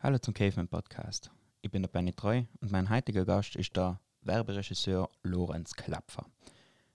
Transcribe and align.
Hallo 0.00 0.16
zum 0.18 0.32
Caveman 0.32 0.68
Podcast. 0.68 1.28
Ich 1.60 1.72
bin 1.72 1.82
der 1.82 1.88
Benny 1.88 2.12
Treu 2.12 2.44
und 2.60 2.70
mein 2.70 2.88
heutiger 2.88 3.24
Gast 3.24 3.56
ist 3.56 3.76
der 3.76 3.98
Werberegisseur 4.22 5.10
Lorenz 5.24 5.72
Klapfer. 5.74 6.24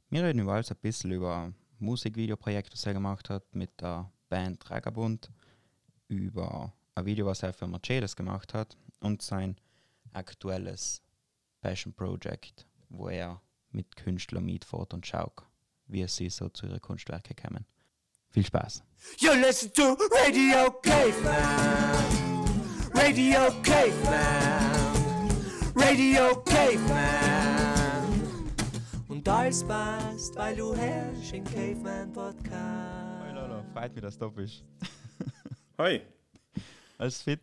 Wir 0.10 0.24
reden 0.24 0.40
über 0.40 0.54
alles 0.54 0.72
ein 0.72 0.78
bisschen 0.78 1.12
über 1.12 1.52
Musikvideoprojekt, 1.80 2.72
das 2.72 2.86
er 2.86 2.94
gemacht 2.94 3.30
hat 3.30 3.44
mit 3.54 3.82
der 3.82 4.10
Band 4.30 4.62
Trägerbund, 4.62 5.30
über 6.08 6.72
ein 6.96 7.06
Video, 7.06 7.26
was 7.26 7.44
er 7.44 7.52
für 7.52 7.68
Mercedes 7.68 8.16
gemacht 8.16 8.54
hat 8.54 8.78
und 9.02 9.22
sein 9.22 9.58
aktuelles 10.14 11.02
Passion 11.60 11.94
Project, 11.94 12.66
wo 12.88 13.10
er 13.10 13.42
mit 13.72 13.98
Künstlern 13.98 14.46
mitfährt 14.46 14.94
und 14.94 15.06
schaut, 15.06 15.44
wie 15.88 16.08
sie 16.08 16.30
so 16.30 16.48
zu 16.48 16.68
ihren 16.68 16.80
Kunstwerken 16.80 17.36
kommen. 17.36 17.66
Viel 18.30 18.46
Spaß! 18.46 18.82
You 19.20 19.34
listen 19.34 19.74
to 19.74 19.98
Radio 20.10 20.72
Caveman. 20.82 22.43
Radio 22.96 23.50
Caveman. 23.62 25.30
Radio 25.76 26.42
Caveman. 26.46 28.22
Und 29.08 29.28
alles 29.28 29.64
passt, 29.64 30.36
weil 30.36 30.56
du 30.56 30.76
herrschst 30.76 31.34
im 31.34 31.44
Caveman 31.44 32.12
Podcast. 32.14 33.24
Hi 33.24 33.34
Lolo, 33.34 33.64
freut 33.74 33.94
mich, 33.94 34.04
dass 34.04 34.18
du 34.18 34.26
da 34.26 34.32
bist. 34.32 34.64
Hi. 35.78 36.02
Alles 36.98 37.22
fit? 37.22 37.42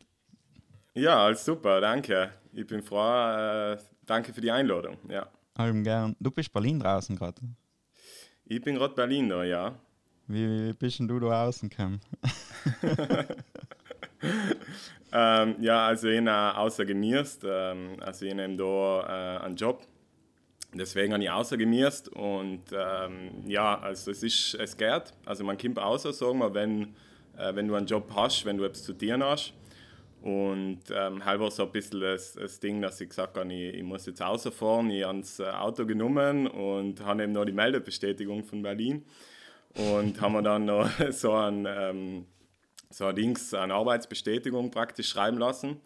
Ja, 0.94 1.24
alles 1.24 1.44
super, 1.44 1.80
danke. 1.80 2.32
Ich 2.52 2.66
bin 2.66 2.82
froh. 2.82 2.98
Äh, 2.98 3.76
danke 4.06 4.32
für 4.32 4.40
die 4.40 4.50
Einladung. 4.50 4.96
Ja. 5.08 5.28
Allem 5.54 5.82
gern. 5.84 6.16
Du 6.20 6.30
bist 6.30 6.52
Berlin 6.52 6.78
draußen 6.78 7.16
gerade. 7.16 7.40
Ich 8.44 8.60
bin 8.62 8.76
gerade 8.76 8.94
Berlin 8.94 9.28
da, 9.28 9.44
ja. 9.44 9.74
Wie, 10.26 10.68
wie 10.68 10.72
bist 10.72 11.00
denn 11.00 11.08
du 11.08 11.18
da 11.18 11.46
außen 11.46 11.68
gekommen? 11.68 12.00
Ähm, 15.12 15.56
ja, 15.60 15.86
also 15.86 16.08
ich 16.08 16.24
habe 16.24 16.58
außer 16.58 16.84
genießt. 16.84 17.44
Ähm, 17.48 17.96
also 18.00 18.26
ich 18.26 18.34
nehme 18.34 18.56
da 18.56 19.38
äh, 19.40 19.44
einen 19.44 19.56
Job. 19.56 19.86
Deswegen 20.72 21.12
habe 21.12 21.22
ich 21.22 21.30
außer 21.30 21.56
genießt 21.56 22.10
und 22.10 22.62
ähm, 22.72 23.30
ja, 23.44 23.80
also 23.80 24.12
es 24.12 24.22
ist, 24.22 24.54
es 24.54 24.76
geht. 24.76 25.12
Also 25.26 25.42
man 25.42 25.58
kommt 25.58 25.80
außer, 25.80 26.12
sagen 26.12 26.38
wir, 26.38 26.54
wenn, 26.54 26.94
äh, 27.36 27.52
wenn 27.54 27.66
du 27.66 27.74
einen 27.74 27.86
Job 27.86 28.08
hast, 28.14 28.44
wenn 28.44 28.56
du 28.56 28.64
etwas 28.64 28.84
zu 28.84 28.92
tun 28.92 29.22
hast. 29.24 29.52
Und 30.22 30.80
ähm, 30.94 31.24
halt 31.24 31.40
war 31.40 31.50
so 31.50 31.64
ein 31.64 31.72
bisschen 31.72 32.00
das, 32.00 32.34
das 32.34 32.60
Ding, 32.60 32.80
dass 32.82 33.00
ich 33.00 33.08
gesagt 33.08 33.36
habe, 33.36 33.52
ich, 33.52 33.74
ich 33.74 33.82
muss 33.82 34.06
jetzt 34.06 34.20
rausfahren. 34.20 34.90
Ich 34.90 35.04
habe 35.04 35.20
das 35.20 35.40
Auto 35.40 35.86
genommen 35.86 36.46
und 36.46 37.04
habe 37.04 37.24
eben 37.24 37.32
noch 37.32 37.46
die 37.46 37.52
Meldebestätigung 37.52 38.44
von 38.44 38.62
Berlin. 38.62 39.04
Und 39.74 40.20
haben 40.20 40.34
wir 40.34 40.42
dann 40.42 40.66
noch 40.66 40.88
so 41.10 41.32
ein, 41.32 41.66
ähm, 41.68 42.26
so 42.90 43.10
Dings, 43.12 43.54
eine 43.54 43.74
Arbeitsbestätigung 43.74 44.70
praktisch 44.70 45.08
schreiben 45.08 45.38
lassen. 45.38 45.80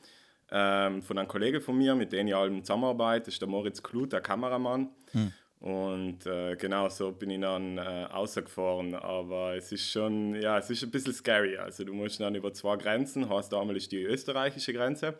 Ähm, 0.50 1.02
von 1.02 1.18
einem 1.18 1.28
Kollegen 1.28 1.60
von 1.60 1.76
mir, 1.76 1.94
mit 1.94 2.12
dem 2.12 2.26
ich 2.26 2.34
allem 2.34 2.62
zusammenarbeite. 2.62 3.26
Das 3.26 3.34
ist 3.34 3.40
der 3.40 3.48
Moritz 3.48 3.82
Kluth, 3.82 4.12
der 4.12 4.20
Kameramann. 4.20 4.90
Hm. 5.12 5.32
Und 5.60 6.26
äh, 6.26 6.56
genau 6.56 6.90
so 6.90 7.10
bin 7.12 7.30
ich 7.30 7.40
dann 7.40 7.78
äh, 7.78 8.02
rausgefahren. 8.02 8.94
Aber 8.94 9.56
es 9.56 9.72
ist 9.72 9.90
schon, 9.90 10.34
ja, 10.34 10.58
es 10.58 10.68
ist 10.68 10.82
ein 10.82 10.90
bisschen 10.90 11.14
scary. 11.14 11.56
Also 11.56 11.84
du 11.84 11.94
musst 11.94 12.20
dann 12.20 12.34
über 12.34 12.52
zwei 12.52 12.76
Grenzen, 12.76 13.28
hast 13.30 13.52
ist 13.52 13.92
die 13.92 14.02
österreichische 14.02 14.74
Grenze. 14.74 15.18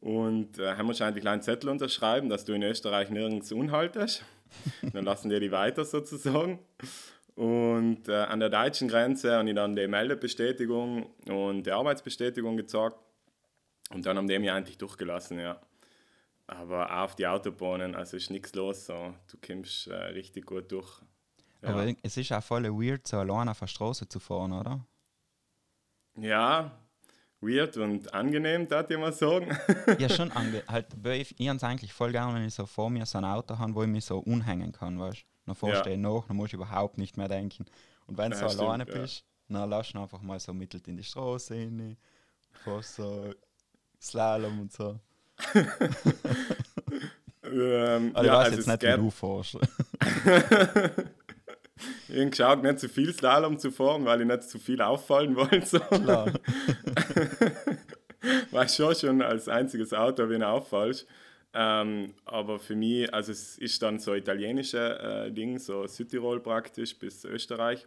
Und 0.00 0.58
äh, 0.58 0.76
haben 0.76 0.86
wahrscheinlich 0.86 1.26
einen 1.26 1.42
Zettel 1.42 1.70
unterschreiben, 1.70 2.28
dass 2.28 2.44
du 2.44 2.52
in 2.52 2.62
Österreich 2.62 3.10
nirgends 3.10 3.50
unhaltest. 3.50 4.24
dann 4.92 5.04
lassen 5.04 5.28
die 5.28 5.40
die 5.40 5.50
weiter 5.50 5.84
sozusagen. 5.84 6.60
Und 7.34 8.08
äh, 8.08 8.14
an 8.14 8.38
der 8.40 8.48
deutschen 8.48 8.88
Grenze 8.88 9.36
habe 9.36 9.48
ich 9.48 9.54
dann 9.54 9.74
die 9.74 9.88
Meldebestätigung 9.88 11.06
und 11.26 11.64
die 11.64 11.72
Arbeitsbestätigung 11.72 12.56
gezeigt. 12.56 12.96
Und 13.90 14.06
dann 14.06 14.16
haben 14.16 14.28
die 14.28 14.38
mich 14.38 14.50
eigentlich 14.50 14.78
durchgelassen, 14.78 15.40
ja. 15.40 15.60
Aber 16.46 16.90
auch 16.90 17.04
auf 17.04 17.16
die 17.16 17.26
Autobahnen, 17.26 17.94
also 17.94 18.16
ist 18.16 18.30
nichts 18.30 18.54
los. 18.54 18.86
So. 18.86 19.14
Du 19.30 19.38
kommst 19.44 19.88
äh, 19.88 19.94
richtig 19.94 20.46
gut 20.46 20.70
durch. 20.70 21.00
Ja. 21.62 21.70
Aber 21.70 21.92
es 22.02 22.16
ist 22.16 22.32
auch 22.32 22.42
voll 22.42 22.64
weird, 22.64 23.06
so 23.06 23.18
allein 23.18 23.48
auf 23.48 23.58
der 23.58 23.66
Straße 23.66 24.08
zu 24.08 24.20
fahren, 24.20 24.52
oder? 24.52 24.86
Ja, 26.16 26.70
weird 27.40 27.76
und 27.76 28.12
angenehm, 28.12 28.68
darf 28.68 28.90
ich 28.90 28.98
mal 28.98 29.12
sagen. 29.12 29.56
ja, 29.98 30.08
schon 30.08 30.30
ange 30.32 30.62
halt, 30.68 30.86
ich, 31.04 31.34
ich 31.38 31.48
habe 31.48 31.56
es 31.56 31.64
eigentlich 31.64 31.92
voll 31.92 32.12
gerne, 32.12 32.34
wenn 32.34 32.46
ich 32.46 32.54
so 32.54 32.66
vor 32.66 32.90
mir 32.90 33.06
so 33.06 33.18
ein 33.18 33.24
Auto 33.24 33.58
habe, 33.58 33.74
wo 33.74 33.82
ich 33.82 33.88
mich 33.88 34.04
so 34.04 34.18
unhängen 34.18 34.72
kann, 34.72 35.00
weißt 35.00 35.22
du? 35.22 35.33
Dann 35.46 35.54
fährst 35.54 35.86
du 35.86 35.90
ja. 35.90 35.96
nach, 35.96 36.26
dann 36.26 36.36
musst 36.36 36.52
du 36.52 36.56
überhaupt 36.56 36.98
nicht 36.98 37.16
mehr 37.16 37.28
denken. 37.28 37.66
Und 38.06 38.18
wenn 38.18 38.30
du 38.30 38.36
ja, 38.36 38.42
so 38.42 38.48
stimmt, 38.48 38.62
alleine 38.62 38.86
bist, 38.86 39.24
ja. 39.48 39.60
dann 39.60 39.70
lass 39.70 39.92
du 39.92 39.98
einfach 39.98 40.22
mal 40.22 40.40
so 40.40 40.52
mittelt 40.52 40.88
in 40.88 40.96
die 40.96 41.04
Straße 41.04 41.54
rein, 41.54 41.96
fährst 42.52 42.96
so 42.96 43.32
Slalom 44.00 44.60
und 44.60 44.72
so. 44.72 44.98
ähm, 47.42 48.12
also 48.14 48.26
ja, 48.28 48.46
ich 48.46 48.46
weiß 48.46 48.46
also 48.46 48.56
jetzt 48.56 48.66
nicht, 48.66 48.82
wie 48.82 48.96
du 48.96 49.10
fährst. 49.10 49.54
ich 52.08 52.16
habe 52.16 52.30
geschaut, 52.30 52.62
nicht 52.62 52.78
zu 52.80 52.88
viel 52.88 53.12
Slalom 53.12 53.58
zu 53.58 53.70
fahren, 53.70 54.04
weil 54.04 54.20
ich 54.20 54.26
nicht 54.26 54.44
zu 54.44 54.58
viel 54.58 54.80
auffallen 54.80 55.36
wollte. 55.36 55.66
So. 55.66 55.78
Klar. 55.78 56.32
War 58.50 58.68
schon 58.68 58.94
schon 58.94 59.20
als 59.22 59.48
einziges 59.48 59.92
Auto, 59.92 60.28
wenn 60.28 60.40
du 60.40 60.48
auffallst. 60.48 61.06
Ähm, 61.56 62.14
aber 62.24 62.58
für 62.58 62.74
mich, 62.74 63.12
also 63.14 63.30
es 63.30 63.56
ist 63.58 63.80
dann 63.80 64.00
so 64.00 64.12
italienische 64.14 64.98
äh, 64.98 65.30
Ding, 65.30 65.58
so 65.58 65.86
Südtirol 65.86 66.40
praktisch 66.40 66.98
bis 66.98 67.24
Österreich. 67.24 67.86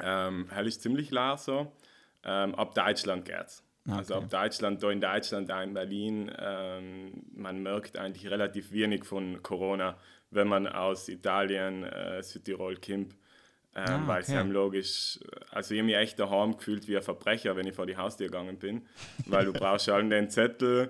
Ähm, 0.00 0.48
hell 0.50 0.66
ist 0.66 0.82
ziemlich 0.82 1.08
klar 1.08 1.38
so. 1.38 1.72
Ähm, 2.24 2.56
ab 2.56 2.74
Deutschland 2.74 3.24
geht's. 3.24 3.62
Okay. 3.86 3.98
Also 3.98 4.14
ab 4.16 4.28
Deutschland, 4.28 4.82
da 4.82 4.90
in 4.90 5.00
Deutschland, 5.00 5.48
da 5.48 5.62
in 5.62 5.74
Berlin, 5.74 6.32
ähm, 6.40 7.22
man 7.36 7.62
merkt 7.62 7.96
eigentlich 7.96 8.28
relativ 8.28 8.72
wenig 8.72 9.04
von 9.04 9.40
Corona, 9.44 9.96
wenn 10.30 10.48
man 10.48 10.66
aus 10.66 11.08
Italien, 11.08 11.84
äh, 11.84 12.20
Südtirol 12.20 12.76
kommt. 12.76 13.14
Ähm, 13.76 13.84
ah, 13.84 13.96
okay. 13.96 14.06
Weil 14.08 14.22
es 14.22 14.30
einem 14.30 14.50
logisch, 14.50 15.20
also 15.50 15.72
ich 15.72 15.80
habe 15.80 15.86
mich 15.86 15.96
echt 15.96 16.18
daheim 16.18 16.56
gefühlt 16.56 16.88
wie 16.88 16.96
ein 16.96 17.02
Verbrecher, 17.02 17.54
wenn 17.54 17.66
ich 17.68 17.76
vor 17.76 17.86
die 17.86 17.96
Haustür 17.96 18.26
gegangen 18.26 18.58
bin, 18.58 18.86
weil 19.26 19.44
du 19.44 19.52
brauchst 19.52 19.86
halt 19.86 20.10
den 20.10 20.30
Zettel 20.30 20.88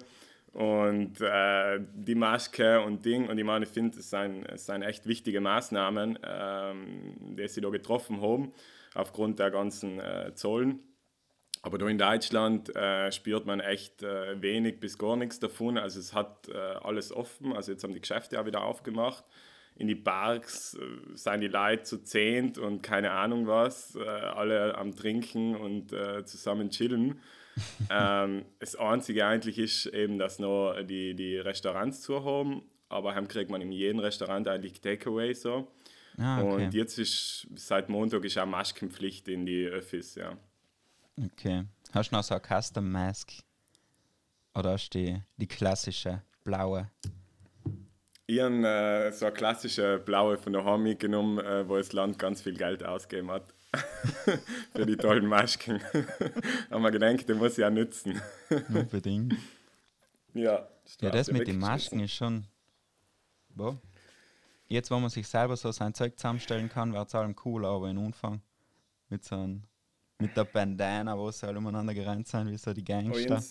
und 0.57 1.21
äh, 1.21 1.79
die 1.95 2.15
Maske 2.15 2.81
und 2.81 3.05
Ding. 3.05 3.29
Und 3.29 3.37
ich 3.37 3.45
meine, 3.45 3.67
ich 3.67 3.71
finde, 3.71 3.99
es 3.99 4.09
sind, 4.09 4.83
echt 4.83 5.07
wichtige 5.07 5.43
Maßnahmen, 5.43 6.19
ähm, 6.27 7.37
die 7.37 7.47
sie 7.47 7.61
da 7.61 7.69
getroffen 7.69 8.23
haben, 8.23 8.55
aufgrund 8.95 9.39
der 9.39 9.51
ganzen 9.51 10.01
äh, 10.01 10.33
Zollen. 10.35 10.81
Aber 11.61 11.77
da 11.77 11.87
in 11.89 11.99
Deutschland 11.99 12.75
äh, 12.75 13.13
spürt 13.13 13.45
man 13.45 13.61
echt 13.61 14.03
äh, 14.03 14.41
wenig 14.41 14.81
bis 14.81 14.97
gar 14.97 15.17
nichts 15.17 15.39
davon. 15.41 15.77
Also 15.77 16.01
es 16.01 16.15
hat 16.15 16.49
äh, 16.49 16.57
alles 16.57 17.13
offen. 17.13 17.53
Also 17.53 17.73
jetzt 17.73 17.85
haben 17.85 17.93
die 17.93 18.01
Geschäfte 18.01 18.41
auch 18.41 18.47
wieder 18.47 18.63
aufgemacht. 18.63 19.25
In 19.75 19.89
die 19.89 19.95
Parks 19.95 20.73
äh, 20.73 21.17
sind 21.17 21.43
die 21.43 21.49
Leute 21.49 21.83
zu 21.83 22.03
zehnt 22.03 22.57
und 22.57 22.83
keine 22.83 23.11
Ahnung 23.11 23.47
was, 23.47 23.95
äh, 23.95 24.09
alle 24.09 24.75
am 24.79 24.97
Trinken 24.97 25.55
und 25.55 25.95
zusammen 26.25 26.71
chillen. 26.71 27.21
ähm, 27.91 28.45
das 28.59 28.77
Einzige 28.77 29.27
eigentlich 29.27 29.59
ist 29.59 29.87
eben, 29.87 30.19
dass 30.19 30.39
noch 30.39 30.75
die, 30.83 31.15
die 31.15 31.39
Restaurants 31.39 32.03
zu 32.03 32.25
haben. 32.25 32.63
Aber 32.89 33.15
heim 33.15 33.27
kriegt 33.27 33.51
man 33.51 33.61
in 33.61 33.73
jedem 33.73 33.99
Restaurant 33.99 34.47
eigentlich 34.47 34.81
Takeaway 34.81 35.35
so. 35.35 35.69
Ah, 36.19 36.43
okay. 36.43 36.67
Und 36.67 36.75
jetzt 36.75 36.99
ist 36.99 37.47
seit 37.57 37.89
Montag 37.89 38.25
ist 38.25 38.39
auch 38.39 38.47
Maskenpflicht 38.47 39.29
in 39.29 39.45
die 39.45 39.67
Öffis, 39.67 40.15
ja. 40.15 40.37
Okay. 41.23 41.65
Hast 41.93 42.11
du 42.11 42.17
noch 42.17 42.23
so 42.23 42.35
eine 42.35 42.43
Custom 42.43 42.91
Mask? 42.91 43.33
Oder 44.55 44.73
hast 44.73 44.91
du 44.91 44.99
die, 44.99 45.23
die 45.37 45.47
klassische 45.47 46.23
blaue? 46.45 46.91
Ich 48.27 48.41
habe 48.41 48.67
äh, 48.67 49.13
so 49.13 49.27
eine 49.27 49.35
klassische 49.35 49.99
blaue 49.99 50.37
von 50.39 50.53
daheim 50.53 50.83
mitgenommen, 50.83 51.39
äh, 51.39 51.69
wo 51.69 51.77
das 51.77 51.93
Land 51.93 52.19
ganz 52.19 52.43
viel 52.43 52.57
Geld 52.57 52.85
ausgegeben 52.85 53.31
hat. 53.31 53.55
Für 54.75 54.87
die 54.87 54.97
tollen 54.97 55.27
Masken. 55.27 55.81
haben 56.71 56.83
wir 56.83 56.91
gedacht, 56.91 57.29
die 57.29 57.35
muss 57.35 57.59
ich 57.59 57.65
auch 57.65 57.71
nutzen. 57.71 58.21
Unbedingt. 58.69 59.35
Ja, 60.35 60.69
ja 61.01 61.11
das 61.11 61.31
mit 61.31 61.47
den 61.47 61.59
Masken 61.59 62.01
ist 62.01 62.15
schon. 62.15 62.45
Wo? 63.55 63.77
Jetzt, 64.69 64.91
wo 64.91 64.99
man 64.99 65.11
sich 65.11 65.27
selber 65.27 65.57
so 65.57 65.71
sein 65.73 65.95
Zeug 65.95 66.19
zusammenstellen 66.19 66.69
kann, 66.69 66.93
wäre 66.93 67.07
es 67.07 67.15
allem 67.15 67.37
cool, 67.45 67.65
aber 67.65 67.89
in 67.89 67.99
Umfang 67.99 68.41
mit 69.09 69.25
so 69.25 69.37
einem 69.37 69.63
mit 70.19 70.37
der 70.37 70.45
Bandana, 70.45 71.17
wo 71.17 71.31
sie 71.31 71.47
alle 71.47 71.59
umeinander 71.59 71.95
gerannt 71.95 72.27
sind, 72.27 72.51
wie 72.51 72.57
so 72.57 72.73
die 72.73 72.85
Gangster. 72.85 73.43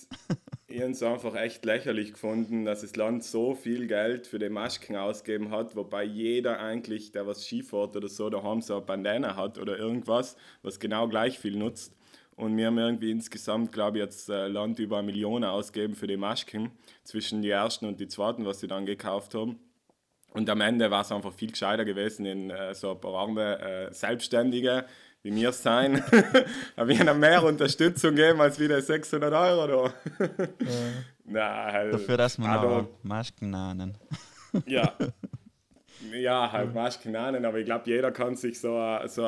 Ich 0.76 0.82
habe 0.82 0.92
es 0.92 1.02
einfach 1.02 1.36
echt 1.36 1.64
lächerlich 1.64 2.12
gefunden, 2.12 2.66
dass 2.66 2.82
das 2.82 2.98
Land 2.98 3.24
so 3.24 3.56
viel 3.56 3.88
Geld 3.88 4.28
für 4.28 4.40
die 4.40 4.50
Masken 4.50 4.98
ausgegeben 4.98 5.50
hat, 5.50 5.74
wobei 5.78 6.04
jeder 6.04 6.60
eigentlich, 6.60 7.14
der 7.14 7.26
was 7.26 7.46
Skifährt 7.46 7.96
oder 7.96 8.10
so, 8.10 8.30
daheim 8.30 8.62
so 8.62 8.76
eine 8.76 8.86
Bandana 8.86 9.38
hat 9.38 9.58
oder 9.58 9.80
irgendwas, 9.80 10.36
was 10.64 10.78
genau 10.78 11.08
gleich 11.08 11.40
viel 11.40 11.56
nutzt. 11.56 11.96
Und 12.36 12.58
wir 12.58 12.68
haben 12.68 12.78
irgendwie 12.78 13.12
insgesamt, 13.12 13.72
glaube 13.72 14.00
ich, 14.00 14.04
jetzt 14.04 14.28
äh, 14.28 14.50
Land 14.50 14.80
über 14.80 14.98
eine 14.98 15.06
Million 15.06 15.46
ausgegeben 15.46 15.96
für 15.96 16.08
die 16.08 16.18
Masken, 16.18 16.72
zwischen 17.06 17.42
die 17.42 17.52
ersten 17.52 17.86
und 17.86 18.02
die 18.02 18.10
zweiten, 18.10 18.46
was 18.46 18.60
sie 18.60 18.68
dann 18.68 18.86
gekauft 18.86 19.34
haben. 19.34 19.58
Und 20.34 20.50
am 20.50 20.60
Ende 20.60 20.92
war 20.92 21.04
es 21.04 21.12
einfach 21.14 21.32
viel 21.32 21.52
gescheiter 21.52 21.86
gewesen 21.86 22.26
in 22.26 22.50
äh, 22.50 22.76
so 22.76 22.92
ein 22.92 23.00
paar 23.00 23.14
arme 23.14 23.62
äh, 23.62 23.94
Selbstständige, 23.94 24.86
wie 25.26 25.36
wir 25.36 25.52
sein, 25.52 26.04
aber 26.76 26.88
wir 26.88 27.00
haben 27.00 27.20
mehr 27.20 27.44
Unterstützung 27.44 28.14
geben 28.14 28.40
als 28.42 28.60
wieder 28.60 28.80
600 28.80 29.34
Euro. 29.34 29.90
Da. 30.20 30.28
Na, 31.26 31.64
halt, 31.72 31.94
Dafür, 31.96 32.18
dass 32.18 32.38
wir 32.38 32.48
also, 32.48 32.68
noch 32.68 32.90
Masken 33.02 33.50
nennen. 33.50 33.98
ja. 34.66 34.94
Ja, 36.14 36.52
halt 36.52 36.74
Masken 36.76 37.14
nennen, 37.14 37.46
aber 37.46 37.58
ich 37.58 37.66
glaube, 37.66 37.90
jeder 37.90 38.12
kann 38.12 38.36
sich 38.36 38.60
so, 38.60 38.78
ein, 38.78 39.08
so 39.08 39.28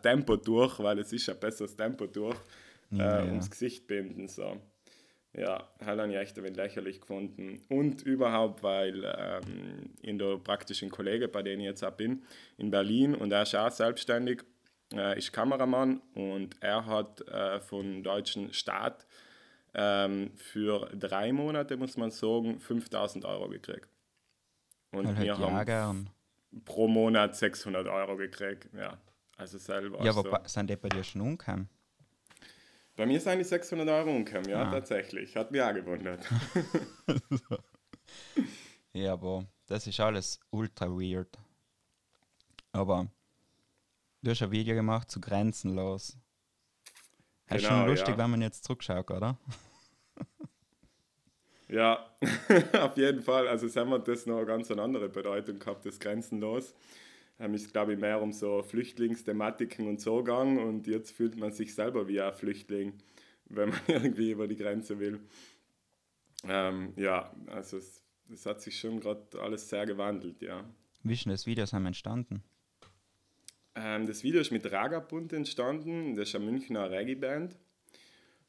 Tempo 0.00 0.36
durch, 0.36 0.78
weil 0.78 1.00
es 1.00 1.12
ist 1.12 1.28
ein 1.28 1.40
besseres 1.40 1.74
Tempo 1.74 2.06
durch, 2.06 2.36
ja, 2.90 3.18
äh, 3.18 3.24
ums 3.24 3.46
ja. 3.46 3.50
Gesicht 3.50 3.86
binden. 3.88 4.28
So. 4.28 4.60
Ja, 5.36 5.68
halt 5.84 5.98
habe 5.98 6.12
ich 6.12 6.16
echt 6.16 6.38
ein 6.38 6.54
lächerlich 6.54 7.00
gefunden. 7.00 7.62
Und 7.68 8.02
überhaupt, 8.02 8.62
weil 8.62 9.02
ähm, 9.04 9.90
in 10.02 10.18
der 10.18 10.36
praktischen 10.36 10.90
Kollege, 10.90 11.26
bei 11.26 11.42
dem 11.42 11.58
ich 11.58 11.66
jetzt 11.66 11.82
auch 11.82 11.90
bin, 11.90 12.22
in 12.58 12.70
Berlin, 12.70 13.16
und 13.16 13.32
er 13.32 13.42
ist 13.42 13.56
auch 13.56 13.70
selbstständig, 13.70 14.44
äh, 14.92 15.18
ist 15.18 15.32
Kameramann 15.32 16.00
und 16.14 16.56
er 16.60 16.86
hat 16.86 17.26
äh, 17.28 17.60
vom 17.60 18.02
deutschen 18.02 18.52
Staat 18.52 19.06
ähm, 19.74 20.32
für 20.36 20.86
drei 20.94 21.32
Monate, 21.32 21.76
muss 21.76 21.96
man 21.96 22.10
sagen, 22.10 22.60
5000 22.60 23.24
Euro 23.24 23.48
gekriegt. 23.48 23.88
Und 24.92 25.08
halt 25.08 25.20
wir 25.20 25.38
haben 25.38 25.66
gern. 25.66 26.10
pro 26.64 26.86
Monat 26.86 27.36
600 27.36 27.86
Euro 27.88 28.16
gekriegt. 28.16 28.68
Ja, 28.72 28.98
also 29.36 29.58
selber. 29.58 30.02
Ja, 30.04 30.12
aber 30.12 30.42
so. 30.42 30.48
sind 30.48 30.70
die 30.70 30.76
bei 30.76 30.88
dir 30.88 31.02
schon 31.02 31.20
umgekommen? 31.20 31.68
Bei 32.96 33.06
mir 33.06 33.20
sind 33.20 33.38
die 33.38 33.44
600 33.44 33.88
Euro 33.88 34.10
umgekommen, 34.10 34.48
ja, 34.48 34.62
ah. 34.62 34.70
tatsächlich. 34.70 35.34
Hat 35.34 35.50
mich 35.50 35.60
auch 35.60 35.74
gewundert. 35.74 36.24
ja, 38.92 39.12
aber 39.12 39.46
das 39.66 39.86
ist 39.88 39.98
alles 39.98 40.38
ultra 40.50 40.86
weird. 40.88 41.36
Aber 42.70 43.08
du 44.24 44.30
hast 44.30 44.42
ein 44.42 44.50
Video 44.50 44.74
gemacht 44.74 45.10
zu 45.10 45.20
Grenzenlos. 45.20 46.18
Genau, 47.46 47.60
ist 47.60 47.66
schon 47.66 47.86
lustig, 47.86 48.08
ja. 48.08 48.18
wenn 48.18 48.30
man 48.30 48.42
jetzt 48.42 48.64
zurückschaut, 48.64 49.10
oder? 49.10 49.38
Ja, 51.66 52.06
auf 52.80 52.96
jeden 52.96 53.22
Fall. 53.22 53.48
Also 53.48 53.66
es 53.66 53.74
haben 53.74 53.90
das 54.04 54.26
noch 54.26 54.36
eine 54.36 54.46
ganz 54.46 54.70
andere 54.70 55.08
Bedeutung 55.08 55.58
gehabt, 55.58 55.86
das 55.86 55.98
Grenzenlos. 55.98 56.74
Ähm, 57.40 57.54
ist, 57.54 57.72
glaube 57.72 57.94
ich, 57.94 57.98
mehr 57.98 58.22
um 58.22 58.32
so 58.32 58.62
Flüchtlingsthematiken 58.62 59.88
und 59.88 60.00
so 60.00 60.18
gegangen 60.18 60.58
und 60.58 60.86
jetzt 60.86 61.10
fühlt 61.10 61.36
man 61.36 61.50
sich 61.52 61.74
selber 61.74 62.06
wie 62.06 62.20
ein 62.20 62.32
Flüchtling, 62.34 62.92
wenn 63.46 63.70
man 63.70 63.80
irgendwie 63.88 64.30
über 64.30 64.46
die 64.46 64.56
Grenze 64.56 65.00
will. 65.00 65.20
Ähm, 66.46 66.92
ja, 66.96 67.34
also 67.46 67.78
es, 67.78 68.04
es 68.30 68.46
hat 68.46 68.60
sich 68.60 68.78
schon 68.78 69.00
gerade 69.00 69.26
alles 69.40 69.68
sehr 69.68 69.86
gewandelt, 69.86 70.42
ja. 70.42 70.64
Wie 71.02 71.14
ist 71.14 71.26
das 71.26 71.46
Video 71.46 71.64
entstanden? 71.64 72.44
Ähm, 73.76 74.06
das 74.06 74.22
Video 74.22 74.40
ist 74.40 74.52
mit 74.52 74.70
Ragabund 74.70 75.32
entstanden, 75.32 76.16
das 76.16 76.28
ist 76.28 76.36
eine 76.36 76.44
Münchner 76.44 76.90
Reggae-Band. 76.90 77.56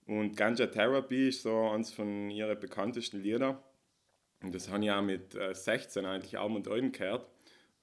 Und 0.07 0.38
Ganja 0.38 0.68
Therapy 0.68 1.30
ist 1.30 1.42
so 1.42 1.69
eines 1.69 1.92
von 1.92 2.30
ihren 2.30 2.60
bekanntesten 2.60 3.22
Lieder. 3.22 3.63
Und 4.44 4.54
das 4.54 4.69
habe 4.69 4.83
ich 4.83 4.92
auch 4.92 5.01
mit 5.01 5.33
äh, 5.33 5.56
16 5.56 6.06
eigentlich 6.06 6.38
auch 6.38 6.54
und 6.54 6.68
Alben 6.68 6.92
gehört. 6.92 7.27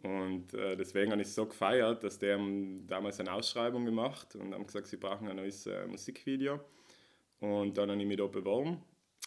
Und 0.02 0.54
äh, 0.54 0.76
deswegen 0.76 1.10
habe 1.10 1.22
ich 1.22 1.28
es 1.28 1.34
so 1.34 1.46
gefeiert, 1.46 2.04
dass 2.04 2.18
die 2.18 2.30
haben 2.32 2.86
damals 2.86 3.18
eine 3.18 3.32
Ausschreibung 3.32 3.84
gemacht 3.84 4.36
und 4.36 4.54
haben 4.54 4.66
gesagt, 4.66 4.86
sie 4.86 4.96
brauchen 4.96 5.28
ein 5.28 5.36
neues 5.36 5.66
äh, 5.66 5.86
Musikvideo. 5.86 6.60
Und 7.40 7.76
dann 7.76 7.90
habe 7.90 8.00
ich 8.00 8.06
mich 8.06 8.18
da 8.18 8.26
beworben, 8.26 8.82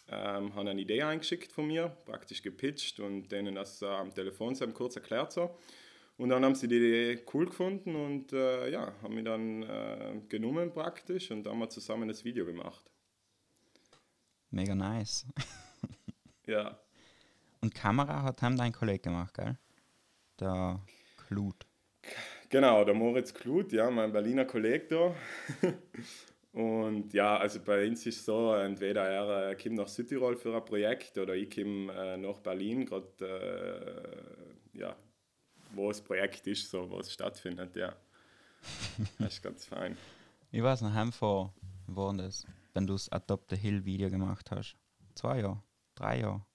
ähm, 0.10 0.56
habe 0.56 0.70
eine 0.70 0.80
Idee 0.80 1.04
eingeschickt 1.04 1.52
von 1.52 1.68
mir, 1.68 1.90
praktisch 2.06 2.42
gepitcht 2.42 3.02
und 3.02 3.30
denen 3.30 3.56
das 3.56 3.82
äh, 3.82 3.88
am 3.88 4.14
Telefon 4.14 4.56
kurz 4.74 4.96
erklärt 4.96 5.34
so. 5.34 5.58
Und 6.18 6.30
dann 6.30 6.46
haben 6.46 6.56
sie 6.56 6.68
die 6.68 6.78
Idee 6.78 7.26
cool 7.34 7.48
gefunden 7.48 7.96
und 7.96 8.32
äh, 8.32 8.70
ja, 8.72 8.94
haben 9.02 9.16
mich 9.16 9.26
dann 9.26 9.64
äh, 9.64 10.22
genommen 10.30 10.72
praktisch 10.72 11.30
und 11.32 11.46
haben 11.46 11.60
wir 11.60 11.70
zusammen 11.70 12.08
das 12.08 12.24
Video 12.24 12.46
gemacht. 12.46 12.90
Mega 14.50 14.74
nice. 14.74 15.26
ja. 16.48 16.80
Und 17.60 17.76
Kamera 17.76 18.24
hat 18.24 18.42
haben 18.42 18.56
dein 18.56 18.72
Kollege 18.72 19.00
gemacht, 19.00 19.34
gell? 19.34 19.58
Der 20.40 20.80
Klut. 21.28 21.66
Genau, 22.50 22.86
der 22.86 22.94
Moritz 22.94 23.34
Klut, 23.34 23.74
ja, 23.74 23.90
mein 23.90 24.14
Berliner 24.14 24.46
Kollege 24.46 24.88
da. 24.88 25.16
Und 26.54 27.14
ja, 27.14 27.36
also 27.38 27.60
bei 27.60 27.86
uns 27.86 28.06
ist 28.06 28.20
es 28.20 28.26
so, 28.26 28.54
entweder 28.54 29.04
er 29.04 29.50
äh, 29.50 29.56
kommt 29.56 29.76
nach 29.76 29.90
Südtirol 29.90 30.38
für 30.38 30.56
ein 30.56 30.64
Projekt 30.64 31.18
oder 31.18 31.36
ich 31.36 31.54
komme 31.54 31.92
äh, 31.92 32.16
nach 32.16 32.40
Berlin, 32.40 32.86
gerade 32.86 34.16
äh, 34.74 34.80
ja, 34.80 34.96
wo 35.75 35.89
das 35.89 36.01
Projekt 36.01 36.48
ist, 36.48 36.69
so, 36.69 36.89
wo 36.89 37.00
es 37.00 37.12
stattfindet, 37.12 37.75
ja. 37.75 37.95
Das 39.19 39.33
ist 39.33 39.44
ganz 39.44 39.66
fein. 39.66 39.98
Ich 40.51 40.63
weiß 40.63 40.81
noch, 40.81 40.94
heimfahren 40.94 41.51
war 41.88 42.13
das, 42.13 42.45
wenn 42.74 42.88
du 42.88 42.94
das 42.94 43.12
Adopt 43.12 43.50
the 43.51 43.56
Hill 43.56 43.86
Video 43.86 44.10
gemacht 44.10 44.50
hast. 44.51 44.75
Zwei 45.13 45.42
Jahre, 45.42 45.62
drei 45.94 46.19
Jahre. 46.19 46.45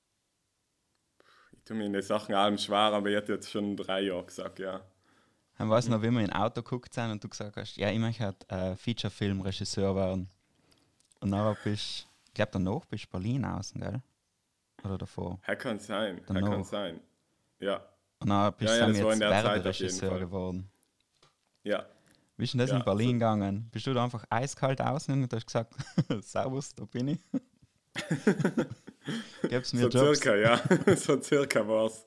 Ich 1.53 1.65
tue 1.65 1.77
mir 1.77 1.87
in 1.87 1.93
den 1.93 2.03
Sachen 2.03 2.35
allem 2.35 2.59
schwer, 2.59 2.79
aber 2.79 3.09
ich 3.11 3.17
hätte 3.17 3.35
jetzt 3.35 3.51
schon 3.51 3.77
drei 3.77 4.03
Jahre 4.03 4.25
gesagt, 4.25 4.59
ja. 4.59 4.81
Ich 5.59 5.69
weiß 5.69 5.89
noch, 5.89 6.03
wie 6.03 6.11
wir 6.11 6.25
im 6.25 6.33
Auto 6.33 6.63
geguckt 6.63 6.95
sind 6.95 7.11
und 7.11 7.23
du 7.23 7.29
gesagt 7.29 7.57
hast, 7.57 7.77
ja, 7.77 7.91
ich 7.91 7.99
möchte 7.99 8.35
äh, 8.49 8.75
Feature-Film-Regisseur 8.77 9.95
werden. 9.95 10.31
Und 11.21 11.31
dann 11.33 11.55
bist 11.63 12.07
ich 12.31 12.35
glaube, 12.35 12.53
danach 12.53 12.85
bist 12.87 13.05
du 13.07 13.09
Berlin 13.11 13.45
außen, 13.45 13.81
gell? 13.81 14.01
Oder 14.85 14.99
davor? 14.99 15.41
Er 15.43 15.57
kann 15.57 15.81
sein, 15.81 16.21
er 16.29 16.41
kann 16.41 16.63
sein. 16.63 17.01
Ja. 17.59 17.85
Und 18.21 18.29
dann 18.29 18.53
bist 18.59 18.71
ja, 18.71 18.87
ja, 18.87 18.93
du 18.93 19.09
jetzt 19.09 19.21
Werberegisseur 19.21 20.19
geworden. 20.19 20.71
Ja. 21.65 21.87
Wie 22.37 22.45
ist 22.45 22.55
denn 22.55 22.59
das 22.61 22.71
ja, 22.71 22.77
in 22.77 22.85
Berlin 22.85 23.09
so. 23.09 23.13
gegangen? 23.15 23.69
Bist 23.71 23.87
du 23.87 23.95
da 23.95 24.05
einfach 24.05 24.25
eiskalt 24.31 24.81
außen 24.81 25.23
und 25.23 25.33
hast 25.33 25.47
gesagt, 25.47 25.75
Servus, 26.23 26.75
da 26.75 26.85
bin 26.85 27.09
ich? 27.09 27.19
Gib's 29.49 29.73
mir 29.73 29.83
so 29.83 29.89
Jobs? 29.89 30.21
circa, 30.21 30.37
ja. 30.37 30.61
so 30.97 31.21
circa 31.21 31.67
war's. 31.67 32.07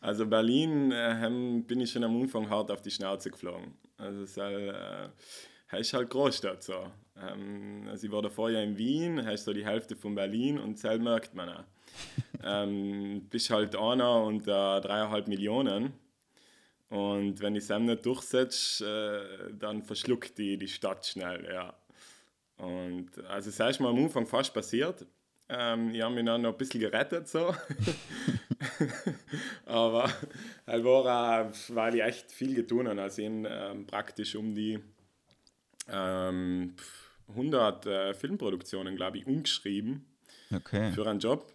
Also 0.00 0.26
Berlin 0.26 0.92
äh, 0.92 1.28
bin 1.66 1.80
ich 1.80 1.90
schon 1.90 2.04
am 2.04 2.20
Anfang 2.20 2.48
hart 2.48 2.70
auf 2.70 2.82
die 2.82 2.90
Schnauze 2.90 3.30
geflogen. 3.30 3.74
Also 3.96 4.22
es 4.22 4.30
ist 4.30 4.36
halt, 4.36 5.10
äh, 5.72 5.80
ist 5.80 5.92
halt 5.92 6.10
Großstadt 6.10 6.62
so. 6.62 6.86
Ähm, 7.16 7.86
also 7.88 8.06
ich 8.06 8.12
war 8.12 8.22
davor 8.22 8.50
ja 8.50 8.62
in 8.62 8.78
Wien, 8.78 9.26
hast 9.26 9.44
so 9.44 9.52
die 9.52 9.66
Hälfte 9.66 9.96
von 9.96 10.14
Berlin 10.14 10.58
und 10.58 10.82
das 10.82 10.98
merkt 10.98 11.34
man 11.34 11.48
auch 11.48 11.64
ähm, 12.44 13.26
bist 13.30 13.50
halt 13.50 13.76
einer 13.76 14.22
unter 14.22 14.80
dreieinhalb 14.80 15.28
Millionen. 15.28 15.92
Und 16.90 17.40
wenn 17.40 17.54
die 17.54 17.60
Sam 17.60 17.84
nicht 17.84 18.06
durchsetzt, 18.06 18.80
äh, 18.80 19.20
dann 19.52 19.82
verschluckt 19.82 20.38
die 20.38 20.56
die 20.56 20.68
Stadt 20.68 21.04
schnell, 21.04 21.46
ja. 21.52 21.74
Und 22.56 23.10
also 23.28 23.50
es 23.50 23.60
ist 23.60 23.80
mir 23.80 23.88
am 23.88 24.04
Anfang 24.04 24.26
fast 24.26 24.52
passiert. 24.52 25.06
Ähm, 25.50 25.94
ich 25.94 26.02
habe 26.02 26.14
mich 26.14 26.24
dann 26.24 26.42
noch 26.42 26.52
ein 26.52 26.58
bisschen 26.58 26.80
gerettet, 26.80 27.28
so. 27.28 27.54
Aber 29.66 30.10
halt 30.66 30.84
war 30.84 31.52
weil 31.68 31.94
ich 31.94 32.02
echt 32.02 32.32
viel 32.32 32.54
getan 32.54 32.88
habe. 32.88 33.00
Also 33.00 33.22
ich 33.22 33.28
ähm, 33.28 33.86
praktisch 33.86 34.34
um 34.34 34.54
die 34.54 34.78
ähm, 35.90 36.74
100 37.28 37.86
äh, 37.86 38.14
Filmproduktionen, 38.14 38.96
glaube 38.96 39.18
ich, 39.18 39.26
umgeschrieben 39.26 40.04
okay. 40.54 40.92
für 40.92 41.06
einen 41.06 41.20
Job. 41.20 41.46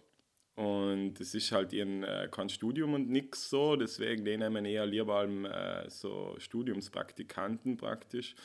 Und 0.56 1.20
es 1.20 1.34
ist 1.34 1.50
halt 1.50 1.72
ihren, 1.72 2.04
äh, 2.04 2.28
kein 2.30 2.48
Studium 2.48 2.94
und 2.94 3.10
nichts 3.10 3.50
so, 3.50 3.74
deswegen 3.74 4.24
den 4.24 4.40
nehmen 4.40 4.64
eher 4.64 4.86
lieber 4.86 5.24
äh, 5.24 5.90
so 5.90 6.36
Studiumspraktikanten 6.38 7.76
praktisch. 7.76 8.36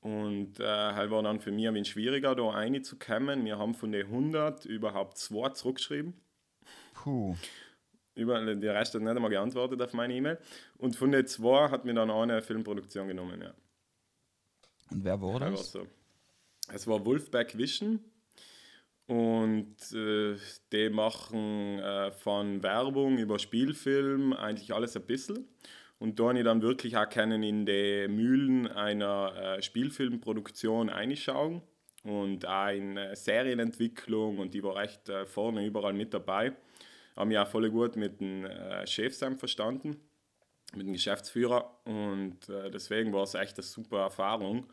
Und 0.00 0.60
äh, 0.60 0.64
halt 0.64 1.10
war 1.10 1.24
dann 1.24 1.40
für 1.40 1.50
mich 1.50 1.66
ein 1.66 1.74
wenig 1.74 1.88
schwieriger, 1.88 2.36
da 2.36 2.44
reinzukommen. 2.50 3.44
Wir 3.44 3.58
haben 3.58 3.74
von 3.74 3.90
den 3.90 4.06
100 4.06 4.64
überhaupt 4.66 5.18
zwei 5.18 5.48
zurückgeschrieben. 5.48 6.14
Puh. 6.94 7.34
Über, 8.14 8.54
der 8.54 8.74
Rest 8.74 8.94
hat 8.94 9.02
nicht 9.02 9.10
einmal 9.10 9.30
geantwortet 9.30 9.82
auf 9.82 9.92
meine 9.94 10.14
E-Mail. 10.14 10.38
Und 10.78 10.94
von 10.94 11.10
den 11.10 11.26
zwei 11.26 11.70
hat 11.70 11.84
mir 11.84 11.94
dann 11.94 12.10
eine 12.10 12.40
Filmproduktion 12.40 13.08
genommen, 13.08 13.42
ja. 13.42 13.52
Und 14.92 15.04
wer 15.04 15.20
war 15.20 15.40
das? 15.40 15.74
Also, 15.74 15.88
es 16.72 16.86
war 16.86 17.04
Wolfback 17.04 17.58
Vision 17.58 17.98
und 19.06 19.76
äh, 19.92 20.36
die 20.72 20.90
machen 20.90 21.78
äh, 21.78 22.10
von 22.10 22.62
Werbung 22.62 23.18
über 23.18 23.38
Spielfilm 23.38 24.32
eigentlich 24.32 24.74
alles 24.74 24.96
ein 24.96 25.06
bisschen. 25.06 25.46
Und 25.98 26.18
da 26.18 26.28
habe 26.28 26.38
ich 26.38 26.44
dann 26.44 26.60
wirklich 26.60 26.96
auch 26.96 27.08
können 27.08 27.42
in 27.42 27.64
die 27.64 28.06
Mühlen 28.08 28.66
einer 28.66 29.34
äh, 29.36 29.62
Spielfilmproduktion 29.62 30.90
einschauen 30.90 31.62
und 32.02 32.46
auch 32.46 32.68
in 32.68 32.96
äh, 32.96 33.16
Serienentwicklung 33.16 34.38
und 34.38 34.52
die 34.52 34.62
war 34.62 34.82
echt 34.82 35.08
äh, 35.08 35.24
vorne 35.24 35.64
überall 35.64 35.94
mit 35.94 36.12
dabei. 36.12 36.52
Haben 37.16 37.28
mich 37.28 37.38
auch 37.38 37.48
voll 37.48 37.70
gut 37.70 37.96
mit 37.96 38.20
dem 38.20 38.44
äh, 38.44 38.86
Chef 38.86 39.16
verstanden, 39.16 39.96
mit 40.74 40.86
dem 40.86 40.92
Geschäftsführer 40.92 41.78
und 41.84 42.40
deswegen 42.48 43.12
war 43.12 43.22
es 43.22 43.34
echt 43.34 43.56
eine 43.56 43.62
super 43.62 44.00
Erfahrung. 44.00 44.66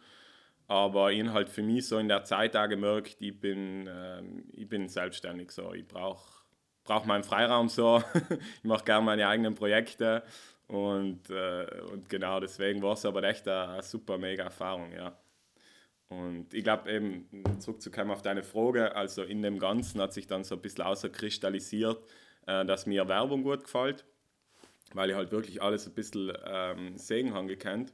Aber 0.67 1.12
ich 1.12 1.27
halt 1.27 1.50
für 1.50 1.62
mich 1.62 1.88
so 1.88 1.98
in 1.98 2.08
der 2.08 2.24
Zeit 2.24 2.55
auch 2.55 2.70
gemerkt, 2.70 3.17
ich 3.20 3.39
bin, 3.39 3.89
ähm, 3.91 4.46
ich 4.53 4.67
bin 4.67 4.88
selbstständig 4.88 5.51
so. 5.51 5.74
Ich 5.74 5.88
brauche 5.88 6.43
brauch 6.84 7.05
meinen 7.05 7.24
Freiraum 7.24 7.70
so. 7.70 8.03
ich 8.58 8.63
mache 8.63 8.86
gerne 8.86 9.05
meine 9.05 9.27
eigenen 9.27 9.55
Projekte. 9.55 10.24
Und, 10.67 11.29
äh, 11.29 11.67
und 11.91 12.10
genau 12.10 12.39
deswegen 12.39 12.82
war 12.82 12.93
es 12.93 13.05
aber 13.05 13.24
echt 13.24 13.48
eine, 13.48 13.82
super 13.84 14.17
mega 14.17 14.43
Erfahrung, 14.43 14.91
ja. 14.93 15.17
Und 16.10 16.53
ich 16.53 16.63
glaube 16.63 16.91
eben, 16.91 17.27
zurückzukommen 17.60 18.12
auf 18.12 18.22
deine 18.22 18.43
Frage, 18.43 18.96
also 18.96 19.24
in 19.24 19.41
dem 19.41 19.60
Ganzen 19.60 20.00
hat 20.00 20.13
sich 20.13 20.27
dann 20.27 20.43
so 20.43 20.55
ein 20.55 20.62
bisschen 20.62 20.84
außerkristallisiert, 20.84 22.03
äh, 22.46 22.65
dass 22.65 22.86
mir 22.86 23.08
Werbung 23.08 23.43
gut 23.43 23.63
gefällt, 23.63 24.05
weil 24.93 25.10
ich 25.10 25.15
halt 25.15 25.32
wirklich 25.32 25.62
alles 25.62 25.88
ein 25.88 25.93
bisschen 25.93 26.32
ähm, 26.46 26.98
sehen 26.98 27.34
habe 27.34 27.48
gekannt 27.48 27.93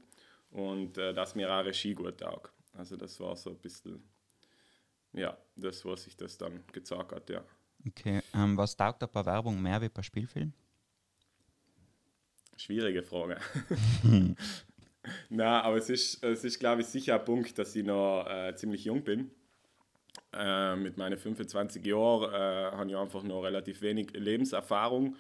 und 0.52 0.98
äh, 0.98 1.14
dass 1.14 1.36
mir 1.36 1.52
auch 1.52 1.64
Regie 1.64 1.94
gut 1.94 2.20
taugt. 2.20 2.52
Also 2.80 2.96
das 2.96 3.20
war 3.20 3.36
so 3.36 3.50
ein 3.50 3.58
bisschen, 3.58 4.02
ja, 5.12 5.38
das, 5.58 5.84
was 5.84 6.04
sich 6.04 6.16
das 6.16 6.38
dann 6.38 6.64
gezeigt 6.72 7.12
hat, 7.12 7.30
ja. 7.30 7.44
Okay, 7.86 8.22
ähm, 8.34 8.56
was 8.56 8.78
taugt 8.78 9.00
bei 9.12 9.26
Werbung 9.26 9.62
mehr 9.62 9.82
wie 9.82 9.90
bei 9.90 10.02
Spielfilm? 10.02 10.54
Schwierige 12.56 13.04
Frage. 13.04 13.38
Na, 15.30 15.62
aber 15.62 15.76
es 15.76 15.90
ist, 15.90 16.24
es 16.24 16.46
ist, 16.46 16.58
glaube 16.58 16.82
ich, 16.82 16.88
sicher 16.88 17.20
ein 17.20 17.26
Punkt, 17.26 17.60
dass 17.60 17.76
ich 17.76 17.86
noch 17.86 18.26
äh, 18.30 18.56
ziemlich 18.56 18.86
jung 18.86 19.04
bin. 19.04 19.30
Äh, 20.32 20.78
mit 20.78 20.96
meinen 20.96 21.18
25 21.18 21.86
Jahren 21.86 22.34
äh, 22.34 22.78
habe 22.78 22.90
ich 22.90 22.96
einfach 22.96 23.24
noch 23.24 23.42
relativ 23.42 23.82
wenig 23.82 24.12
Lebenserfahrung. 24.14 25.18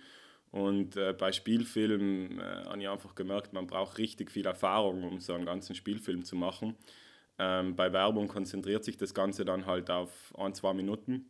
Und 0.51 0.95
äh, 0.95 1.11
bei 1.11 1.33
Spielfilmen 1.33 2.39
äh, 2.39 2.43
habe 2.65 2.81
ich 2.81 2.87
einfach 2.87 3.15
gemerkt, 3.15 3.51
man 3.51 3.67
braucht 3.67 3.97
richtig 3.97 4.31
viel 4.31 4.45
Erfahrung, 4.45 5.03
um 5.03 5.19
so 5.19 5.33
einen 5.33 5.45
ganzen 5.45 5.75
Spielfilm 5.75 6.23
zu 6.23 6.37
machen. 6.37 6.77
Ähm, 7.39 7.75
bei 7.75 7.91
Werbung 7.93 8.27
konzentriert 8.27 8.83
sich 8.83 8.97
das 8.97 9.13
Ganze 9.13 9.45
dann 9.45 9.65
halt 9.65 9.89
auf 9.89 10.33
ein, 10.37 10.53
zwei 10.53 10.73
Minuten. 10.73 11.29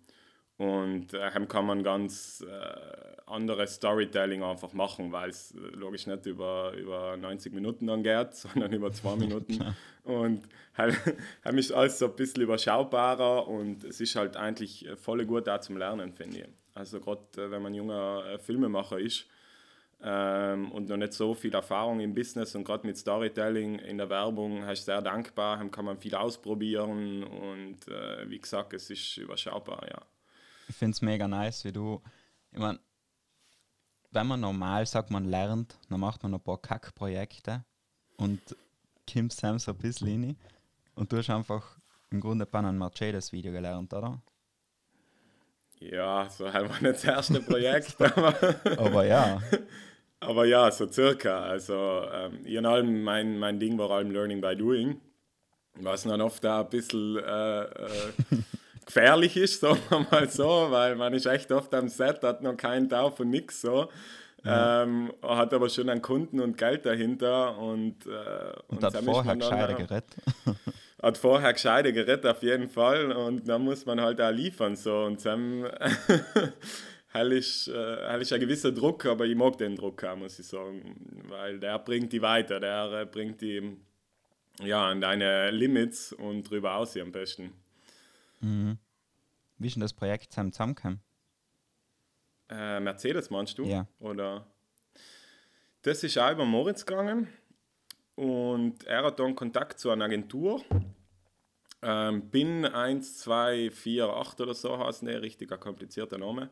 Und 0.57 1.13
äh, 1.13 1.31
kann 1.47 1.65
man 1.65 1.83
ganz 1.83 2.45
äh, 2.45 3.21
anderes 3.27 3.75
Storytelling 3.75 4.43
einfach 4.43 4.73
machen, 4.73 5.11
weil 5.13 5.29
es 5.29 5.51
äh, 5.51 5.59
logisch 5.75 6.05
nicht 6.05 6.25
über, 6.25 6.73
über 6.73 7.15
90 7.15 7.53
Minuten 7.53 7.87
dann 7.87 8.03
geht, 8.03 8.33
sondern 8.35 8.73
über 8.73 8.91
zwei 8.91 9.15
Minuten. 9.15 9.73
und 10.03 10.49
halt, 10.75 10.97
ist 11.53 11.71
alles 11.71 11.99
so 11.99 12.07
ein 12.07 12.15
bisschen 12.15 12.43
überschaubarer 12.43 13.47
und 13.47 13.85
es 13.85 14.01
ist 14.01 14.17
halt 14.17 14.35
eigentlich 14.35 14.85
voll 14.97 15.25
gut 15.25 15.47
da 15.47 15.61
zum 15.61 15.77
Lernen, 15.77 16.11
finde 16.11 16.39
ich. 16.39 16.45
Also 16.73 16.99
gerade 16.99 17.21
äh, 17.37 17.51
wenn 17.51 17.61
man 17.61 17.73
junger 17.73 18.23
äh, 18.25 18.39
Filmemacher 18.39 18.99
ist 18.99 19.27
ähm, 20.01 20.71
und 20.71 20.87
noch 20.87 20.97
nicht 20.97 21.13
so 21.13 21.33
viel 21.33 21.53
Erfahrung 21.53 21.99
im 21.99 22.13
Business 22.13 22.55
und 22.55 22.63
gerade 22.63 22.87
mit 22.87 22.97
Storytelling 22.97 23.79
in 23.79 23.97
der 23.97 24.09
Werbung, 24.09 24.63
ist 24.69 24.85
sehr 24.85 25.01
dankbar, 25.01 25.63
kann 25.69 25.85
man 25.85 25.97
viel 25.97 26.15
ausprobieren 26.15 27.23
und 27.23 27.87
äh, 27.87 28.29
wie 28.29 28.39
gesagt, 28.39 28.73
es 28.73 28.89
ist 28.89 29.17
überschaubar, 29.17 29.85
ja. 29.89 30.01
Ich 30.69 30.75
finde 30.75 30.93
es 30.93 31.01
mega 31.01 31.27
nice, 31.27 31.65
wie 31.65 31.71
du, 31.71 32.01
ich 32.51 32.59
meine, 32.59 32.79
wenn 34.11 34.27
man 34.27 34.39
normal 34.39 34.85
sagt, 34.85 35.11
man 35.11 35.25
lernt, 35.25 35.77
dann 35.89 35.99
macht 35.99 36.23
man 36.23 36.33
ein 36.33 36.39
paar 36.39 36.61
Kackprojekte 36.61 37.63
und 38.17 38.39
kommt 39.11 39.33
Sam 39.33 39.59
so 39.59 39.71
ein 39.71 39.77
bisschen 39.77 40.07
rein 40.07 40.37
und 40.95 41.11
du 41.11 41.17
hast 41.17 41.29
einfach 41.29 41.77
im 42.09 42.21
Grunde 42.21 42.45
bei 42.45 42.59
einem 42.59 42.77
Mercedes-Video 42.77 43.51
gelernt, 43.51 43.93
oder? 43.93 44.21
Ja, 45.79 46.29
so 46.29 46.51
halt 46.51 46.69
war 46.69 46.81
nicht 46.81 46.95
das 46.95 47.03
erste 47.03 47.41
Projekt. 47.41 47.95
aber, 48.01 48.35
aber 48.77 49.05
ja. 49.05 49.41
aber 50.19 50.45
ja, 50.45 50.69
so 50.71 50.87
circa. 50.91 51.43
Also, 51.43 51.73
ähm, 52.13 52.45
in 52.45 52.65
allem, 52.65 53.03
mein, 53.03 53.39
mein 53.39 53.59
Ding 53.59 53.77
war 53.77 53.89
allem 53.91 54.11
Learning 54.11 54.41
by 54.41 54.55
Doing. 54.55 54.99
Was 55.75 56.03
dann 56.03 56.21
oft 56.21 56.45
auch 56.45 56.65
ein 56.65 56.69
bisschen 56.69 57.17
äh, 57.17 57.61
äh, 57.61 57.67
gefährlich 58.85 59.37
ist, 59.37 59.61
sagen 59.61 59.79
wir 59.89 60.05
mal 60.11 60.29
so, 60.29 60.67
weil 60.69 60.95
man 60.95 61.13
ist 61.13 61.25
echt 61.25 61.51
oft 61.51 61.73
am 61.73 61.87
Set, 61.87 62.21
hat 62.23 62.41
noch 62.41 62.57
keinen 62.57 62.89
Tauf 62.89 63.19
und 63.19 63.29
nix 63.29 63.61
so. 63.61 63.89
Ja. 64.43 64.83
Ähm, 64.83 65.13
hat 65.21 65.53
aber 65.53 65.69
schon 65.69 65.89
einen 65.89 66.01
Kunden 66.01 66.39
und 66.39 66.57
Geld 66.57 66.85
dahinter 66.85 67.57
und, 67.57 68.05
äh, 68.05 68.09
und, 68.67 68.77
und 68.77 68.83
hat 68.83 68.95
vorher 69.03 69.35
gescheiter 69.35 69.73
gerettet. 69.73 70.15
hat 71.01 71.17
vorher 71.17 71.53
gescheite 71.53 71.91
gerettet 71.93 72.25
auf 72.25 72.41
jeden 72.41 72.69
Fall 72.69 73.11
und 73.11 73.47
dann 73.49 73.63
muss 73.63 73.85
man 73.85 73.99
halt 73.99 74.21
auch 74.21 74.31
liefern 74.31 74.77
so 74.77 75.03
und 75.03 75.23
dann 75.25 75.69
hell 77.09 77.31
ist, 77.33 77.67
äh, 77.67 78.21
ist 78.21 78.33
ein 78.33 78.39
gewisser 78.39 78.71
Druck, 78.71 79.05
aber 79.05 79.25
ich 79.25 79.35
mag 79.35 79.57
den 79.57 79.75
Druck 79.75 80.03
auch, 80.03 80.15
muss 80.15 80.39
ich 80.39 80.47
sagen, 80.47 81.23
weil 81.27 81.59
der 81.59 81.79
bringt 81.79 82.13
die 82.13 82.21
weiter, 82.21 82.59
der 82.59 83.05
bringt 83.05 83.41
die 83.41 83.77
ja, 84.61 84.87
an 84.89 85.01
deine 85.01 85.51
Limits 85.51 86.13
und 86.13 86.43
drüber 86.43 86.75
aus 86.75 86.95
am 86.97 87.11
besten. 87.11 87.53
Mhm. 88.41 88.77
Wie 89.57 89.67
ist 89.67 89.75
denn 89.75 89.81
das 89.81 89.93
Projekt 89.93 90.33
zusammengekommen? 90.33 91.01
Äh, 92.49 92.79
Mercedes 92.79 93.29
meinst 93.29 93.57
du? 93.57 93.65
Ja. 93.65 93.87
Oder? 93.99 94.45
Das 95.81 96.03
ist 96.03 96.17
auch 96.17 96.31
über 96.31 96.45
Moritz 96.45 96.85
gegangen 96.85 97.27
und 98.15 98.83
er 98.85 99.03
hat 99.03 99.19
dann 99.19 99.35
Kontakt 99.35 99.79
zu 99.79 99.89
einer 99.91 100.05
Agentur. 100.05 100.61
Ähm, 101.81 102.29
BIN 102.29 102.65
1248 102.65 104.41
oder 104.41 104.53
so 104.53 104.77
heißt 104.77 105.03
der, 105.03 105.21
richtig 105.21 105.51
ein 105.51 105.59
komplizierter 105.59 106.17
Name. 106.17 106.49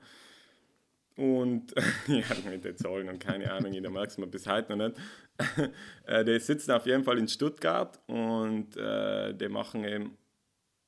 Und 1.18 1.74
ja, 2.08 2.24
mit 2.50 2.64
den 2.64 2.78
Zahlen 2.78 3.10
und 3.10 3.20
keine 3.20 3.52
Ahnung, 3.52 3.82
da 3.82 3.90
merkt 3.90 4.18
man 4.18 4.32
bis 4.32 4.48
heute 4.48 4.76
noch 4.76 4.88
nicht. 4.88 5.00
äh, 6.06 6.24
die 6.24 6.40
sitzen 6.40 6.72
auf 6.72 6.86
jeden 6.86 7.04
Fall 7.04 7.18
in 7.18 7.28
Stuttgart 7.28 8.00
und 8.08 8.78
äh, 8.78 9.34
die 9.34 9.50
machen 9.50 9.84
eben 9.84 10.18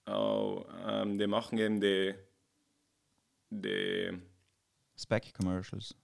auch, 0.05 0.67
ähm, 0.87 1.17
die 1.17 1.27
machen 1.27 1.57
eben 1.57 1.81
die, 1.81 2.13
die 3.49 4.21
Spec 4.95 5.33
Commercials. 5.33 5.95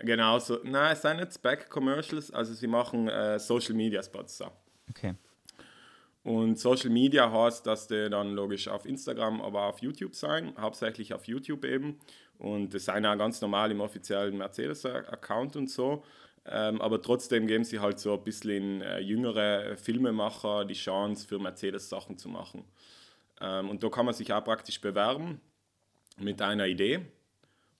Genau, 0.00 0.38
so, 0.38 0.60
nein, 0.62 0.92
es 0.92 1.02
sind 1.02 1.16
nicht 1.16 1.34
Spec-Commercials, 1.34 2.30
also 2.30 2.54
sie 2.54 2.68
machen 2.68 3.08
äh, 3.08 3.38
Social 3.38 3.74
Media 3.74 4.02
Spots. 4.02 4.38
So. 4.38 4.46
Okay. 4.88 5.14
Und 6.22 6.58
Social 6.58 6.90
Media 6.90 7.30
heißt, 7.30 7.66
dass 7.66 7.88
die 7.88 8.08
dann 8.08 8.32
logisch 8.34 8.68
auf 8.68 8.86
Instagram, 8.86 9.40
aber 9.40 9.62
auf 9.62 9.80
YouTube 9.80 10.14
sein, 10.14 10.54
hauptsächlich 10.58 11.14
auf 11.14 11.24
YouTube 11.26 11.64
eben. 11.64 11.98
Und 12.38 12.72
das 12.74 12.84
sind 12.84 13.04
auch 13.04 13.18
ganz 13.18 13.40
normal 13.40 13.70
im 13.70 13.80
offiziellen 13.80 14.38
Mercedes-Account 14.38 15.56
und 15.56 15.70
so. 15.70 16.04
Ähm, 16.46 16.80
aber 16.80 17.02
trotzdem 17.02 17.46
geben 17.46 17.64
sie 17.64 17.80
halt 17.80 17.98
so 17.98 18.14
ein 18.14 18.24
bisschen 18.24 18.80
äh, 18.80 19.00
jüngere 19.00 19.76
Filmemacher 19.76 20.64
die 20.64 20.74
Chance, 20.74 21.26
für 21.26 21.38
Mercedes 21.38 21.88
Sachen 21.88 22.16
zu 22.16 22.28
machen. 22.28 22.64
Ähm, 23.40 23.68
und 23.68 23.82
da 23.82 23.88
kann 23.88 24.06
man 24.06 24.14
sich 24.14 24.32
auch 24.32 24.44
praktisch 24.44 24.80
bewerben 24.80 25.40
mit 26.16 26.40
einer 26.40 26.66
Idee. 26.66 27.00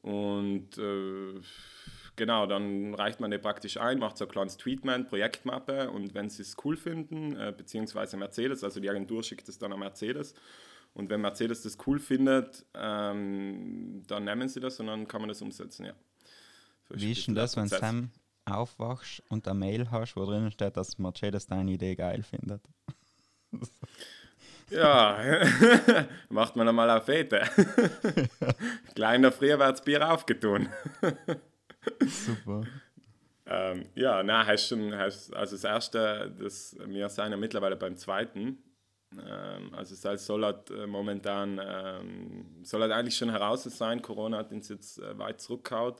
Und 0.02 0.76
äh, 0.76 1.40
Genau, 2.18 2.46
dann 2.46 2.94
reicht 2.94 3.20
man 3.20 3.30
die 3.30 3.38
praktisch 3.38 3.76
ein, 3.76 4.00
macht 4.00 4.18
so 4.18 4.24
ein 4.24 4.30
kleines 4.30 4.56
Treatment, 4.56 5.08
Projektmappe 5.08 5.88
und 5.88 6.14
wenn 6.14 6.28
sie 6.28 6.42
es 6.42 6.56
cool 6.64 6.76
finden, 6.76 7.36
äh, 7.36 7.54
beziehungsweise 7.56 8.16
Mercedes, 8.16 8.64
also 8.64 8.80
die 8.80 8.90
Agentur 8.90 9.22
schickt 9.22 9.48
es 9.48 9.56
dann 9.56 9.72
an 9.72 9.78
Mercedes 9.78 10.34
und 10.98 11.08
wenn 11.10 11.20
Mercedes 11.20 11.62
das 11.62 11.78
cool 11.86 11.98
findet, 11.98 12.66
ähm, 12.74 14.02
dann 14.06 14.24
nehmen 14.24 14.48
sie 14.48 14.60
das 14.60 14.80
und 14.80 14.88
dann 14.88 15.06
kann 15.06 15.20
man 15.20 15.28
das 15.28 15.40
umsetzen, 15.40 15.86
ja. 15.86 15.94
So 16.88 16.94
Wie 16.96 17.12
ist 17.12 17.26
denn 17.26 17.34
das, 17.34 17.56
wenn 17.56 17.68
Sam 17.68 18.10
aufwachst 18.44 19.22
und 19.28 19.46
eine 19.46 19.58
Mail 19.58 19.90
hast, 19.90 20.16
wo 20.16 20.24
drin 20.24 20.50
steht, 20.50 20.76
dass 20.76 20.98
Mercedes 20.98 21.46
deine 21.46 21.70
Idee 21.70 21.94
geil 21.94 22.22
findet? 22.22 22.62
Ja, 24.70 25.18
macht 26.28 26.54
man 26.56 26.68
einmal 26.68 26.90
auf 26.90 27.06
Fete. 27.06 27.40
Kleiner 28.94 29.30
Bier 29.30 30.12
aufgetun. 30.12 30.68
Super. 32.06 32.64
ähm, 33.46 33.86
ja, 33.94 34.22
na, 34.22 34.46
hast 34.46 34.68
schon, 34.68 34.94
hast, 34.94 35.34
also 35.34 35.56
das 35.56 35.64
erste, 35.64 36.34
das, 36.38 36.76
wir 36.84 37.08
sind 37.08 37.30
ja 37.30 37.36
mittlerweile 37.38 37.76
beim 37.76 37.96
zweiten. 37.96 38.58
Ähm, 39.12 39.74
also 39.74 39.94
es 39.94 40.26
soll 40.26 40.44
halt 40.44 40.70
äh, 40.70 40.86
momentan, 40.86 41.60
ähm, 41.64 42.46
soll 42.62 42.82
halt 42.82 42.92
eigentlich 42.92 43.16
schon 43.16 43.30
heraus 43.30 43.64
sein. 43.64 44.02
Corona 44.02 44.38
hat 44.38 44.52
uns 44.52 44.68
jetzt 44.68 44.98
äh, 44.98 45.18
weit 45.18 45.40
zurückgehauen. 45.40 45.94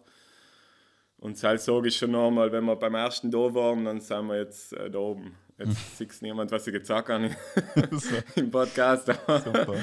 Und 1.18 1.32
es 1.32 1.42
halt 1.42 1.60
sage 1.60 1.88
ich 1.88 1.96
schon 1.96 2.12
nochmal, 2.12 2.52
wenn 2.52 2.64
wir 2.64 2.76
beim 2.76 2.94
ersten 2.94 3.30
da 3.30 3.38
waren, 3.38 3.84
dann 3.84 4.00
sind 4.00 4.26
wir 4.26 4.36
jetzt 4.36 4.72
äh, 4.72 4.90
da 4.90 4.98
oben. 4.98 5.34
Jetzt 5.58 5.98
sieht 5.98 6.22
niemand, 6.22 6.52
was 6.52 6.66
ich 6.68 6.72
gesagt 6.72 7.08
habe 7.08 7.30
im 8.36 8.50
Podcast. 8.50 9.06
Super. 9.06 9.74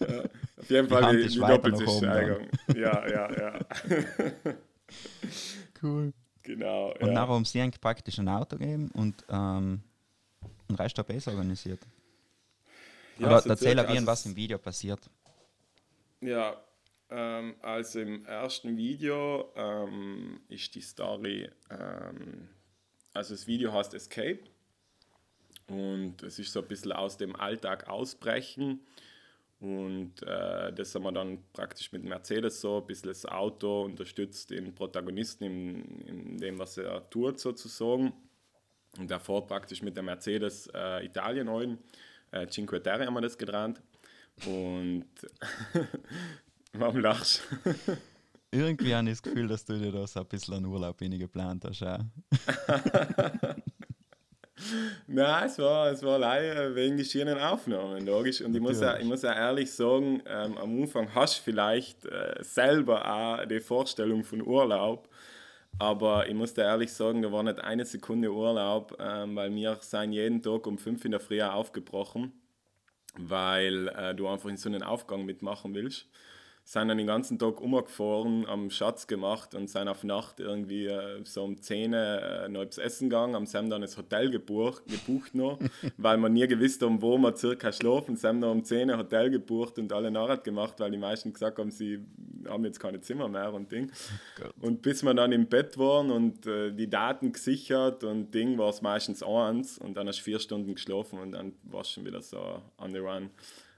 ja, 0.00 0.22
auf 0.56 0.70
jeden 0.70 0.88
Fall 0.88 1.16
die, 1.16 1.28
die 1.28 1.38
doppelte 1.38 1.88
Steigerung. 1.88 2.48
Ja, 2.76 3.08
ja, 3.08 3.32
ja. 3.32 3.58
cool. 5.82 6.12
Genau. 6.44 6.92
Und 6.92 7.08
ja. 7.08 7.12
nachher 7.12 7.34
haben 7.34 7.44
sie 7.44 7.60
eigentlich 7.60 7.80
praktisch 7.80 8.18
ein 8.18 8.28
Auto 8.28 8.56
gegeben 8.56 8.90
und 8.94 9.24
ähm, 9.28 9.82
ein 10.68 10.74
Rest 10.76 10.96
der 10.96 11.02
Base 11.02 11.28
organisiert. 11.30 11.80
Ja, 13.18 13.28
Aber 13.28 13.46
erzähl 13.46 13.78
ein 13.78 13.86
also 13.86 14.06
was 14.06 14.26
im 14.26 14.36
Video 14.36 14.58
passiert. 14.58 15.00
Ja, 16.20 16.62
ähm, 17.10 17.54
also 17.62 18.00
im 18.00 18.24
ersten 18.26 18.76
Video 18.76 19.52
ähm, 19.56 20.40
ist 20.48 20.74
die 20.74 20.80
Story, 20.80 21.50
ähm, 21.70 22.48
also 23.12 23.34
das 23.34 23.46
Video 23.46 23.72
heißt 23.72 23.94
Escape 23.94 24.40
und 25.68 26.22
es 26.22 26.38
ist 26.38 26.52
so 26.52 26.60
ein 26.62 26.68
bisschen 26.68 26.92
aus 26.92 27.16
dem 27.16 27.36
Alltag 27.36 27.88
ausbrechen 27.88 28.80
Und 29.60 30.22
äh, 30.22 30.72
das 30.74 30.94
haben 30.94 31.04
wir 31.04 31.12
dann 31.12 31.38
praktisch 31.54 31.90
mit 31.92 32.04
Mercedes 32.04 32.60
so 32.60 32.78
ein 32.80 32.86
bisschen 32.86 33.08
das 33.08 33.24
Auto 33.24 33.84
unterstützt, 33.84 34.50
den 34.50 34.74
Protagonisten 34.74 35.44
in, 35.44 36.00
in 36.06 36.38
dem, 36.38 36.58
was 36.58 36.76
er 36.76 37.08
tut, 37.08 37.40
sozusagen. 37.40 38.12
Und 38.98 39.10
davor 39.10 39.46
praktisch 39.46 39.82
mit 39.82 39.96
der 39.96 40.02
Mercedes 40.02 40.68
äh, 40.74 41.06
Italien 41.06 41.48
heute. 41.50 41.78
Äh, 42.34 42.48
Cinque 42.48 42.82
Terre 42.82 43.06
haben 43.06 43.14
wir 43.14 43.20
das 43.20 43.38
gedreht. 43.38 43.80
Und 44.46 45.06
warum 46.72 46.98
lachst 46.98 47.42
du? 47.64 47.70
Irgendwie 48.50 48.94
habe 48.94 49.08
ich 49.08 49.12
das 49.14 49.22
Gefühl, 49.22 49.48
dass 49.48 49.64
du 49.64 49.78
dir 49.78 49.92
da 49.92 50.06
so 50.06 50.20
ein 50.20 50.26
bisschen 50.26 50.54
einen 50.54 50.66
Urlaub 50.66 50.98
geplant 50.98 51.64
hast. 51.64 51.80
Ja. 51.80 51.98
Nein, 55.06 55.46
es 55.46 55.58
war, 55.58 55.90
es 55.90 56.02
war 56.02 56.18
leider 56.18 56.74
wegen 56.74 56.96
der 56.96 57.04
schieren 57.04 57.38
Aufnahmen, 57.38 58.06
logisch. 58.06 58.40
Und 58.40 58.54
ich 58.54 58.60
muss, 58.60 58.80
auch, 58.82 58.96
ich 58.98 59.04
muss 59.04 59.24
auch 59.24 59.34
ehrlich 59.34 59.72
sagen, 59.72 60.22
ähm, 60.26 60.56
am 60.58 60.82
Anfang 60.82 61.12
hast 61.14 61.38
du 61.38 61.42
vielleicht 61.42 62.06
äh, 62.06 62.36
selber 62.40 63.04
auch 63.12 63.44
die 63.44 63.60
Vorstellung 63.60 64.22
von 64.22 64.40
Urlaub. 64.40 65.08
Aber 65.78 66.28
ich 66.28 66.34
muss 66.34 66.54
dir 66.54 66.62
ehrlich 66.62 66.92
sagen, 66.92 67.22
da 67.22 67.32
war 67.32 67.42
nicht 67.42 67.60
eine 67.60 67.84
Sekunde 67.84 68.32
Urlaub, 68.32 68.96
ähm, 69.00 69.34
weil 69.36 69.54
wir 69.54 69.76
sind 69.80 70.12
jeden 70.12 70.42
Tag 70.42 70.66
um 70.66 70.78
5 70.78 71.04
in 71.04 71.10
der 71.10 71.20
Früh 71.20 71.42
aufgebrochen, 71.42 72.32
weil 73.18 73.88
äh, 73.88 74.14
du 74.14 74.28
einfach 74.28 74.48
in 74.48 74.56
so 74.56 74.68
einen 74.68 74.82
Aufgang 74.82 75.24
mitmachen 75.24 75.74
willst. 75.74 76.06
Sind 76.66 76.88
dann 76.88 76.96
den 76.96 77.06
ganzen 77.06 77.38
Tag 77.38 77.60
umgefahren, 77.60 78.46
am 78.46 78.70
Schatz 78.70 79.06
gemacht 79.06 79.54
und 79.54 79.68
sind 79.68 79.88
auf 79.88 80.02
Nacht 80.02 80.40
irgendwie 80.40 80.86
äh, 80.86 81.22
so 81.24 81.44
um 81.44 81.60
10 81.60 81.92
äh, 81.92 82.48
noch 82.48 82.62
essen 82.78 83.10
gegangen, 83.10 83.34
haben 83.34 83.70
dann 83.70 83.82
das 83.82 83.98
Hotel 83.98 84.30
gebucht, 84.30 84.84
gebucht 84.86 85.34
noch, 85.34 85.58
weil 85.98 86.16
wir 86.18 86.30
nie 86.30 86.46
gewusst 86.46 86.80
haben, 86.82 87.02
wo 87.02 87.18
wir 87.18 87.36
circa 87.36 87.70
schlafen, 87.72 88.16
haben 88.22 88.38
noch 88.38 88.52
um 88.52 88.64
10 88.64 88.90
ein 88.90 88.98
Hotel 88.98 89.28
gebucht 89.28 89.78
und 89.78 89.92
alle 89.92 90.10
Nachricht 90.10 90.44
gemacht, 90.44 90.78
weil 90.78 90.92
die 90.92 90.98
meisten 90.98 91.32
gesagt 91.32 91.58
haben, 91.58 91.70
sie 91.70 92.06
haben 92.48 92.64
jetzt 92.64 92.80
keine 92.80 93.00
Zimmer 93.00 93.28
mehr 93.28 93.52
und 93.52 93.70
Ding. 93.72 93.90
Oh 94.40 94.66
und 94.66 94.82
bis 94.82 95.02
wir 95.02 95.14
dann 95.14 95.32
im 95.32 95.46
Bett 95.46 95.78
waren 95.78 96.10
und 96.10 96.46
äh, 96.46 96.72
die 96.72 96.88
Daten 96.88 97.32
gesichert 97.32 98.04
und 98.04 98.32
Ding, 98.34 98.58
war 98.58 98.70
es 98.70 98.82
meistens 98.82 99.22
eins 99.22 99.78
und 99.78 99.96
dann 99.96 100.08
hast 100.08 100.18
du 100.18 100.22
vier 100.22 100.38
Stunden 100.38 100.74
geschlafen 100.74 101.18
und 101.18 101.32
dann 101.32 101.52
war 101.64 101.82
es 101.82 101.90
schon 101.90 102.04
wieder 102.04 102.22
so 102.22 102.62
on 102.78 102.92
the 102.92 102.98
run. 102.98 103.30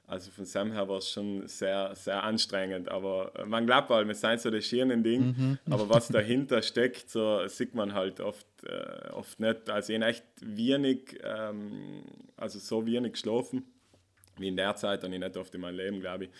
Also 0.09 0.31
von 0.31 0.45
Sam 0.45 0.71
her 0.71 0.89
war 0.89 0.99
es 0.99 1.11
schon 1.11 1.49
sehr, 1.49 1.93
sehr 1.97 2.23
anstrengend. 2.23 2.89
Aber 2.89 3.33
äh, 3.37 3.45
man 3.45 3.67
glaubt 3.67 3.91
halt, 3.91 4.07
wir 4.07 4.15
sind 4.15 4.41
so 4.41 4.51
das 4.51 4.69
Ding. 4.69 5.35
Mhm. 5.37 5.59
Aber 5.69 5.89
was 5.89 6.09
dahinter 6.09 6.63
steckt, 6.63 7.11
so 7.11 7.47
sieht 7.49 7.75
man 7.75 7.93
halt 7.93 8.21
oft, 8.21 8.47
äh, 8.65 9.11
oft 9.11 9.41
nicht. 9.41 9.69
Also 9.69 9.93
ich 9.93 10.01
echt 10.01 10.25
wenig, 10.41 11.19
ähm, 11.25 12.05
also 12.37 12.59
so 12.61 12.87
wenig 12.87 13.15
geschlafen, 13.15 13.65
wie 14.39 14.49
in 14.49 14.57
der 14.57 14.77
Zeit, 14.77 15.03
und 15.03 15.13
ich 15.13 15.19
nicht 15.19 15.37
oft 15.37 15.53
in 15.55 15.61
meinem 15.61 15.77
Leben, 15.77 16.01
glaube 16.01 16.25
ich. 16.25 16.31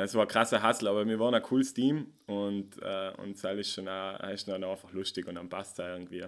Es 0.00 0.14
war 0.14 0.22
ein 0.22 0.28
krasser 0.28 0.62
Hustle, 0.62 0.90
aber 0.90 1.04
wir 1.04 1.18
waren 1.18 1.34
ein 1.34 1.42
cooles 1.42 1.74
Team 1.74 2.06
und, 2.26 2.80
äh, 2.82 3.10
und 3.16 3.42
das 3.42 3.56
ist 3.56 3.74
schon 3.74 3.88
auch, 3.88 4.20
ist 4.30 4.46
dann 4.46 4.62
einfach 4.62 4.92
lustig 4.92 5.26
und 5.26 5.34
dann 5.34 5.48
passt 5.48 5.80
es 5.80 5.84
irgendwie. 5.84 6.24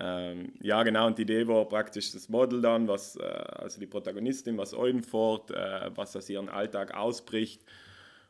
Ähm, 0.00 0.52
ja, 0.60 0.82
genau, 0.82 1.06
und 1.06 1.16
die 1.16 1.22
Idee 1.22 1.46
war 1.46 1.66
praktisch 1.68 2.10
das 2.10 2.28
Model 2.28 2.60
dann, 2.60 2.88
was, 2.88 3.14
äh, 3.14 3.22
also 3.22 3.78
die 3.78 3.86
Protagonistin, 3.86 4.58
was 4.58 4.74
Oldenfort, 4.74 5.52
äh, 5.52 5.90
was 5.94 6.16
aus 6.16 6.28
ihrem 6.28 6.48
Alltag 6.48 6.92
ausbricht 6.92 7.62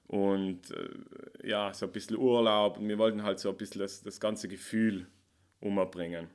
und 0.09 0.71
äh, 0.73 1.49
ja, 1.49 1.73
so 1.73 1.87
ein 1.87 1.93
bisschen 1.93 2.19
Urlaub 2.19 2.77
und 2.77 2.87
wir 2.87 2.99
wollten 2.99 3.23
halt 3.23 3.39
so 3.39 3.49
ein 3.49 3.57
bisschen 3.57 3.81
das, 3.81 4.03
das 4.03 4.21
ganze 4.21 4.47
Gefühl 4.47 5.07
umbringen. 5.61 6.29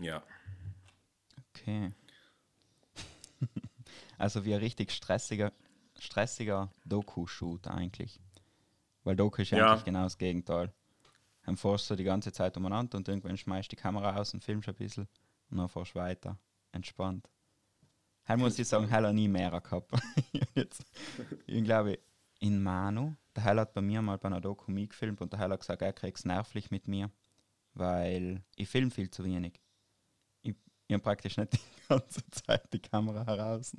Ja. 0.00 0.24
Okay. 1.54 1.92
also 4.18 4.44
wie 4.44 4.54
ein 4.54 4.60
richtig 4.60 4.90
stressiger, 4.90 5.52
stressiger 6.02 6.70
Doku-Shoot 6.84 7.68
eigentlich. 7.68 8.20
Weil 9.04 9.16
Doku 9.16 9.42
ist 9.42 9.50
ja, 9.50 9.70
eigentlich 9.70 9.84
genau 9.84 10.04
das 10.04 10.18
Gegenteil 10.18 10.72
dann 11.44 11.56
fährst 11.56 11.90
du 11.90 11.96
die 11.96 12.04
ganze 12.04 12.32
Zeit 12.32 12.56
umeinander 12.56 12.96
und 12.96 13.08
irgendwann 13.08 13.36
schmeißt 13.36 13.70
die 13.70 13.76
Kamera 13.76 14.16
aus 14.16 14.32
und 14.34 14.44
filmst 14.44 14.68
ein 14.68 14.74
bisschen 14.74 15.08
und 15.50 15.58
dann 15.58 15.68
fährst 15.68 15.94
du 15.94 15.98
weiter. 15.98 16.38
Entspannt. 16.70 17.28
Halt 18.24 18.38
muss 18.38 18.58
ich 18.58 18.68
sagen, 18.68 18.90
Heil 18.90 19.12
nie 19.12 19.28
mehr 19.28 19.50
gehabt. 19.50 19.90
Jetzt, 20.54 20.84
ich 21.46 21.64
glaube, 21.64 21.98
in 22.38 22.62
Manu, 22.62 23.14
der 23.34 23.44
Heil 23.44 23.60
hat 23.60 23.74
bei 23.74 23.80
mir 23.80 24.00
mal 24.00 24.18
bei 24.18 24.26
einer 24.26 24.40
Doku 24.40 24.72
gefilmt 24.72 25.20
und 25.20 25.32
der 25.32 25.40
Heil 25.40 25.50
hat 25.50 25.60
gesagt, 25.60 25.82
er 25.82 25.92
kriegt 25.92 26.18
es 26.18 26.24
nervlich 26.24 26.70
mit 26.70 26.86
mir, 26.86 27.10
weil 27.74 28.42
ich 28.54 28.68
film 28.68 28.90
viel 28.90 29.10
zu 29.10 29.24
wenig. 29.24 29.60
Ich, 30.42 30.54
ich 30.86 30.94
habe 30.94 31.02
praktisch 31.02 31.36
nicht 31.36 31.52
die 31.54 31.88
ganze 31.88 32.22
Zeit 32.30 32.72
die 32.72 32.80
Kamera 32.80 33.26
heraus. 33.26 33.76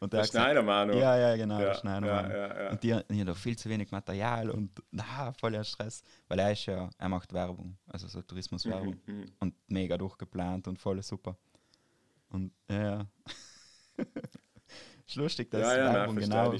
Und 0.00 0.12
der, 0.12 0.20
der 0.20 0.28
Schneidermann. 0.28 0.92
Ja, 0.92 1.16
ja, 1.16 1.36
genau, 1.36 1.58
ja, 1.58 1.66
der 1.66 1.74
Schneidermann. 1.74 2.30
Ja, 2.30 2.36
ja, 2.36 2.62
ja. 2.62 2.70
Und 2.70 2.82
die, 2.82 3.00
die 3.10 3.20
haben 3.20 3.34
viel 3.34 3.56
zu 3.56 3.68
wenig 3.68 3.90
Material 3.90 4.50
und 4.50 4.70
na, 4.90 5.32
voller 5.32 5.64
Stress, 5.64 6.02
weil 6.28 6.38
er 6.38 6.52
ist 6.52 6.66
ja, 6.66 6.90
er 6.98 7.08
macht 7.08 7.32
Werbung, 7.32 7.76
also 7.86 8.06
so 8.08 8.22
Tourismuswerbung 8.22 8.96
mhm, 9.06 9.14
mhm. 9.14 9.32
und 9.40 9.54
mega 9.68 9.96
durchgeplant 9.96 10.68
und 10.68 10.78
voll 10.78 11.02
super. 11.02 11.36
Und 12.30 12.52
ja, 12.68 13.06
ist 15.06 15.16
lustig, 15.16 15.50
dass 15.50 15.62
ja, 15.62 15.76
ja, 15.76 15.94
Werbung 15.94 16.16
nein, 16.16 16.24
genau 16.24 16.50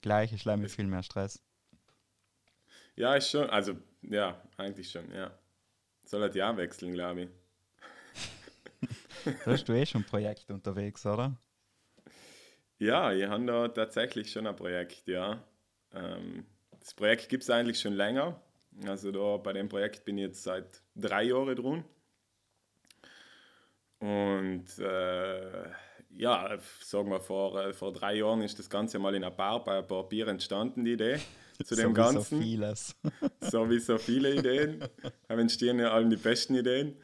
gleich 0.00 0.32
ist, 0.32 0.46
mit 0.46 0.70
viel 0.70 0.86
mehr 0.86 1.02
Stress. 1.02 1.42
Ja, 2.94 3.14
ist 3.14 3.30
schon, 3.30 3.48
also 3.50 3.76
ja, 4.02 4.40
eigentlich 4.56 4.90
schon, 4.90 5.12
ja. 5.12 5.30
Soll 6.04 6.22
halt 6.22 6.34
ja 6.34 6.56
wechseln, 6.56 6.92
glaube 6.92 7.22
ich. 7.22 7.28
da 9.44 9.52
hast 9.52 9.68
du 9.68 9.72
eh 9.72 9.84
schon 9.84 10.02
ein 10.02 10.06
Projekt 10.06 10.50
unterwegs, 10.50 11.04
oder? 11.04 11.36
Ja, 12.78 13.14
wir 13.14 13.30
haben 13.30 13.46
da 13.46 13.68
tatsächlich 13.68 14.30
schon 14.30 14.46
ein 14.46 14.56
Projekt, 14.56 15.06
ja. 15.06 15.42
Ähm, 15.94 16.44
das 16.78 16.94
Projekt 16.94 17.28
gibt 17.28 17.42
es 17.42 17.50
eigentlich 17.50 17.80
schon 17.80 17.94
länger. 17.94 18.40
Also 18.86 19.10
da 19.10 19.38
bei 19.38 19.52
dem 19.52 19.68
Projekt 19.68 20.04
bin 20.04 20.18
ich 20.18 20.24
jetzt 20.24 20.42
seit 20.42 20.82
drei 20.94 21.24
Jahren 21.24 21.56
drin. 21.56 21.84
Und 23.98 24.78
äh, 24.78 25.70
ja, 26.10 26.58
sagen 26.80 27.10
wir, 27.10 27.20
vor, 27.20 27.60
äh, 27.60 27.72
vor 27.72 27.92
drei 27.92 28.16
Jahren 28.16 28.42
ist 28.42 28.58
das 28.58 28.68
Ganze 28.68 28.98
mal 28.98 29.14
in 29.14 29.24
einer 29.24 29.34
Bar 29.34 29.64
bei 29.64 29.78
ein 29.78 29.86
paar 29.86 30.08
Bier 30.08 30.28
entstanden, 30.28 30.84
die 30.84 30.92
Idee 30.92 31.18
zu 31.64 31.74
dem 31.74 31.88
so 31.88 31.92
Ganzen. 31.94 32.38
So 32.38 32.42
vieles. 32.42 32.96
so 33.40 33.70
wie 33.70 33.78
so 33.78 33.98
viele 33.98 34.34
Ideen. 34.34 34.84
Da 35.28 35.34
entstehen 35.34 35.80
ja 35.80 35.90
allen 35.90 36.08
die 36.08 36.16
besten 36.16 36.54
Ideen. 36.54 36.96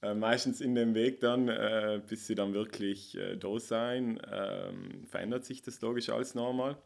Äh, 0.00 0.14
meistens 0.14 0.60
in 0.60 0.74
dem 0.74 0.94
Weg 0.94 1.20
dann, 1.20 1.48
äh, 1.48 2.00
bis 2.06 2.26
sie 2.26 2.34
dann 2.34 2.54
wirklich 2.54 3.16
äh, 3.16 3.36
da 3.36 3.58
sein, 3.58 4.20
ähm, 4.32 5.04
verändert 5.06 5.44
sich 5.44 5.60
das 5.62 5.80
logisch 5.80 6.08
alles 6.10 6.34
normal. 6.34 6.76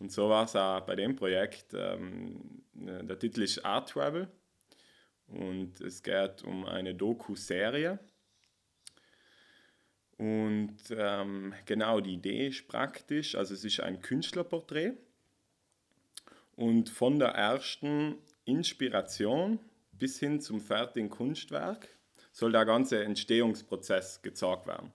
Und 0.00 0.10
so 0.10 0.28
war 0.28 0.44
es 0.44 0.56
auch 0.56 0.80
bei 0.80 0.96
dem 0.96 1.14
Projekt. 1.14 1.74
Ähm, 1.74 2.62
äh, 2.76 3.04
der 3.04 3.18
Titel 3.18 3.42
ist 3.42 3.64
Art 3.64 3.90
Travel 3.90 4.28
und 5.28 5.80
es 5.80 6.02
geht 6.02 6.42
um 6.42 6.66
eine 6.66 6.94
Doku-Serie. 6.94 8.00
Und 10.16 10.76
ähm, 10.90 11.54
genau 11.66 12.00
die 12.00 12.14
Idee 12.14 12.48
ist 12.48 12.66
praktisch, 12.66 13.34
also 13.34 13.54
es 13.54 13.64
ist 13.64 13.80
ein 13.80 14.00
Künstlerporträt 14.00 14.94
und 16.56 16.88
von 16.88 17.18
der 17.18 17.30
ersten 17.30 18.16
Inspiration 18.44 19.58
bis 19.92 20.18
hin 20.18 20.40
zum 20.40 20.60
fertigen 20.60 21.10
Kunstwerk 21.10 21.88
soll 22.34 22.52
der 22.52 22.66
ganze 22.66 23.02
Entstehungsprozess 23.02 24.20
gezeigt 24.20 24.66
werden. 24.66 24.92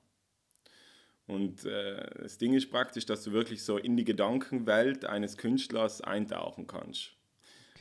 Und 1.25 1.65
äh, 1.65 2.05
das 2.21 2.37
Ding 2.37 2.53
ist 2.53 2.69
praktisch, 2.69 3.05
dass 3.05 3.23
du 3.23 3.31
wirklich 3.31 3.63
so 3.63 3.77
in 3.77 3.95
die 3.95 4.03
Gedankenwelt 4.03 5.05
eines 5.05 5.37
Künstlers 5.37 6.01
eintauchen 6.01 6.67
kannst. 6.67 7.11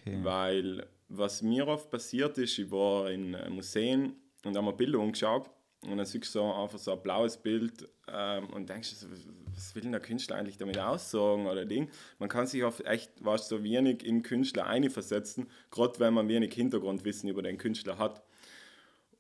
Okay. 0.01 0.19
Weil 0.23 0.87
was 1.09 1.43
mir 1.43 1.67
oft 1.67 1.91
passiert 1.91 2.39
ist, 2.39 2.59
ich 2.59 2.71
war 2.71 3.11
in 3.11 3.35
äh, 3.35 3.51
Museen 3.51 4.15
und 4.45 4.57
habe 4.57 4.67
mir 4.67 4.75
Bilder 4.75 5.01
angeschaut 5.01 5.51
und 5.83 5.97
dann 5.97 6.07
siehst 6.07 6.35
du 6.35 6.41
so 6.41 6.53
einfach 6.53 6.79
so 6.79 6.93
ein 6.93 7.03
blaues 7.03 7.37
Bild 7.37 7.89
ähm, 8.07 8.51
und 8.51 8.69
denkst, 8.69 9.07
was 9.55 9.75
will 9.75 9.91
der 9.91 10.01
Künstler 10.01 10.37
eigentlich 10.37 10.59
damit 10.59 10.79
aussagen 10.79 11.47
oder 11.47 11.65
Ding. 11.65 11.91
Man 12.19 12.29
kann 12.29 12.47
sich 12.47 12.63
oft 12.63 12.85
echt 12.85 13.11
was 13.21 13.49
so 13.49 13.65
wenig 13.65 14.05
in 14.05 14.23
Künstler 14.23 14.67
einversetzen, 14.67 15.49
gerade 15.71 15.99
wenn 15.99 16.15
man 16.15 16.29
wenig 16.29 16.53
Hintergrundwissen 16.55 17.29
über 17.29 17.43
den 17.43 17.59
Künstler 17.59 17.99
hat. 17.99 18.23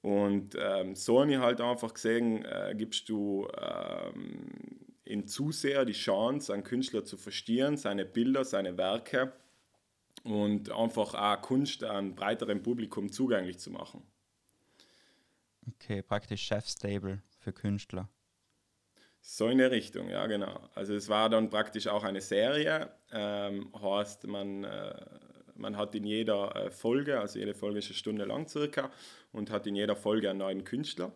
Und 0.00 0.56
ähm, 0.58 0.94
so 0.94 1.20
habe 1.20 1.32
ich 1.32 1.38
halt 1.38 1.61
einfach 1.61 1.92
gesehen, 1.92 2.44
äh, 2.44 2.74
gibst 2.76 3.08
du 3.08 3.48
ähm, 3.61 4.87
in 5.04 5.26
Zuseher 5.26 5.84
die 5.84 5.92
Chance, 5.92 6.52
einen 6.52 6.62
Künstler 6.62 7.04
zu 7.04 7.16
verstehen, 7.16 7.76
seine 7.76 8.04
Bilder, 8.04 8.44
seine 8.44 8.76
Werke 8.76 9.32
und 10.22 10.70
einfach 10.70 11.14
auch 11.14 11.42
Kunst 11.42 11.82
einem 11.82 12.14
breiteren 12.14 12.62
Publikum 12.62 13.11
zugänglich 13.11 13.58
zu 13.58 13.70
machen. 13.70 14.02
Okay, 15.66 16.02
praktisch 16.02 16.42
Chefstable 16.42 17.22
für 17.38 17.52
Künstler. 17.52 18.08
So 19.20 19.48
in 19.48 19.58
der 19.58 19.70
Richtung, 19.70 20.08
ja 20.08 20.26
genau. 20.26 20.61
Also 20.74 20.94
es 20.94 21.08
war 21.08 21.28
dann 21.28 21.50
praktisch 21.50 21.87
auch 21.88 22.04
eine 22.04 22.20
Serie, 22.20 22.90
ähm, 23.11 23.72
heißt 23.80 24.26
man 24.26 24.64
äh, 24.64 25.06
man 25.59 25.77
hat 25.77 25.94
in 25.94 26.05
jeder 26.05 26.55
äh, 26.57 26.71
Folge, 26.71 27.21
also 27.21 27.38
jede 27.38 27.55
Folge 27.55 27.81
ist 27.81 27.87
eine 27.87 27.94
Stunde 27.94 28.25
lang 28.25 28.49
circa, 28.49 28.90
und 29.33 29.51
hat 29.51 29.66
in 29.66 29.77
jeder 29.77 29.97
Folge 29.97 30.31
einen 30.31 30.38
neuen 30.38 30.64
Künstler. 30.64 31.12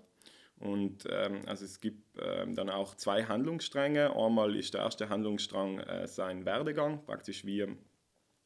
Und 0.59 1.07
ähm, 1.11 1.43
also 1.47 1.65
es 1.65 1.81
gibt 1.81 2.19
ähm, 2.21 2.55
dann 2.55 2.71
auch 2.71 2.95
zwei 2.95 3.25
Handlungsstränge. 3.25 4.15
Einmal 4.15 4.55
ist 4.55 4.75
der 4.75 4.83
erste 4.83 5.09
Handlungsstrang 5.09 5.81
äh, 5.81 6.07
sein 6.07 6.45
Werdegang, 6.45 7.05
praktisch 7.05 7.45
wie 7.45 7.67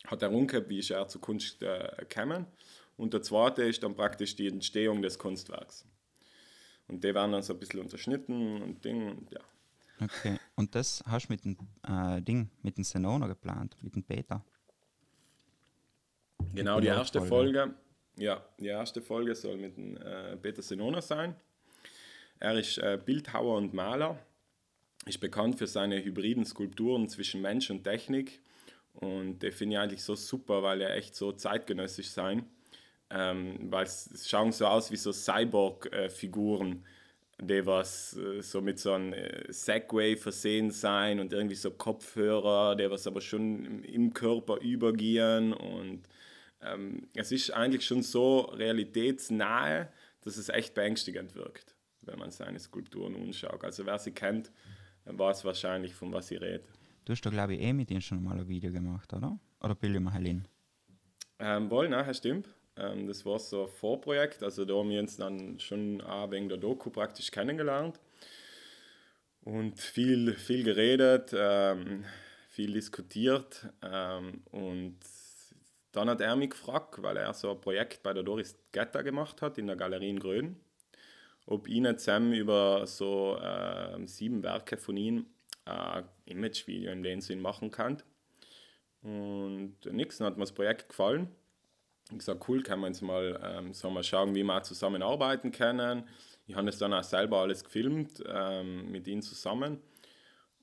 hat 0.06 0.22
er 0.22 0.30
umgekehrt, 0.30 0.68
wie 0.68 0.78
ist 0.78 0.90
er 0.90 1.08
zur 1.08 1.20
Kunst 1.20 1.62
äh, 1.62 1.90
gekommen. 1.98 2.46
Und 2.96 3.12
der 3.12 3.22
zweite 3.22 3.64
ist 3.64 3.82
dann 3.82 3.94
praktisch 3.94 4.34
die 4.36 4.48
Entstehung 4.48 5.02
des 5.02 5.18
Kunstwerks. 5.18 5.84
Und 6.88 7.04
die 7.04 7.14
werden 7.14 7.32
dann 7.32 7.42
so 7.42 7.52
ein 7.52 7.58
bisschen 7.58 7.80
unterschnitten 7.80 8.62
und 8.62 8.84
Ding 8.84 9.10
und 9.10 9.30
ja. 9.30 9.40
Okay, 10.00 10.38
und 10.56 10.74
das 10.74 11.02
hast 11.06 11.28
du 11.28 11.32
mit 11.32 11.44
dem 11.44 11.56
äh, 11.86 12.20
Ding, 12.22 12.50
mit 12.62 12.76
dem 12.76 12.84
Senona 12.84 13.26
geplant, 13.26 13.76
mit 13.82 13.94
dem 13.94 14.04
Peter? 14.04 14.44
Genau, 16.54 16.80
die 16.80 16.88
erste 16.88 17.20
Folge, 17.20 17.74
ja, 18.16 18.44
die 18.58 18.68
erste 18.68 19.02
Folge 19.02 19.34
soll 19.34 19.56
mit 19.56 19.76
dem 19.76 19.96
äh, 19.96 20.36
Peter 20.36 20.62
Senona 20.62 21.02
sein. 21.02 21.34
Er 22.38 22.58
ist 22.58 22.78
äh, 22.78 22.98
Bildhauer 23.02 23.56
und 23.56 23.74
Maler, 23.74 24.18
ist 25.06 25.20
bekannt 25.20 25.58
für 25.58 25.66
seine 25.66 26.02
hybriden 26.02 26.44
Skulpturen 26.44 27.08
zwischen 27.08 27.42
Mensch 27.42 27.70
und 27.70 27.84
Technik 27.84 28.40
und 28.96 29.40
die 29.42 29.50
finde 29.50 29.76
ich 29.76 29.80
eigentlich 29.80 30.02
so 30.02 30.14
super, 30.14 30.62
weil 30.62 30.80
er 30.80 30.94
echt 30.96 31.14
so 31.14 31.32
zeitgenössisch 31.32 32.08
sein. 32.08 32.46
Ähm, 33.10 33.70
weil 33.70 33.84
es 33.84 34.26
schauen 34.28 34.52
so 34.52 34.66
aus 34.66 34.90
wie 34.90 34.96
so 34.96 35.12
Cyborg-Figuren, 35.12 36.84
die 37.40 37.64
was 37.64 38.16
äh, 38.16 38.42
so 38.42 38.60
mit 38.60 38.80
so 38.80 38.92
einem 38.92 39.12
äh, 39.12 39.52
Segway 39.52 40.16
versehen 40.16 40.70
sein 40.70 41.20
und 41.20 41.32
irgendwie 41.32 41.54
so 41.54 41.70
Kopfhörer, 41.70 42.74
die 42.74 42.90
was 42.90 43.06
aber 43.06 43.20
schon 43.20 43.84
im 43.84 44.12
Körper 44.12 44.58
übergehen 44.60 45.52
und 45.52 46.08
ähm, 46.66 47.08
es 47.14 47.32
ist 47.32 47.50
eigentlich 47.50 47.86
schon 47.86 48.02
so 48.02 48.40
realitätsnahe, 48.40 49.92
dass 50.22 50.36
es 50.36 50.48
echt 50.48 50.74
beängstigend 50.74 51.34
wirkt, 51.34 51.76
wenn 52.02 52.18
man 52.18 52.30
seine 52.30 52.58
Skulpturen 52.58 53.14
anschaut. 53.16 53.64
Also 53.64 53.86
wer 53.86 53.98
sie 53.98 54.12
kennt, 54.12 54.50
weiß 55.04 55.44
wahrscheinlich, 55.44 55.94
von 55.94 56.12
was 56.12 56.28
sie 56.28 56.36
redet. 56.36 56.68
Du 57.04 57.12
hast 57.12 57.22
da, 57.22 57.30
glaube 57.30 57.54
ich, 57.54 57.60
eh 57.60 57.72
mit 57.72 57.90
ihm 57.90 58.00
schon 58.00 58.22
mal 58.22 58.38
ein 58.38 58.48
Video 58.48 58.72
gemacht, 58.72 59.12
oder? 59.12 59.38
Oder 59.60 59.76
mir 59.80 60.12
Helene? 60.12 60.42
Ähm, 61.38 61.70
wohl, 61.70 61.88
nein, 61.88 62.12
stimmt. 62.14 62.48
Ähm, 62.76 63.06
das 63.06 63.24
war 63.24 63.38
so 63.38 63.64
ein 63.64 63.68
Vorprojekt. 63.68 64.42
Also 64.42 64.64
da 64.64 64.74
haben 64.74 64.90
wir 64.90 65.00
uns 65.00 65.16
dann 65.16 65.60
schon 65.60 66.00
auch 66.00 66.30
wegen 66.30 66.48
der 66.48 66.58
Doku 66.58 66.90
praktisch 66.90 67.30
kennengelernt. 67.30 68.00
Und 69.42 69.78
viel, 69.78 70.34
viel 70.34 70.64
geredet, 70.64 71.32
ähm, 71.36 72.04
viel 72.48 72.72
diskutiert. 72.72 73.68
Ähm, 73.82 74.42
und 74.50 74.98
dann 75.96 76.10
hat 76.10 76.20
er 76.20 76.36
mich 76.36 76.50
gefragt, 76.50 77.02
weil 77.02 77.16
er 77.16 77.32
so 77.32 77.52
ein 77.52 77.60
Projekt 77.60 78.02
bei 78.02 78.12
der 78.12 78.22
Doris 78.22 78.58
Getta 78.72 79.02
gemacht 79.02 79.40
hat 79.40 79.56
in 79.56 79.66
der 79.66 79.76
Galerie 79.76 80.10
in 80.10 80.20
Grön, 80.20 80.56
ob 81.46 81.68
ich 81.68 81.80
nicht 81.80 82.00
zusammen 82.00 82.34
über 82.34 82.86
so 82.86 83.38
äh, 83.40 84.06
sieben 84.06 84.42
Werke 84.42 84.76
von 84.76 84.96
ihm 84.96 85.26
äh, 85.64 86.02
Imagevideo 86.26 86.92
in 86.92 87.02
dem 87.02 87.20
Sinn 87.20 87.40
machen 87.40 87.70
kann. 87.70 88.02
Und 89.02 89.76
nix, 89.90 90.18
dann 90.18 90.26
hat 90.26 90.36
mir 90.36 90.42
das 90.42 90.52
Projekt 90.52 90.88
gefallen. 90.88 91.28
Ich 92.10 92.18
gesagt, 92.18 92.46
cool, 92.48 92.62
können 92.62 92.82
wir 92.82 92.88
jetzt 92.88 93.02
mal, 93.02 93.40
ähm, 93.42 93.72
so 93.72 93.90
mal 93.90 94.02
schauen, 94.02 94.34
wie 94.34 94.44
wir 94.44 94.62
zusammenarbeiten 94.62 95.50
können. 95.50 96.08
Ich 96.46 96.54
habe 96.54 96.68
es 96.68 96.78
dann 96.78 96.92
auch 96.92 97.02
selber 97.02 97.38
alles 97.38 97.64
gefilmt 97.64 98.22
ähm, 98.28 98.90
mit 98.90 99.08
ihnen 99.08 99.22
zusammen. 99.22 99.80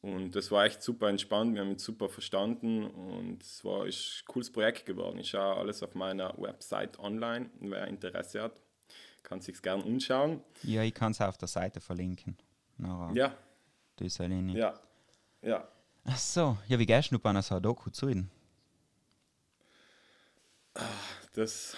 Und 0.04 0.36
das 0.36 0.52
war 0.52 0.66
echt 0.66 0.84
super 0.84 1.08
entspannt, 1.08 1.56
wir 1.56 1.62
haben 1.62 1.70
uns 1.70 1.84
super 1.86 2.10
verstanden 2.10 2.84
und 2.84 3.42
es 3.42 3.64
war 3.64 3.86
ein 3.86 3.94
cooles 4.28 4.52
Projekt 4.52 4.86
geworden. 4.86 5.18
Ich 5.18 5.30
schaue 5.30 5.56
alles 5.56 5.82
auf 5.82 5.96
meiner 5.96 6.38
Website 6.38 7.00
online. 7.00 7.50
Wer 7.62 7.88
Interesse 7.88 8.42
hat, 8.42 8.52
kann 9.24 9.40
sich 9.40 9.62
gerne 9.62 9.82
anschauen. 9.86 10.42
Ja, 10.64 10.84
ich 10.84 10.94
kann 10.94 11.14
es 11.14 11.22
auf 11.22 11.38
der 11.38 11.48
Seite 11.48 11.80
verlinken. 11.80 12.36
Nachher. 12.78 13.16
Ja. 13.16 13.38
Du 13.96 14.04
ist 14.04 14.20
alleine. 14.20 14.52
Ja. 14.52 14.78
Ja. 15.42 15.70
Ach 16.04 16.18
so, 16.18 16.58
ja, 16.68 16.78
wie 16.78 16.86
gehst 16.86 17.14
du 17.14 17.18
bei 17.18 17.30
einer 17.30 17.42
so 17.42 17.58
Doku 17.62 17.90
zu 17.90 18.10
ihnen? 18.10 18.30
Das, 21.34 21.78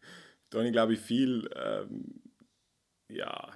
da 0.48 0.58
habe 0.58 0.68
ich 0.68 0.72
glaube 0.72 0.94
ich 0.94 1.00
viel, 1.00 1.50
ähm, 1.54 2.22
ja, 3.08 3.52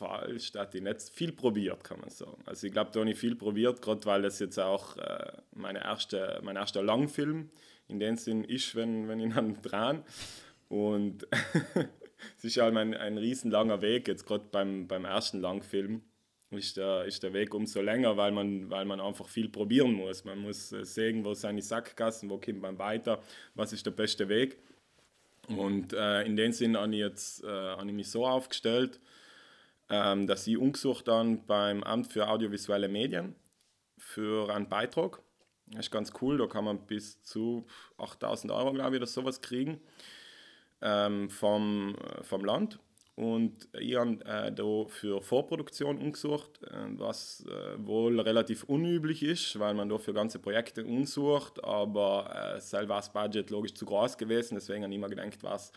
falsch, 0.00 0.52
da 0.52 0.60
hat 0.60 0.74
ich 0.74 0.82
nicht 0.82 1.02
viel 1.12 1.32
probiert, 1.32 1.84
kann 1.84 2.00
man 2.00 2.10
sagen. 2.10 2.42
Also 2.46 2.66
ich 2.66 2.72
glaube, 2.72 2.90
da 2.92 3.00
habe 3.00 3.10
ich 3.10 3.18
viel 3.18 3.36
probiert, 3.36 3.82
gerade 3.82 4.04
weil 4.06 4.22
das 4.22 4.38
jetzt 4.38 4.58
auch 4.58 4.96
äh, 4.96 5.32
meine 5.52 5.84
erste, 5.84 6.40
mein 6.42 6.56
erster 6.56 6.82
Langfilm 6.82 7.50
in 7.88 8.00
dem 8.00 8.16
Sinn 8.16 8.44
ist, 8.44 8.74
wenn, 8.74 9.08
wenn 9.08 9.20
ich 9.20 9.34
dann 9.34 9.60
dran. 9.62 10.02
Und 10.68 11.26
es 12.38 12.44
ist 12.44 12.56
halt 12.56 12.76
ein, 12.76 12.94
ein 12.94 13.18
riesenlanger 13.18 13.82
Weg, 13.82 14.08
jetzt 14.08 14.26
gerade 14.26 14.44
beim, 14.50 14.88
beim 14.88 15.04
ersten 15.04 15.40
Langfilm 15.40 16.02
ist 16.50 16.76
der, 16.78 17.04
ist 17.04 17.22
der 17.22 17.32
Weg 17.32 17.54
umso 17.54 17.80
länger, 17.80 18.16
weil 18.16 18.32
man, 18.32 18.70
weil 18.70 18.84
man 18.84 19.00
einfach 19.00 19.28
viel 19.28 19.48
probieren 19.48 19.92
muss. 19.92 20.24
Man 20.24 20.38
muss 20.38 20.72
äh, 20.72 20.84
sehen, 20.84 21.24
wo 21.24 21.34
sind 21.34 21.56
die 21.56 21.62
Sackgassen, 21.62 22.30
wo 22.30 22.38
kommt 22.38 22.62
man 22.62 22.78
weiter, 22.78 23.22
was 23.54 23.72
ist 23.72 23.86
der 23.86 23.92
beste 23.92 24.28
Weg. 24.28 24.58
Und 25.48 25.92
äh, 25.92 26.22
in 26.22 26.36
dem 26.36 26.52
Sinn 26.52 26.76
habe 26.76 26.92
ich, 26.92 27.00
jetzt, 27.00 27.44
äh, 27.44 27.48
habe 27.48 27.86
ich 27.86 27.94
mich 27.94 28.08
so 28.08 28.26
aufgestellt, 28.26 29.00
ähm, 29.90 30.26
dass 30.26 30.46
ich 30.46 30.56
umgesucht 30.56 31.08
dann 31.08 31.44
beim 31.46 31.82
Amt 31.82 32.12
für 32.12 32.28
audiovisuelle 32.28 32.88
Medien 32.88 33.34
für 33.98 34.52
einen 34.54 34.68
Beitrag. 34.68 35.20
Das 35.66 35.86
ist 35.86 35.90
ganz 35.90 36.12
cool, 36.20 36.38
da 36.38 36.46
kann 36.46 36.64
man 36.64 36.86
bis 36.86 37.22
zu 37.22 37.66
8000 37.98 38.52
Euro, 38.52 38.72
glaube 38.72 38.96
ich, 38.96 39.02
oder 39.02 39.06
sowas 39.06 39.40
kriegen 39.40 39.80
ähm, 40.80 41.28
vom, 41.30 41.94
äh, 41.96 42.22
vom 42.22 42.44
Land. 42.44 42.78
Und 43.16 43.68
ich 43.78 43.96
habe 43.96 44.24
äh, 44.24 44.50
da 44.50 44.86
für 44.88 45.20
Vorproduktion 45.20 45.98
umgesucht, 45.98 46.62
äh, 46.62 46.86
was 46.96 47.44
äh, 47.46 47.86
wohl 47.86 48.18
relativ 48.18 48.64
unüblich 48.64 49.22
ist, 49.22 49.58
weil 49.58 49.74
man 49.74 49.88
da 49.88 49.98
für 49.98 50.14
ganze 50.14 50.38
Projekte 50.38 50.84
umsucht, 50.84 51.62
aber 51.62 52.54
äh, 52.56 52.60
selber 52.60 52.96
das 52.96 53.12
Budget 53.12 53.50
logisch 53.50 53.74
zu 53.74 53.84
groß 53.84 54.16
gewesen, 54.16 54.54
deswegen 54.54 54.84
habe 54.84 54.92
ich 54.92 54.98
immer 54.98 55.08
gedacht, 55.10 55.42
was 55.42 55.70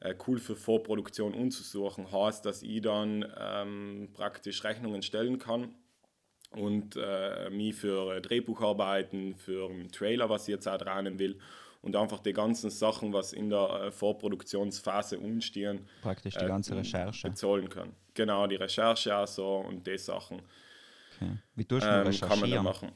äh, 0.00 0.14
cool 0.26 0.38
für 0.38 0.56
Vorproduktion 0.56 1.34
umzusuchen. 1.34 2.10
Heißt, 2.10 2.44
dass 2.44 2.62
ich 2.62 2.82
dann 2.82 3.24
ähm, 3.38 4.08
praktisch 4.12 4.62
Rechnungen 4.64 5.02
stellen 5.02 5.38
kann 5.38 5.74
und 6.52 6.96
äh, 6.96 7.50
mich 7.50 7.74
für 7.74 8.20
Drehbucharbeiten, 8.20 9.34
für 9.34 9.68
einen 9.68 9.90
Trailer, 9.90 10.30
was 10.30 10.48
ich 10.48 10.52
jetzt 10.52 10.66
auch 10.66 10.78
dran 10.78 11.18
will, 11.18 11.38
und 11.80 11.94
einfach 11.94 12.20
die 12.20 12.32
ganzen 12.32 12.70
Sachen, 12.70 13.12
was 13.12 13.32
in 13.32 13.50
der 13.50 13.68
äh, 13.70 13.92
Vorproduktionsphase 13.92 15.18
umstehen, 15.18 15.86
praktisch 16.02 16.34
die 16.34 16.46
ganze 16.46 16.74
äh, 16.74 16.78
Recherche 16.78 17.28
bezahlen 17.28 17.68
können. 17.68 17.94
Genau, 18.14 18.46
die 18.46 18.56
Recherche 18.56 19.14
also 19.14 19.58
und 19.58 19.86
die 19.86 19.98
Sachen. 19.98 20.42
Okay. 21.16 21.38
Wie 21.54 21.64
tust 21.64 21.86
du 21.86 21.90
ähm, 21.90 22.06
recherchieren? 22.06 22.28
Kann 22.28 22.40
man 22.40 22.50
da 22.50 22.62
machen. 22.62 22.92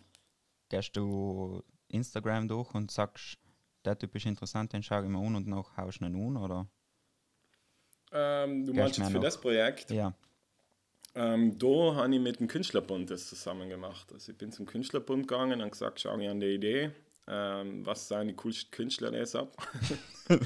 Gehst 0.68 0.96
du 0.96 1.62
Instagram 1.88 2.48
durch 2.48 2.74
und 2.74 2.90
sagst, 2.90 3.38
der 3.84 3.98
Typ 3.98 4.14
ist 4.14 4.26
interessant, 4.26 4.72
den 4.72 4.82
schaue 4.82 5.04
ich 5.04 5.08
mir 5.08 5.18
an 5.18 5.36
und 5.36 5.46
noch 5.46 5.76
haust 5.76 6.00
du 6.00 6.06
ihn 6.06 6.14
an, 6.14 6.36
oder? 6.36 6.68
Ähm, 8.12 8.66
du 8.66 8.74
meinst 8.74 8.98
jetzt 8.98 9.08
für 9.08 9.14
noch? 9.14 9.22
das 9.22 9.40
Projekt? 9.40 9.90
Ja. 9.90 10.14
Ähm, 11.14 11.58
da 11.58 11.94
habe 11.94 12.14
ich 12.14 12.20
mit 12.20 12.40
dem 12.40 12.48
Künstlerbund 12.48 13.10
das 13.10 13.28
zusammen 13.28 13.68
gemacht. 13.68 14.12
Also 14.12 14.32
ich 14.32 14.38
bin 14.38 14.50
zum 14.50 14.66
Künstlerbund 14.66 15.28
gegangen 15.28 15.60
und 15.60 15.70
gesagt, 15.70 16.00
schau 16.00 16.16
mir 16.16 16.30
an 16.30 16.40
die 16.40 16.54
Idee 16.54 16.90
ähm, 17.28 17.86
was 17.86 18.08
seine 18.08 18.34
coolsten 18.34 18.70
Künstler 18.70 19.12
ist 19.14 19.36
ab. 19.36 19.56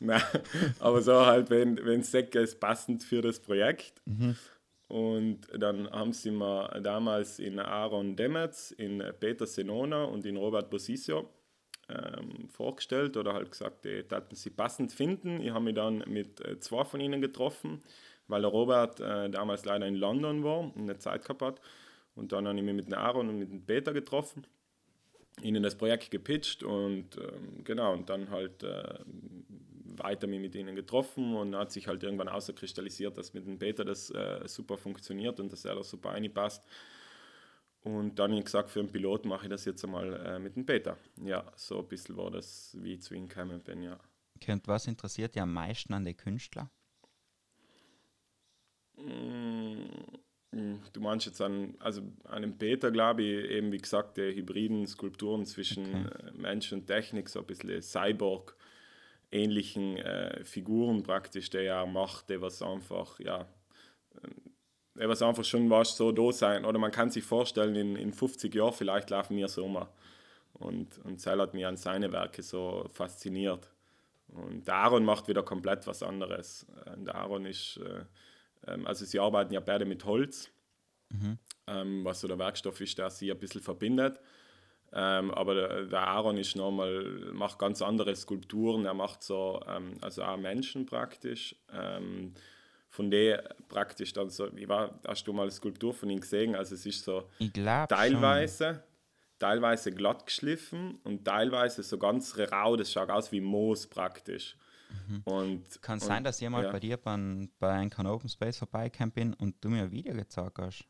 Nein, 0.00 0.22
aber 0.78 1.02
so 1.02 1.26
halt, 1.26 1.50
wenn, 1.50 2.02
Säcke 2.02 2.40
ist 2.40 2.60
passend 2.60 3.02
für 3.02 3.20
das 3.20 3.40
Projekt. 3.40 4.00
Mhm. 4.06 4.36
Und 4.88 5.40
dann 5.56 5.90
haben 5.90 6.12
sie 6.12 6.30
mir 6.30 6.80
damals 6.82 7.38
in 7.38 7.58
Aaron 7.60 8.16
Demetz, 8.16 8.72
in 8.72 9.02
Peter 9.20 9.46
Senona 9.46 10.04
und 10.04 10.26
in 10.26 10.36
Robert 10.36 10.68
Bosisio 10.70 11.28
ähm, 11.90 12.48
vorgestellt 12.48 13.16
oder 13.16 13.34
halt 13.34 13.50
gesagt, 13.50 13.84
die 13.84 14.02
taten 14.02 14.34
sie 14.34 14.50
passend 14.50 14.92
finden. 14.92 15.40
Ich 15.40 15.50
habe 15.50 15.64
mich 15.64 15.74
dann 15.74 16.04
mit 16.06 16.40
äh, 16.40 16.58
zwei 16.60 16.84
von 16.84 17.00
ihnen 17.00 17.20
getroffen, 17.20 17.82
weil 18.28 18.42
der 18.42 18.50
Robert 18.50 19.00
äh, 19.00 19.28
damals 19.30 19.64
leider 19.64 19.86
in 19.86 19.96
London 19.96 20.44
war 20.44 20.60
und 20.60 20.76
eine 20.76 20.98
Zeit 20.98 21.22
gehabt 21.22 21.42
hat. 21.42 21.60
Und 22.14 22.32
dann 22.32 22.46
habe 22.46 22.58
ich 22.58 22.64
mich 22.64 22.74
mit 22.74 22.92
Aaron 22.92 23.28
und 23.28 23.38
mit 23.38 23.50
dem 23.50 23.64
Peter 23.64 23.92
getroffen, 23.92 24.46
ihnen 25.42 25.62
das 25.62 25.76
Projekt 25.76 26.10
gepitcht 26.10 26.62
und 26.62 27.16
ähm, 27.16 27.64
genau, 27.64 27.92
und 27.92 28.10
dann 28.10 28.30
halt 28.30 28.62
äh, 28.62 28.98
weiter 29.96 30.26
mich 30.26 30.40
mit 30.40 30.54
ihnen 30.54 30.74
getroffen 30.74 31.34
und 31.34 31.54
hat 31.54 31.72
sich 31.72 31.86
halt 31.86 32.02
irgendwann 32.02 32.28
außerkristallisiert, 32.28 33.16
dass 33.16 33.34
mit 33.34 33.46
dem 33.46 33.58
Peter 33.58 33.84
das 33.84 34.10
äh, 34.10 34.46
super 34.46 34.76
funktioniert 34.76 35.40
und 35.40 35.52
dass 35.52 35.64
er 35.64 35.74
da 35.74 35.82
super 35.82 36.10
reinpasst. 36.10 36.66
Und 37.82 38.18
dann 38.18 38.30
habe 38.32 38.40
ich 38.40 38.44
gesagt, 38.44 38.70
für 38.70 38.80
einen 38.80 38.90
Pilot 38.90 39.24
mache 39.24 39.46
ich 39.46 39.50
das 39.50 39.64
jetzt 39.64 39.84
einmal 39.84 40.14
äh, 40.26 40.38
mit 40.38 40.56
dem 40.56 40.66
Peter. 40.66 40.98
Ja, 41.24 41.50
so 41.56 41.78
ein 41.80 41.88
bisschen 41.88 42.16
war 42.16 42.30
das, 42.30 42.76
wie 42.80 42.94
ich 42.94 43.02
zu 43.02 43.14
ihm 43.14 43.28
gekommen 43.28 43.62
bin, 43.62 43.82
ja. 43.82 43.98
Okay, 44.36 44.52
und 44.52 44.66
was 44.68 44.86
interessiert 44.86 45.34
dich 45.34 45.42
am 45.42 45.52
meisten 45.52 45.92
an 45.94 46.04
den 46.04 46.16
Künstler? 46.16 46.70
Mm 48.96 50.20
du 50.92 51.00
meinst 51.00 51.26
jetzt 51.26 51.40
an, 51.40 51.74
also 51.80 52.02
an 52.24 52.42
dem 52.42 52.58
Peter, 52.58 52.90
glaube 52.90 53.22
ich, 53.22 53.50
eben 53.50 53.72
wie 53.72 53.78
gesagt, 53.78 54.16
die 54.16 54.34
hybriden 54.34 54.86
Skulpturen 54.86 55.44
zwischen 55.46 56.06
okay. 56.06 56.28
Äh, 56.28 56.32
Mensch 56.32 56.72
und 56.72 56.86
Technik, 56.86 57.28
so 57.28 57.40
ein 57.40 57.46
bisschen 57.46 57.82
Cyborg. 57.82 58.56
ähnlichen 59.30 59.96
äh, 59.96 60.44
Figuren 60.44 61.02
praktisch, 61.02 61.50
der 61.50 61.62
ja 61.62 61.86
macht, 61.86 62.30
der 62.30 62.40
was 62.40 62.62
einfach, 62.62 63.20
ja, 63.20 63.46
was 65.08 65.22
einfach 65.22 65.44
schon 65.44 65.70
was 65.70 65.96
so 65.96 66.12
da 66.12 66.32
sein. 66.32 66.64
Oder 66.64 66.78
man 66.78 66.90
kann 66.90 67.10
sich 67.10 67.24
vorstellen, 67.24 67.74
in, 67.74 67.96
in 67.96 68.12
50 68.12 68.54
Jahren 68.54 68.72
vielleicht 68.72 69.10
laufen 69.10 69.36
wir 69.36 69.48
so 69.48 69.66
mal. 69.68 69.88
Und, 70.54 70.98
und 71.04 71.20
Zell 71.20 71.40
hat 71.40 71.54
mich 71.54 71.66
an 71.66 71.76
seine 71.76 72.12
Werke 72.12 72.42
so 72.42 72.88
fasziniert. 72.92 73.70
Und 74.28 74.66
der 74.66 74.74
Aaron 74.74 75.04
macht 75.04 75.28
wieder 75.28 75.42
komplett 75.42 75.86
was 75.86 76.02
anderes. 76.02 76.66
Und 76.94 77.06
der 77.06 77.14
Aaron 77.14 77.46
ist, 77.46 77.78
äh, 77.78 78.04
ähm, 78.70 78.86
also 78.86 79.04
sie 79.04 79.18
arbeiten 79.18 79.52
ja 79.52 79.60
beide 79.60 79.84
mit 79.84 80.04
Holz, 80.04 80.50
mhm. 81.08 81.38
ähm, 81.66 82.04
was 82.04 82.20
so 82.20 82.28
der 82.28 82.38
Werkstoff 82.38 82.80
ist, 82.80 82.98
der 82.98 83.10
sie 83.10 83.30
ein 83.30 83.38
bisschen 83.38 83.62
verbindet. 83.62 84.20
Ähm, 84.92 85.30
aber 85.30 85.54
der, 85.54 85.84
der, 85.84 86.06
Aaron 86.08 86.36
ist 86.36 86.56
nochmal, 86.56 87.04
macht 87.32 87.58
ganz 87.58 87.80
andere 87.80 88.14
Skulpturen. 88.14 88.86
Er 88.86 88.94
macht 88.94 89.22
so, 89.22 89.60
ähm, 89.68 89.96
also 90.00 90.22
auch 90.24 90.36
Menschen 90.36 90.86
praktisch. 90.86 91.56
Von 92.90 93.10
der 93.10 93.54
praktisch 93.68 94.12
dann 94.12 94.30
so, 94.30 94.54
wie 94.56 94.68
war, 94.68 94.98
hast 95.06 95.24
du 95.24 95.32
mal 95.32 95.42
eine 95.42 95.52
Skulptur 95.52 95.94
von 95.94 96.10
ihm 96.10 96.20
gesehen? 96.20 96.56
Also 96.56 96.74
es 96.74 96.84
ist 96.84 97.04
so 97.04 97.22
teilweise, 97.88 98.64
schon. 98.64 98.82
teilweise 99.38 99.92
glatt 99.92 100.26
geschliffen 100.26 100.98
und 101.04 101.24
teilweise 101.24 101.84
so 101.84 101.98
ganz 101.98 102.36
rau. 102.36 102.74
Das 102.76 102.92
schaut 102.92 103.10
aus 103.10 103.30
wie 103.30 103.40
Moos 103.40 103.86
praktisch. 103.86 104.56
Mhm. 105.06 105.22
Und, 105.24 105.82
Kann 105.82 106.00
und, 106.00 106.04
sein, 106.04 106.24
dass 106.24 106.40
jemand 106.40 106.64
ja. 106.64 106.72
bei 106.72 106.80
dir 106.80 106.96
bei, 106.96 107.48
bei 107.60 107.70
einem 107.70 108.06
Open 108.06 108.28
Space 108.28 108.58
vorbeikommen 108.58 109.12
bin 109.12 109.34
und 109.34 109.64
du 109.64 109.68
mir 109.68 109.84
ein 109.84 109.90
Video 109.92 110.14
gezeigt 110.14 110.58
hast. 110.58 110.84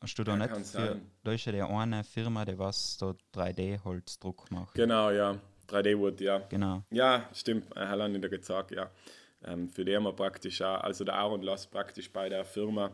Hast 0.00 0.18
du 0.18 0.24
da 0.24 0.34
ja, 0.34 0.46
nicht 0.46 0.66
für, 0.66 0.98
da 1.22 1.32
ist 1.32 1.44
ja 1.44 1.52
die 1.52 1.60
eine 1.60 2.04
Firma, 2.04 2.46
die 2.46 2.58
was 2.58 2.98
so 2.98 3.14
3D-Holzdruck 3.34 4.50
macht. 4.50 4.74
Genau, 4.74 5.10
ja. 5.10 5.36
3D-Wood, 5.68 6.22
ja. 6.22 6.38
Genau. 6.48 6.84
Ja, 6.90 7.28
stimmt. 7.34 7.70
Er 7.76 7.90
hat 7.90 8.10
nicht 8.10 8.30
gesagt, 8.30 8.70
ja. 8.70 8.90
Ähm, 9.44 9.68
für 9.68 9.84
den 9.84 10.02
wir 10.02 10.12
praktisch 10.12 10.60
auch, 10.62 10.82
also 10.82 11.04
der 11.04 11.14
Aaron 11.14 11.42
lässt 11.42 11.70
praktisch 11.70 12.12
bei 12.12 12.28
der 12.28 12.44
Firma 12.44 12.90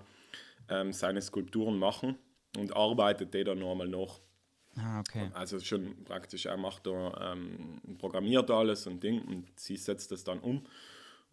ähm, 0.68 0.92
seine 0.92 1.20
Skulpturen 1.20 1.78
machen 1.78 2.16
und 2.56 2.74
arbeitet 2.74 3.34
die 3.34 3.44
dann 3.44 3.58
nochmal 3.58 3.88
nach. 3.88 4.20
Ah, 4.76 5.00
okay. 5.00 5.30
Also 5.32 5.58
schon 5.58 6.04
praktisch, 6.04 6.46
er 6.46 6.56
macht 6.56 6.86
da, 6.86 7.32
ähm, 7.32 7.80
programmiert 7.98 8.50
alles 8.50 8.86
und 8.86 9.02
Ding 9.02 9.22
und 9.22 9.58
sie 9.58 9.76
setzt 9.76 10.12
das 10.12 10.22
dann 10.22 10.38
um. 10.40 10.62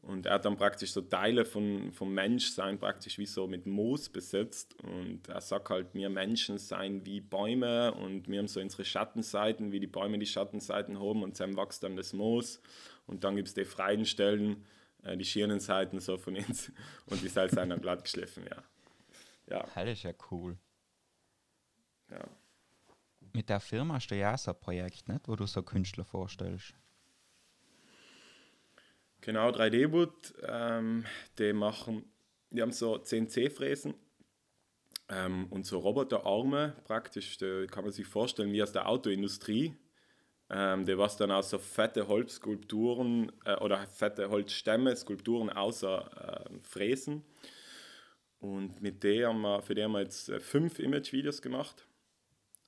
Und 0.02 0.26
er 0.26 0.34
hat 0.34 0.46
dann 0.46 0.58
praktisch 0.58 0.92
so 0.92 1.00
Teile 1.02 1.46
von, 1.46 1.94
vom 1.94 2.14
Menschsein 2.14 2.78
praktisch 2.78 3.18
wie 3.18 3.26
so 3.26 3.48
mit 3.48 3.66
Moos 3.66 4.10
besetzt. 4.10 4.76
Und 4.84 5.30
er 5.30 5.40
sagt 5.40 5.70
halt, 5.70 5.94
wir 5.94 6.10
Menschen 6.10 6.58
seien 6.58 7.06
wie 7.06 7.22
Bäume 7.22 7.94
und 7.94 8.28
wir 8.28 8.40
haben 8.40 8.50
so 8.50 8.60
unsere 8.60 8.84
Schattenseiten, 8.84 9.72
wie 9.72 9.80
die 9.80 9.88
Bäume 9.88 10.20
die 10.20 10.26
Schattenseiten 10.26 11.00
haben 11.00 11.24
und 11.24 11.40
dann 11.40 11.56
wächst 11.56 11.84
dann 11.84 11.96
das 11.96 12.12
Moos. 12.12 12.62
Und 13.08 13.24
dann 13.24 13.38
gibt 13.38 13.48
es 13.48 13.54
die 13.54 13.64
freien 13.64 14.06
Stellen, 14.06 14.66
äh, 15.04 15.18
die 15.18 15.26
schönen 15.26 15.60
Seiten 15.60 16.00
so 16.00 16.18
von 16.18 16.36
uns 16.36 16.72
und 17.08 17.22
die 17.22 17.28
Salz 17.28 17.58
einer 17.58 17.78
glatt 17.78 18.04
geschliffen, 18.04 18.46
ja. 18.46 18.64
ja. 19.50 19.68
Das 19.74 19.90
ist 19.90 20.04
ja 20.04 20.14
cool. 20.32 20.58
Ja. 22.10 22.24
Mit 23.34 23.50
der 23.50 23.60
Firma 23.60 23.96
hast 23.96 24.08
du 24.08 24.16
ja 24.16 24.38
so 24.38 24.52
ein 24.52 24.60
Projekt, 24.60 25.08
nicht, 25.08 25.28
wo 25.28 25.36
du 25.36 25.46
so 25.46 25.64
Künstler 25.64 26.06
vorstellst. 26.06 26.74
Genau, 29.22 29.50
3D-Wood, 29.50 30.36
ähm, 30.46 31.06
die 31.40 31.54
machen, 31.54 32.04
die 32.50 32.62
haben 32.62 32.74
so 32.74 32.98
CNC-Fräsen 32.98 33.94
ähm, 35.10 35.48
und 35.50 35.66
so 35.66 35.80
Roboterarme 35.80 36.76
praktisch, 36.84 37.38
da 37.38 37.66
kann 37.68 37.86
man 37.86 37.94
sich 37.94 38.06
vorstellen 38.06 38.52
wie 38.52 38.62
aus 38.62 38.74
der 38.74 38.88
Autoindustrie. 38.88 39.76
Ähm, 40.56 40.86
der 40.86 41.00
was 41.00 41.18
dann 41.18 41.32
aus 41.32 41.50
so 41.50 41.58
fette 41.58 42.08
Holzskulpturen 42.08 43.32
äh, 43.44 43.56
oder 43.56 43.88
fette 43.88 44.30
Holzstämme, 44.30 44.96
Skulpturen 44.96 45.50
außer 45.50 46.46
äh, 46.46 46.60
Fräsen. 46.62 47.24
Und 48.40 48.80
mit 48.80 49.04
der 49.04 49.30
haben 49.30 49.42
wir, 49.42 49.64
für 49.64 49.74
die 49.74 49.84
haben 49.84 49.94
wir 49.94 50.02
jetzt 50.02 50.30
äh, 50.30 50.40
fünf 50.40 50.78
Image-Videos 50.78 51.42
gemacht. 51.42 51.88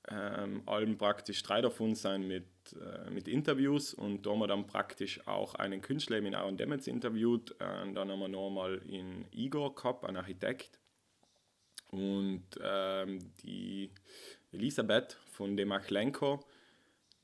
Ähm, 0.08 0.62
allem 0.66 0.98
praktisch 0.98 1.42
drei 1.44 1.60
davon 1.60 1.94
sind 1.94 2.26
mit, 2.26 2.46
äh, 2.72 3.08
mit 3.10 3.28
Interviews 3.28 3.94
und 3.94 4.26
da 4.26 4.30
haben 4.30 4.40
wir 4.40 4.48
dann 4.48 4.66
praktisch 4.66 5.24
auch 5.28 5.54
einen 5.54 5.80
Künstler 5.80 6.18
in 6.18 6.34
Aaron 6.34 6.56
Demetz 6.56 6.88
interviewt. 6.88 7.52
und 7.52 7.94
dann 7.94 8.10
haben 8.10 8.18
wir 8.18 8.28
nochmal 8.28 8.80
in 8.88 9.26
Igor 9.30 9.74
gehabt, 9.76 10.04
einen 10.04 10.16
Architekt. 10.16 10.80
Und 11.90 12.46
ähm, 12.62 13.32
die 13.42 13.92
Elisabeth 14.50 15.18
von 15.30 15.56
Demachlenko, 15.56 16.40
die, 16.40 16.55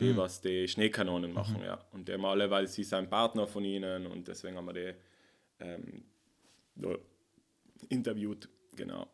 mhm. 0.02 0.16
was 0.16 0.40
die 0.40 0.66
Schneekanonen 0.66 1.32
machen. 1.32 1.58
Mhm. 1.58 1.64
Ja. 1.64 1.84
Und 1.92 2.08
der 2.08 2.18
Male, 2.18 2.50
weil 2.50 2.66
sie 2.66 2.84
sein 2.84 3.08
Partner 3.08 3.46
von 3.46 3.64
ihnen 3.64 4.06
und 4.06 4.28
deswegen 4.28 4.56
haben 4.56 4.66
wir 4.66 4.72
die 4.72 4.94
ähm, 5.60 6.04
interviewt. 7.88 8.48
Genau. 8.74 9.06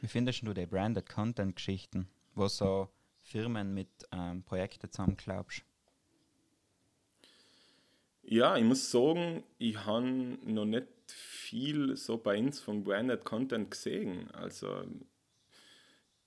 Wie 0.00 0.06
findest 0.06 0.46
du 0.46 0.52
die 0.52 0.66
Branded 0.66 1.08
Content 1.08 1.56
Geschichten, 1.56 2.08
wo 2.34 2.48
so 2.48 2.88
Firmen 3.22 3.74
mit 3.74 3.88
ähm, 4.12 4.42
Projekten 4.44 4.90
zusammenklaubst? 4.90 5.64
Ja, 8.22 8.56
ich 8.56 8.64
muss 8.64 8.90
sagen, 8.90 9.42
ich 9.58 9.76
habe 9.86 10.06
noch 10.44 10.66
nicht 10.66 10.86
viel 11.06 11.96
so 11.96 12.18
bei 12.18 12.38
uns 12.38 12.60
von 12.60 12.84
Branded 12.84 13.24
Content 13.24 13.70
gesehen. 13.70 14.30
Also 14.32 14.84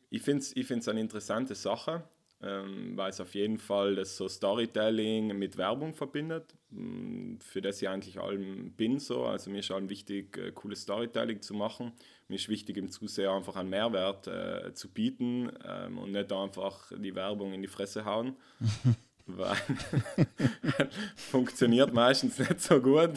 ich 0.10 0.22
finde 0.24 0.42
es 0.42 0.56
ich 0.56 0.90
eine 0.90 1.00
interessante 1.00 1.56
Sache 1.56 2.04
ähm, 2.44 2.98
weil 2.98 3.12
es 3.12 3.22
auf 3.22 3.36
jeden 3.36 3.58
Fall 3.60 3.96
das 3.96 4.18
so 4.18 4.28
Storytelling 4.28 5.38
mit 5.38 5.58
Werbung 5.58 5.94
verbindet, 5.94 6.56
mm, 6.72 7.36
für 7.40 7.62
das 7.62 7.82
ich 7.82 7.90
eigentlich 7.90 8.20
allem 8.20 8.72
bin 8.74 9.00
so. 9.00 9.26
Also 9.26 9.52
mir 9.52 9.60
ist 9.60 9.72
allem 9.72 9.90
wichtig, 9.90 10.38
äh, 10.38 10.52
cooles 10.52 10.82
Storytelling 10.82 11.42
zu 11.42 11.54
machen. 11.54 11.92
Mir 12.28 12.36
ist 12.36 12.50
wichtig, 12.50 12.78
im 12.78 12.90
Zuseher 12.90 13.32
einfach 13.32 13.56
einen 13.56 13.70
Mehrwert 13.70 14.28
äh, 14.28 14.74
zu 14.74 14.90
bieten 14.90 15.52
ähm, 15.68 15.98
und 16.00 16.12
nicht 16.12 16.32
einfach 16.32 16.92
die 16.98 17.14
Werbung 17.14 17.54
in 17.54 17.62
die 17.62 17.68
Fresse 17.68 18.06
hauen. 18.06 18.36
weil 19.28 19.56
funktioniert 21.16 21.94
meistens 21.94 22.40
nicht 22.40 22.60
so 22.60 22.82
gut. 22.82 23.12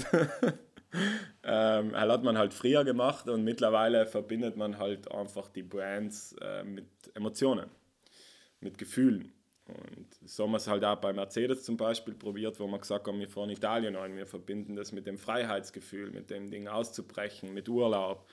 ähm, 1.43 1.97
hat 1.97 2.23
man 2.23 2.39
halt 2.39 2.53
früher 2.53 2.85
gemacht 2.85 3.29
und 3.29 3.43
mittlerweile 3.43 4.07
verbindet 4.07 4.57
man 4.57 4.79
halt 4.79 5.11
einfach 5.11 5.49
die 5.49 5.63
Brands 5.63 6.37
äh, 6.41 6.63
mit 6.63 6.87
Emotionen 7.15 7.71
mit 8.65 8.79
Gefühlen. 8.79 9.33
Und 9.67 10.09
so 10.29 10.45
haben 10.45 10.51
wir 10.51 10.59
es 10.59 10.69
halt 10.69 10.85
auch 10.85 10.97
bei 10.97 11.13
Mercedes 11.13 11.63
zum 11.63 11.77
Beispiel 11.77 12.15
probiert, 12.15 12.61
wo 12.61 12.67
wir 12.67 12.79
gesagt 12.79 13.07
haben, 13.07 13.19
wir 13.19 13.29
fahren 13.29 13.49
Italien 13.51 13.97
ein, 13.97 14.17
wir 14.17 14.27
verbinden 14.27 14.77
das 14.77 14.93
mit 14.93 15.07
dem 15.07 15.17
Freiheitsgefühl, 15.17 16.11
mit 16.11 16.29
dem 16.31 16.51
Ding 16.51 16.69
auszubrechen, 16.69 17.55
mit 17.55 17.69
Urlaub, 17.69 18.29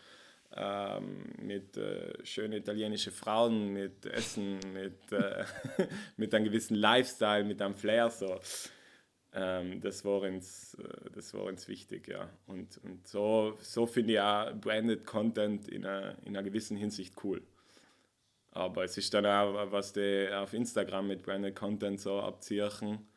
ähm, 0.54 1.24
mit 1.42 1.78
äh, 1.78 2.14
schönen 2.26 2.54
italienischen 2.54 3.14
Frauen, 3.14 3.72
mit 3.72 4.06
Essen, 4.06 4.60
mit, 4.74 5.12
äh, 5.14 5.46
mit 6.18 6.34
einem 6.34 6.46
gewissen 6.46 6.76
Lifestyle, 6.76 7.46
mit 7.46 7.62
einem 7.62 7.76
Flair. 7.76 8.10
So. 8.10 8.40
Ähm, 9.34 9.80
das, 9.80 10.04
war 10.04 10.22
uns, 10.22 10.74
äh, 10.74 11.10
das 11.14 11.34
war 11.34 11.44
uns 11.46 11.70
wichtig, 11.70 12.10
ja. 12.10 12.30
Und, 12.48 12.78
und 12.84 13.08
so, 13.08 13.58
so 13.62 13.86
finde 13.86 14.14
ich 14.14 14.20
auch 14.20 14.54
Branded 14.56 15.06
Content 15.06 15.70
in 15.70 15.86
einer, 15.86 16.18
in 16.26 16.36
einer 16.36 16.44
gewissen 16.44 16.76
Hinsicht 16.76 17.16
cool. 17.24 17.42
Aber 18.52 18.84
es 18.84 18.98
ist 18.98 19.14
dann 19.14 19.26
auch, 19.26 19.72
was 19.72 19.94
die 19.94 20.30
auf 20.34 20.54
Instagram 20.54 21.08
mit 21.08 21.24
Branded 21.24 21.56
Content 21.56 22.00
so 22.02 22.20
abziehen, 22.20 23.08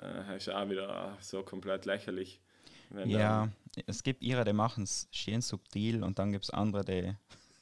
äh, 0.00 0.36
ist 0.36 0.48
auch 0.50 0.68
wieder 0.68 1.18
so 1.20 1.42
komplett 1.42 1.84
lächerlich. 1.84 2.40
ja, 3.04 3.48
es 3.86 4.02
gibt 4.02 4.22
ihre, 4.22 4.44
die 4.44 4.52
machen 4.52 4.84
es 4.84 5.08
schön 5.10 5.40
subtil 5.40 6.02
und 6.04 6.18
dann 6.18 6.30
gibt 6.30 6.44
es 6.44 6.50
andere, 6.50 6.84
die, 6.84 7.14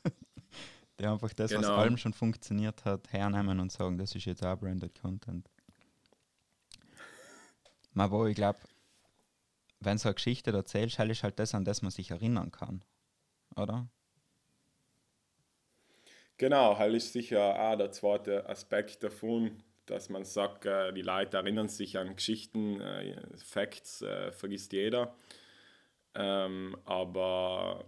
die 1.01 1.07
einfach 1.07 1.33
das, 1.33 1.51
genau. 1.51 1.63
was 1.63 1.71
allem 1.71 1.97
schon 1.97 2.13
funktioniert 2.13 2.85
hat, 2.85 3.11
hernehmen 3.13 3.61
und 3.61 3.73
sagen, 3.73 3.97
das 3.97 4.15
ist 4.15 4.27
jetzt 4.27 4.45
auch 4.45 4.59
Branded 4.59 5.01
Content. 5.01 5.49
Aber 7.95 8.19
wo 8.19 8.27
ich 8.27 8.37
glaube, 8.37 8.59
wenn 9.81 9.97
so 9.97 10.09
eine 10.09 10.15
Geschichte 10.15 10.53
erzählst, 10.53 10.99
ist 10.99 11.23
halt 11.23 11.39
das, 11.39 11.55
an 11.55 11.65
das 11.65 11.81
man 11.81 11.91
sich 11.91 12.11
erinnern 12.11 12.51
kann. 12.51 12.83
Oder? 13.57 13.89
Genau, 16.39 16.77
halt 16.79 16.95
ist 16.95 17.13
sicher 17.13 17.59
auch 17.59 17.77
der 17.77 17.93
zweite 17.93 18.47
Aspekt 18.49 19.03
davon, 19.03 19.63
dass 19.87 20.11
man 20.11 20.25
sagt, 20.25 20.67
äh, 20.67 20.93
die 20.93 21.03
Leute 21.03 21.39
erinnern 21.39 21.69
sich 21.69 21.97
an 21.97 22.15
Geschichten, 22.15 22.81
äh, 22.81 23.17
Facts 23.39 24.03
äh, 24.03 24.33
vergisst 24.33 24.73
jeder. 24.73 25.15
Ähm, 26.15 26.77
aber 26.85 27.87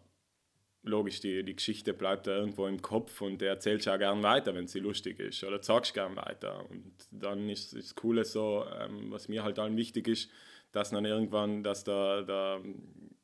logisch, 0.82 1.20
die, 1.20 1.44
die 1.44 1.56
Geschichte 1.56 1.92
bleibt 1.92 2.26
da 2.26 2.36
irgendwo 2.36 2.66
im 2.66 2.80
Kopf 2.80 3.20
und 3.20 3.40
der 3.40 3.50
erzählt 3.50 3.84
ja 3.84 3.96
gern 3.98 4.22
weiter, 4.22 4.54
wenn 4.54 4.66
sie 4.66 4.80
lustig 4.80 5.20
ist 5.20 5.44
oder 5.44 5.62
sagst 5.62 5.92
gern 5.92 6.16
weiter. 6.16 6.64
Und 6.70 6.94
dann 7.10 7.50
ist 7.50 7.76
das 7.76 7.94
Coole 7.94 8.24
so, 8.24 8.64
ähm, 8.80 9.10
was 9.10 9.28
mir 9.28 9.42
halt 9.44 9.58
allen 9.58 9.76
wichtig 9.76 10.08
ist, 10.08 10.30
dass 10.72 10.90
dann 10.90 11.04
irgendwann, 11.04 11.62
dass 11.62 11.84
der, 11.84 12.22
der, 12.22 12.60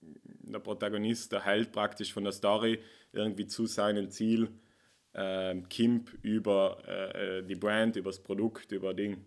der 0.01 0.59
Protagonist, 0.59 1.33
der 1.33 1.45
Held 1.45 1.73
praktisch 1.73 2.13
von 2.13 2.25
der 2.25 2.33
Story 2.33 2.81
irgendwie 3.13 3.47
zu 3.47 3.67
seinem 3.67 4.11
Ziel 4.11 4.51
ähm, 5.15 5.69
Kimp 5.69 6.11
über 6.23 6.79
äh, 6.87 7.39
äh, 7.39 7.43
die 7.43 7.55
Brand, 7.55 7.97
über 7.97 8.11
das 8.11 8.21
Produkt, 8.21 8.73
über 8.73 8.95
Ding. 8.95 9.25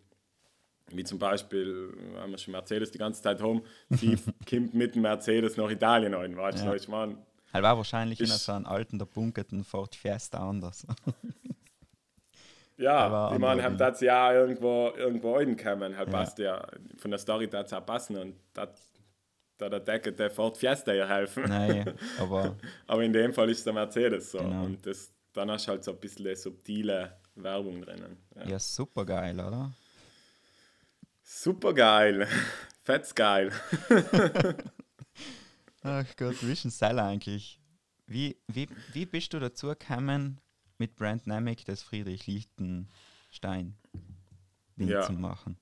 Wie 0.92 1.04
zum 1.04 1.20
Beispiel, 1.20 1.94
haben 2.18 2.32
wir 2.32 2.38
schon 2.38 2.54
Mercedes 2.54 2.92
die 2.92 2.98
ganze 2.98 3.22
Zeit 3.22 3.42
home, 3.42 3.62
sie 3.90 4.18
kommt 4.50 4.74
mit 4.74 4.96
dem 4.96 5.02
Mercedes 5.02 5.58
nach 5.58 5.70
Italien 5.70 6.14
rein, 6.14 6.36
weißt 6.38 6.60
du, 6.64 6.66
Ja. 6.70 6.76
ich 6.76 6.88
meine, 6.88 7.18
Er 7.52 7.62
war 7.64 7.76
wahrscheinlich 7.78 8.20
in 8.22 8.28
so 8.28 8.52
einem 8.54 8.66
alten, 8.66 8.98
der 8.98 9.06
bunkerten 9.06 9.64
Ford 9.66 9.96
Fiesta 9.96 10.38
anders. 10.50 10.86
Ja, 12.80 13.34
ich 13.34 13.40
meine, 13.40 13.64
halt 13.64 13.80
das 13.80 14.02
ja 14.02 14.32
irgendwo, 14.34 14.92
irgendwo 14.96 15.36
reinkommen, 15.36 15.98
halt 15.98 16.10
Ja. 16.10 16.14
passt 16.14 16.38
ja, 16.38 16.64
von 16.98 17.10
der 17.10 17.18
Story 17.20 17.48
das 17.50 17.74
auch 17.74 17.84
passen 17.84 18.18
und 18.18 18.36
das, 18.54 18.70
da 19.58 19.68
der 19.68 19.80
Decke 19.80 20.14
der 20.14 20.30
Ford 20.30 20.56
Fiesta 20.58 20.94
ja 20.94 21.08
helfen. 21.08 21.46
Nein, 21.48 21.96
aber 22.20 22.56
Aber 22.88 23.04
in 23.04 23.12
dem 23.12 23.34
Fall 23.34 23.50
ist 23.50 23.58
es 23.60 23.64
der 23.64 23.74
Mercedes 23.74 24.30
so. 24.30 24.38
Genau. 24.38 24.66
Und 24.66 24.86
das, 24.86 25.12
dann 25.38 25.52
hast 25.52 25.68
du 25.68 25.72
halt 25.72 25.84
so 25.84 25.92
ein 25.92 26.00
bisschen 26.00 26.36
subtile 26.36 27.18
Werbung 27.36 27.82
drinnen. 27.82 28.18
Ja. 28.36 28.48
ja, 28.48 28.60
super 28.60 29.06
geil, 29.06 29.40
oder? 29.40 29.72
Super 31.24 31.74
geil. 31.74 32.28
Fetz 32.84 33.14
geil. 33.14 33.52
Ach 35.84 36.06
Gott, 36.16 36.36
wie 36.42 36.52
ist 36.52 36.64
denn 36.64 36.72
das 36.72 36.82
eigentlich? 36.98 37.60
Wie, 38.06 38.38
wie, 38.48 38.68
wie 38.94 39.06
bist 39.06 39.34
du 39.34 39.40
dazu 39.40 39.68
gekommen, 39.68 40.40
mit 40.78 40.96
Brandnamic 40.96 41.66
das 41.66 41.84
Friedrich 41.84 42.28
Lichtenstein 42.28 43.78
Ding 44.78 44.90
Ja. 44.90 45.02
zu 45.02 45.14
machen? 45.14 45.58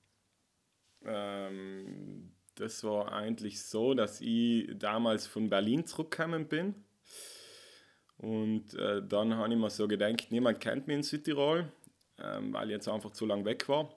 Ähm, 1.04 2.32
das 2.54 2.82
war 2.84 3.12
eigentlich 3.12 3.62
so, 3.62 3.94
dass 3.94 4.20
ich 4.20 4.70
damals 4.78 5.26
von 5.26 5.48
Berlin 5.50 5.86
zurückgekommen 5.86 6.48
bin. 6.48 6.85
Und 8.18 8.74
äh, 8.74 9.02
dann 9.06 9.34
habe 9.36 9.52
ich 9.52 9.58
mir 9.58 9.70
so 9.70 9.86
gedacht, 9.86 10.30
niemand 10.30 10.60
kennt 10.60 10.86
mich 10.86 10.96
in 10.96 11.02
Südtirol, 11.02 11.70
ähm, 12.18 12.52
weil 12.52 12.68
ich 12.68 12.72
jetzt 12.72 12.88
einfach 12.88 13.10
zu 13.10 13.26
lange 13.26 13.44
weg 13.44 13.68
war. 13.68 13.94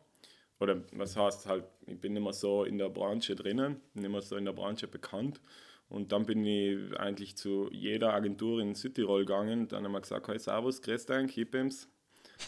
Oder 0.59 0.81
was 0.91 1.15
heißt 1.15 1.45
halt, 1.45 1.63
ich 1.85 1.99
bin 1.99 2.13
nicht 2.13 2.23
mehr 2.23 2.33
so 2.33 2.65
in 2.65 2.77
der 2.77 2.89
Branche 2.89 3.35
drinnen, 3.35 3.79
nicht 3.93 4.09
mehr 4.09 4.21
so 4.21 4.35
in 4.35 4.45
der 4.45 4.51
Branche 4.51 4.87
bekannt. 4.87 5.39
Und 5.87 6.11
dann 6.11 6.25
bin 6.25 6.45
ich 6.45 6.99
eigentlich 6.99 7.35
zu 7.35 7.69
jeder 7.71 8.13
Agentur 8.13 8.59
in 8.59 8.75
Südtirol 8.75 9.25
gegangen. 9.25 9.67
Dann 9.67 9.85
haben 9.85 9.91
wir 9.93 10.01
gesagt, 10.01 10.27
hey, 10.27 10.37
servus, 10.37 10.81
grüß 10.81 11.05
dich, 11.05 11.49
der 11.51 11.69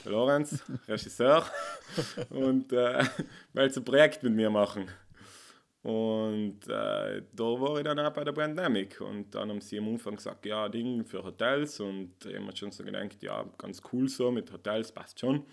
Lorenz, 0.05 0.63
Regisseur. 0.87 1.45
und 2.29 2.71
äh, 2.73 3.03
willst 3.53 3.77
ein 3.77 3.85
Projekt 3.85 4.23
mit 4.23 4.33
mir 4.33 4.49
machen? 4.49 4.87
Und 5.83 6.67
äh, 6.67 7.23
da 7.33 7.43
war 7.43 7.77
ich 7.77 7.83
dann 7.83 7.99
auch 7.99 8.13
bei 8.13 8.23
der 8.23 8.33
Brandemic. 8.33 9.01
Und 9.01 9.33
dann 9.33 9.49
haben 9.49 9.61
sie 9.61 9.79
am 9.79 9.87
Anfang 9.87 10.15
gesagt, 10.15 10.45
ja, 10.45 10.69
Ding 10.69 11.03
für 11.05 11.23
Hotels. 11.23 11.79
Und 11.79 12.13
ich 12.25 12.37
habe 12.37 12.55
schon 12.55 12.71
so 12.71 12.83
gedacht, 12.83 13.21
ja, 13.23 13.43
ganz 13.57 13.81
cool 13.91 14.07
so 14.07 14.31
mit 14.31 14.51
Hotels, 14.51 14.91
passt 14.91 15.19
schon. 15.19 15.45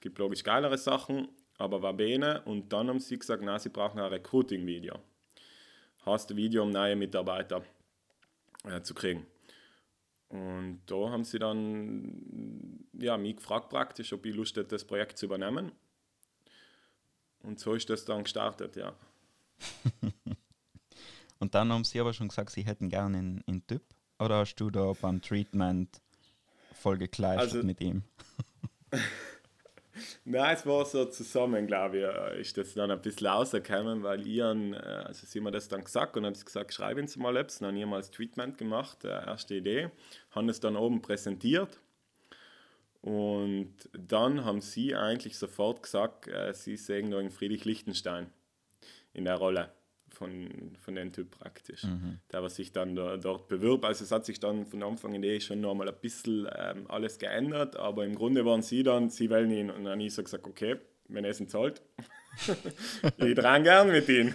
Gibt 0.00 0.18
logisch 0.18 0.42
geilere 0.42 0.78
Sachen, 0.78 1.28
aber 1.58 1.82
war 1.82 1.92
bene. 1.92 2.42
Und 2.46 2.72
dann 2.72 2.88
haben 2.88 3.00
sie 3.00 3.18
gesagt, 3.18 3.42
na, 3.44 3.58
sie 3.58 3.68
brauchen 3.68 4.00
ein 4.00 4.08
Recruiting-Video. 4.08 4.98
Hast 6.06 6.30
ein 6.30 6.36
Video, 6.36 6.62
um 6.62 6.70
neue 6.70 6.96
Mitarbeiter 6.96 7.62
äh, 8.64 8.80
zu 8.80 8.94
kriegen. 8.94 9.26
Und 10.28 10.80
da 10.86 11.10
haben 11.10 11.24
sie 11.24 11.38
dann 11.38 12.86
ja, 12.94 13.16
mich 13.18 13.36
gefragt 13.36 13.68
praktisch, 13.68 14.12
ob 14.14 14.24
ich 14.24 14.34
Lust 14.34 14.56
hätte, 14.56 14.68
das 14.70 14.84
Projekt 14.84 15.18
zu 15.18 15.26
übernehmen. 15.26 15.72
Und 17.42 17.60
so 17.60 17.74
ist 17.74 17.90
das 17.90 18.06
dann 18.06 18.24
gestartet, 18.24 18.76
ja. 18.76 18.94
Und 21.38 21.54
dann 21.54 21.72
haben 21.72 21.84
sie 21.84 22.00
aber 22.00 22.12
schon 22.12 22.28
gesagt, 22.28 22.50
sie 22.50 22.62
hätten 22.64 22.88
gerne 22.88 23.18
einen, 23.18 23.44
einen 23.46 23.66
Typ. 23.66 23.82
Oder 24.18 24.38
hast 24.38 24.54
du 24.56 24.70
da 24.70 24.92
beim 25.00 25.20
Treatment 25.20 26.00
voll 26.74 26.96
gekleistert 26.98 27.52
Also- 27.54 27.62
mit 27.66 27.80
ihm? 27.80 28.02
Nein, 30.24 30.56
es 30.56 30.66
war 30.66 30.84
so 30.86 31.04
zusammen, 31.04 31.66
glaube 31.68 31.98
ich, 31.98 32.04
äh, 32.04 32.40
ist 32.40 32.56
das 32.56 32.74
dann 32.74 32.90
ein 32.90 33.00
bisschen 33.00 33.28
rausgekommen, 33.28 34.02
weil 34.02 34.22
an, 34.40 34.72
äh, 34.72 34.76
also 34.76 35.24
sie 35.26 35.38
haben 35.38 35.44
mir 35.44 35.52
das 35.52 35.68
dann 35.68 35.84
gesagt 35.84 36.16
und 36.16 36.26
haben 36.26 36.32
gesagt, 36.34 36.74
schreiben 36.74 37.06
Sie 37.06 37.20
mal 37.20 37.36
etwas. 37.36 37.58
Dann 37.60 37.68
habe 37.68 37.78
ich 37.78 37.86
mal 37.86 37.98
das 37.98 38.10
Treatment 38.10 38.58
gemacht, 38.58 39.04
äh, 39.04 39.08
erste 39.10 39.54
Idee, 39.54 39.90
haben 40.32 40.48
es 40.48 40.58
dann 40.58 40.76
oben 40.76 41.00
präsentiert 41.00 41.80
und 43.02 43.74
dann 43.92 44.44
haben 44.44 44.60
sie 44.62 44.96
eigentlich 44.96 45.36
sofort 45.38 45.82
gesagt, 45.82 46.28
sie 46.52 46.76
sehen 46.76 47.10
da 47.10 47.20
in 47.20 47.30
Friedrich 47.30 47.64
Lichtenstein 47.66 48.30
in 49.14 49.24
der 49.24 49.36
Rolle 49.36 49.72
von, 50.10 50.76
von 50.78 50.94
dem 50.94 51.12
Typ 51.12 51.30
praktisch, 51.30 51.82
der 52.32 52.42
was 52.42 52.56
sich 52.56 52.72
dann 52.72 52.94
da, 52.94 53.16
dort 53.16 53.48
bewirbt. 53.48 53.84
Also 53.84 54.04
es 54.04 54.12
hat 54.12 54.24
sich 54.24 54.38
dann 54.38 54.66
von 54.66 54.82
Anfang 54.82 55.14
an 55.14 55.22
eh 55.22 55.40
schon 55.40 55.60
nochmal 55.60 55.88
ein 55.88 56.00
bisschen 56.00 56.46
ähm, 56.56 56.86
alles 56.88 57.18
geändert, 57.18 57.76
aber 57.76 58.04
im 58.04 58.14
Grunde 58.14 58.44
waren 58.44 58.62
sie 58.62 58.82
dann, 58.82 59.10
sie 59.10 59.30
wollen 59.30 59.50
ihn 59.50 59.70
und 59.70 59.84
dann 59.84 59.92
habe 59.92 60.02
ich 60.02 60.14
so 60.14 60.22
gesagt, 60.22 60.46
okay, 60.46 60.76
wenn 61.08 61.24
er 61.24 61.30
es 61.30 61.40
ihn 61.40 61.48
zahlt, 61.48 61.82
ich 63.18 63.34
dran 63.34 63.64
gern 63.64 63.88
mit 63.88 64.08
ihm. 64.08 64.32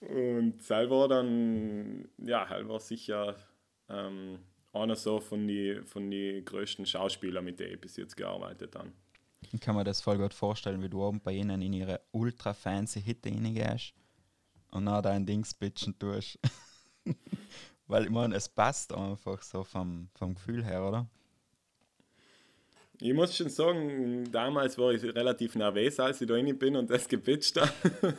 und 0.00 0.62
selber 0.62 1.08
dann, 1.08 2.08
ja, 2.18 2.44
er 2.44 2.68
war 2.68 2.80
sicher 2.80 3.36
ähm, 3.88 4.38
einer 4.72 4.96
so 4.96 5.20
von 5.20 5.46
den 5.46 5.84
von 5.84 6.10
die 6.10 6.42
größten 6.44 6.86
Schauspielern, 6.86 7.44
mit 7.44 7.60
denen 7.60 7.74
ich 7.74 7.80
bis 7.80 7.96
jetzt 7.96 8.16
gearbeitet 8.16 8.74
habe. 8.76 8.90
Ich 9.52 9.60
kann 9.60 9.76
mir 9.76 9.84
das 9.84 10.00
voll 10.00 10.18
gut 10.18 10.34
vorstellen, 10.34 10.82
wie 10.82 10.88
du 10.88 11.02
oben 11.02 11.20
bei 11.20 11.32
ihnen 11.32 11.62
in 11.62 11.72
ihre 11.72 12.00
ultra 12.12 12.54
fancy 12.54 13.00
Hitte 13.00 13.30
reingehst 13.30 13.94
und 14.70 14.86
dann 14.86 15.02
dein 15.02 15.26
Dings 15.26 15.54
bitchen 15.54 15.98
tust. 15.98 16.38
Weil 17.86 18.04
ich 18.04 18.10
meine, 18.10 18.34
es 18.34 18.48
passt 18.48 18.92
einfach 18.94 19.42
so 19.42 19.62
vom, 19.62 20.08
vom 20.14 20.34
Gefühl 20.34 20.64
her, 20.64 20.86
oder? 20.86 21.06
Ich 23.00 23.12
muss 23.12 23.36
schon 23.36 23.48
sagen, 23.48 24.30
damals 24.30 24.78
war 24.78 24.92
ich 24.92 25.02
relativ 25.02 25.56
nervös, 25.56 25.98
als 25.98 26.20
ich 26.20 26.28
da 26.28 26.34
rein 26.34 26.58
bin 26.58 26.76
und 26.76 26.88
das 26.88 27.08
gepitcht 27.08 27.60
habe. 27.60 27.72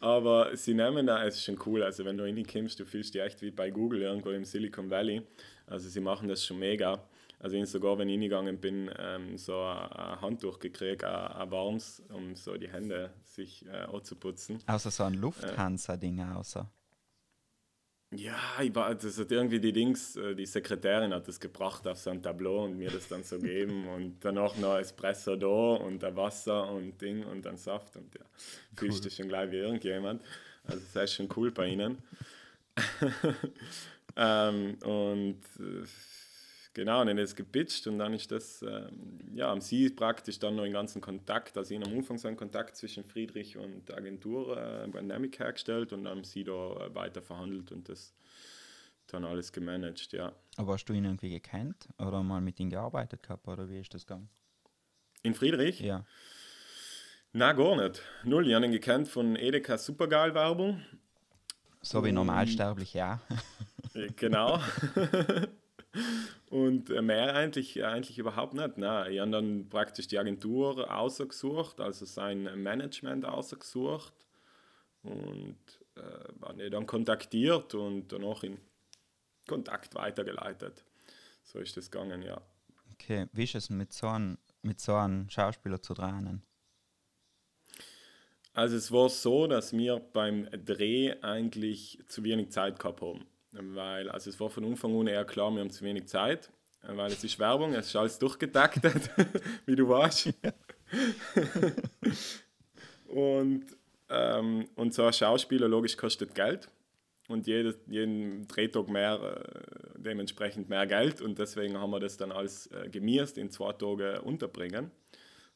Aber 0.00 0.56
sie 0.56 0.74
nehmen 0.74 1.06
da, 1.06 1.24
es 1.24 1.36
ist 1.36 1.44
schon 1.44 1.58
cool. 1.66 1.82
Also, 1.82 2.04
wenn 2.04 2.16
du 2.16 2.24
reinkommst, 2.24 2.78
du 2.78 2.84
fühlst 2.84 3.14
dich 3.14 3.22
echt 3.22 3.42
wie 3.42 3.50
bei 3.50 3.70
Google 3.70 4.02
irgendwo 4.02 4.30
im 4.30 4.44
Silicon 4.44 4.90
Valley. 4.90 5.22
Also, 5.66 5.88
sie 5.88 6.00
machen 6.00 6.28
das 6.28 6.44
schon 6.44 6.58
mega. 6.58 7.02
Also, 7.44 7.56
ich 7.56 7.68
sogar, 7.68 7.98
wenn 7.98 8.08
ich 8.08 8.14
reingegangen 8.14 8.58
bin, 8.58 8.90
ähm, 8.98 9.36
so 9.36 9.60
ein 9.60 9.92
ein 9.92 10.20
Handtuch 10.22 10.58
gekriegt, 10.58 11.04
ein, 11.04 11.12
ein 11.12 11.50
warmes, 11.50 12.02
um 12.08 12.34
so 12.36 12.56
die 12.56 12.68
Hände 12.68 13.12
sich 13.22 13.66
äh, 13.66 13.82
anzuputzen. 13.82 14.60
Außer 14.66 14.90
so 14.90 15.02
ein 15.02 15.12
Lufthansa-Ding 15.12 16.22
außer. 16.22 16.70
Ja, 18.16 18.38
ich 18.62 18.74
war, 18.74 18.94
das 18.94 19.18
hat 19.18 19.30
irgendwie 19.30 19.60
die 19.60 19.74
Dings, 19.74 20.16
äh, 20.16 20.34
die 20.34 20.46
Sekretärin 20.46 21.12
hat 21.12 21.28
das 21.28 21.38
gebracht 21.38 21.86
auf 21.86 21.98
so 21.98 22.08
ein 22.08 22.22
Tableau 22.22 22.64
und 22.64 22.78
mir 22.78 22.90
das 22.90 23.08
dann 23.08 23.22
so 23.24 23.38
gegeben 23.38 23.88
und 23.94 24.24
danach 24.24 24.56
noch 24.56 24.78
Espresso 24.78 25.36
da 25.36 25.46
und 25.84 26.02
ein 26.02 26.16
Wasser 26.16 26.70
und 26.70 26.98
Ding 26.98 27.26
und 27.26 27.44
dann 27.44 27.58
Saft 27.58 27.94
und 27.96 28.14
ja, 28.14 28.24
fühlst 28.74 29.04
du 29.04 29.10
schon 29.10 29.28
gleich 29.28 29.50
wie 29.50 29.56
irgendjemand. 29.56 30.22
Also 30.64 30.80
das 30.94 31.10
ist 31.10 31.16
schon 31.16 31.28
cool 31.36 31.50
bei 31.50 31.66
ihnen. 31.66 31.98
ähm, 34.16 34.78
und 34.82 35.42
äh, 35.58 35.84
genau, 36.74 37.00
und 37.00 37.06
dann 37.06 37.18
ist 37.18 37.30
es 37.30 37.36
gepitcht 37.36 37.86
und 37.86 37.98
dann 37.98 38.12
ist 38.12 38.30
das, 38.30 38.62
ähm, 38.62 39.18
ja, 39.34 39.48
haben 39.48 39.60
sie 39.60 39.88
praktisch 39.90 40.38
dann 40.38 40.56
noch 40.56 40.64
den 40.64 40.72
ganzen 40.72 41.00
Kontakt, 41.00 41.56
also 41.56 41.74
in 41.74 41.84
am 41.84 41.92
Anfang 41.92 42.18
so 42.18 42.28
einen 42.28 42.36
Kontakt 42.36 42.76
zwischen 42.76 43.04
Friedrich 43.04 43.56
und 43.56 43.92
Agentur 43.92 44.56
äh, 44.56 44.86
Brandamic 44.88 45.38
hergestellt 45.38 45.92
und 45.92 46.04
dann 46.04 46.16
haben 46.16 46.24
sie 46.24 46.44
da 46.44 46.52
äh, 46.86 46.94
weiter 46.94 47.22
verhandelt 47.22 47.72
und 47.72 47.88
das 47.88 48.14
dann 49.06 49.24
alles 49.24 49.52
gemanagt, 49.52 50.12
ja. 50.12 50.32
Aber 50.56 50.74
hast 50.74 50.86
du 50.86 50.92
ihn 50.92 51.04
irgendwie 51.04 51.30
gekannt 51.30 51.88
oder 51.98 52.22
mal 52.22 52.40
mit 52.40 52.58
ihm 52.60 52.70
gearbeitet 52.70 53.22
gehabt 53.22 53.46
oder 53.48 53.68
wie 53.68 53.78
ist 53.78 53.94
das 53.94 54.06
gegangen? 54.06 54.28
In 55.22 55.34
Friedrich? 55.34 55.80
Ja. 55.80 56.04
Na, 57.32 57.52
gar 57.52 57.76
nicht. 57.76 58.02
Null. 58.22 58.46
Ich 58.46 58.54
habe 58.54 58.64
ihn 58.64 58.72
gekannt 58.72 59.08
von 59.08 59.36
Edeka 59.36 59.76
Supergeil-Werbung. 59.76 60.82
So 61.82 62.04
wie 62.04 62.12
normalsterblich, 62.12 62.94
ja. 62.94 63.20
Äh, 63.94 64.08
Genau. 64.16 64.60
Und 66.50 66.90
äh, 66.90 67.02
mehr 67.02 67.34
eigentlich, 67.34 67.84
eigentlich 67.84 68.18
überhaupt 68.18 68.54
nicht. 68.54 68.78
Nein, 68.78 69.12
ich 69.12 69.20
habe 69.20 69.30
dann 69.30 69.68
praktisch 69.68 70.08
die 70.08 70.18
Agentur 70.18 70.92
ausgesucht, 70.94 71.80
also 71.80 72.04
sein 72.04 72.42
Management 72.62 73.24
ausgesucht 73.24 74.12
und 75.02 75.56
äh, 75.96 76.42
habe 76.42 76.70
dann 76.70 76.86
kontaktiert 76.86 77.74
und 77.74 78.08
danach 78.08 78.42
in 78.42 78.58
Kontakt 79.46 79.94
weitergeleitet. 79.94 80.84
So 81.42 81.58
ist 81.58 81.76
das 81.76 81.90
gegangen, 81.90 82.22
ja. 82.22 82.40
Okay, 82.92 83.26
wie 83.32 83.44
ist 83.44 83.54
es 83.54 83.70
mit 83.70 83.92
so 83.92 84.08
einem, 84.08 84.38
mit 84.62 84.80
so 84.80 84.94
einem 84.94 85.28
Schauspieler 85.28 85.80
zu 85.82 85.94
drehen? 85.94 86.42
Also 88.54 88.76
es 88.76 88.92
war 88.92 89.08
so, 89.08 89.48
dass 89.48 89.72
wir 89.72 89.98
beim 89.98 90.48
Dreh 90.64 91.14
eigentlich 91.22 91.98
zu 92.06 92.22
wenig 92.22 92.50
Zeit 92.50 92.78
gehabt 92.78 93.02
haben. 93.02 93.26
Weil, 93.56 94.10
also 94.10 94.30
es 94.30 94.40
war 94.40 94.50
von 94.50 94.64
Anfang 94.64 94.98
an 94.98 95.06
eher 95.06 95.24
klar, 95.24 95.50
wir 95.52 95.60
haben 95.60 95.70
zu 95.70 95.84
wenig 95.84 96.06
Zeit, 96.06 96.50
weil 96.82 97.12
es 97.12 97.22
ist 97.22 97.38
Werbung, 97.38 97.72
es 97.74 97.86
ist 97.86 97.96
alles 97.96 98.18
durchgetaktet, 98.18 99.10
wie 99.66 99.76
du 99.76 99.88
weißt. 99.88 100.32
und, 103.06 103.64
ähm, 104.10 104.68
und 104.74 104.92
so 104.92 105.04
ein 105.04 105.12
Schauspieler 105.12 105.68
logisch 105.68 105.96
kostet 105.96 106.34
Geld 106.34 106.68
und 107.28 107.46
jedes, 107.46 107.76
jeden 107.86 108.46
Drehtag 108.48 108.88
mehr, 108.88 109.20
äh, 109.22 110.00
dementsprechend 110.00 110.68
mehr 110.68 110.86
Geld 110.86 111.20
und 111.20 111.38
deswegen 111.38 111.78
haben 111.78 111.90
wir 111.90 112.00
das 112.00 112.16
dann 112.16 112.32
alles 112.32 112.66
äh, 112.68 112.88
gemisst 112.88 113.38
in 113.38 113.50
zwei 113.50 113.72
Tage 113.72 114.20
unterbringen. 114.22 114.90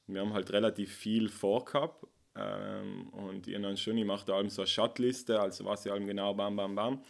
wir 0.07 0.21
haben 0.21 0.33
halt 0.33 0.53
relativ 0.53 0.95
viel 0.95 1.29
vorgehabt 1.29 2.07
ähm, 2.37 3.09
und 3.09 3.49
ich 3.49 3.61
dann 3.61 3.77
schon, 3.77 3.99
ich 3.99 4.07
mache 4.07 4.25
da 4.25 4.35
allem 4.35 4.51
so 4.51 4.63
eine 4.63 4.69
Shotliste, 4.69 5.41
also 5.41 5.65
was 5.65 5.85
ich 5.85 5.93
allem 5.93 6.07
genau 6.07 6.33
bam, 6.33 6.57
bam, 6.57 6.75
bam, 6.75 7.03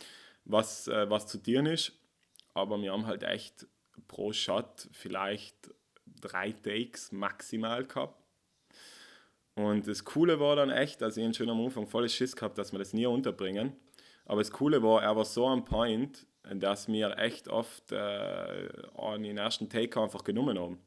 was, 0.49 0.89
äh, 0.89 1.09
was 1.09 1.27
zu 1.27 1.39
tun 1.39 1.67
ist. 1.67 1.93
Aber 2.55 2.81
wir 2.83 2.93
haben 2.93 3.07
halt 3.07 3.23
echt 3.23 3.67
pro 4.09 4.33
Shot 4.33 4.89
vielleicht 4.93 5.55
drei 6.21 6.53
Takes 6.53 7.13
maximal 7.13 7.85
gehabt. 7.85 8.21
Und 9.55 9.87
das 9.87 10.05
Coole 10.05 10.41
war 10.41 10.57
dann 10.57 10.71
echt, 10.71 11.01
dass 11.03 11.17
ich 11.17 11.37
schon 11.37 11.51
am 11.51 11.61
Anfang 11.61 11.87
volles 11.87 12.15
Schiss 12.15 12.35
gehabt, 12.35 12.59
dass 12.59 12.73
wir 12.73 12.79
das 12.79 12.93
nie 12.93 13.07
unterbringen. 13.07 13.77
Aber 14.25 14.41
das 14.41 14.51
Coole 14.51 14.83
war, 14.83 15.03
er 15.03 15.17
war 15.17 15.25
so 15.25 15.47
am 15.47 15.65
Point, 15.65 16.27
dass 16.43 16.89
wir 16.89 17.19
echt 17.19 17.49
oft 17.49 17.93
äh, 17.93 18.69
den 19.19 19.37
ersten 19.37 19.69
Take 19.69 20.01
einfach 20.01 20.25
genommen 20.25 20.59
haben. 20.59 20.79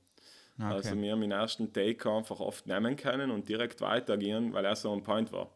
Okay. 0.57 0.73
Also 0.73 1.01
wir 1.01 1.11
haben 1.11 1.21
den 1.21 1.31
ersten 1.31 1.73
Take 1.73 2.09
einfach 2.09 2.39
oft 2.39 2.67
nehmen 2.67 2.95
können 2.95 3.31
und 3.31 3.49
direkt 3.49 3.81
weitergehen, 3.81 4.53
weil 4.53 4.65
er 4.65 4.75
so 4.75 4.93
ein 4.93 5.03
Point 5.03 5.31
war. 5.31 5.51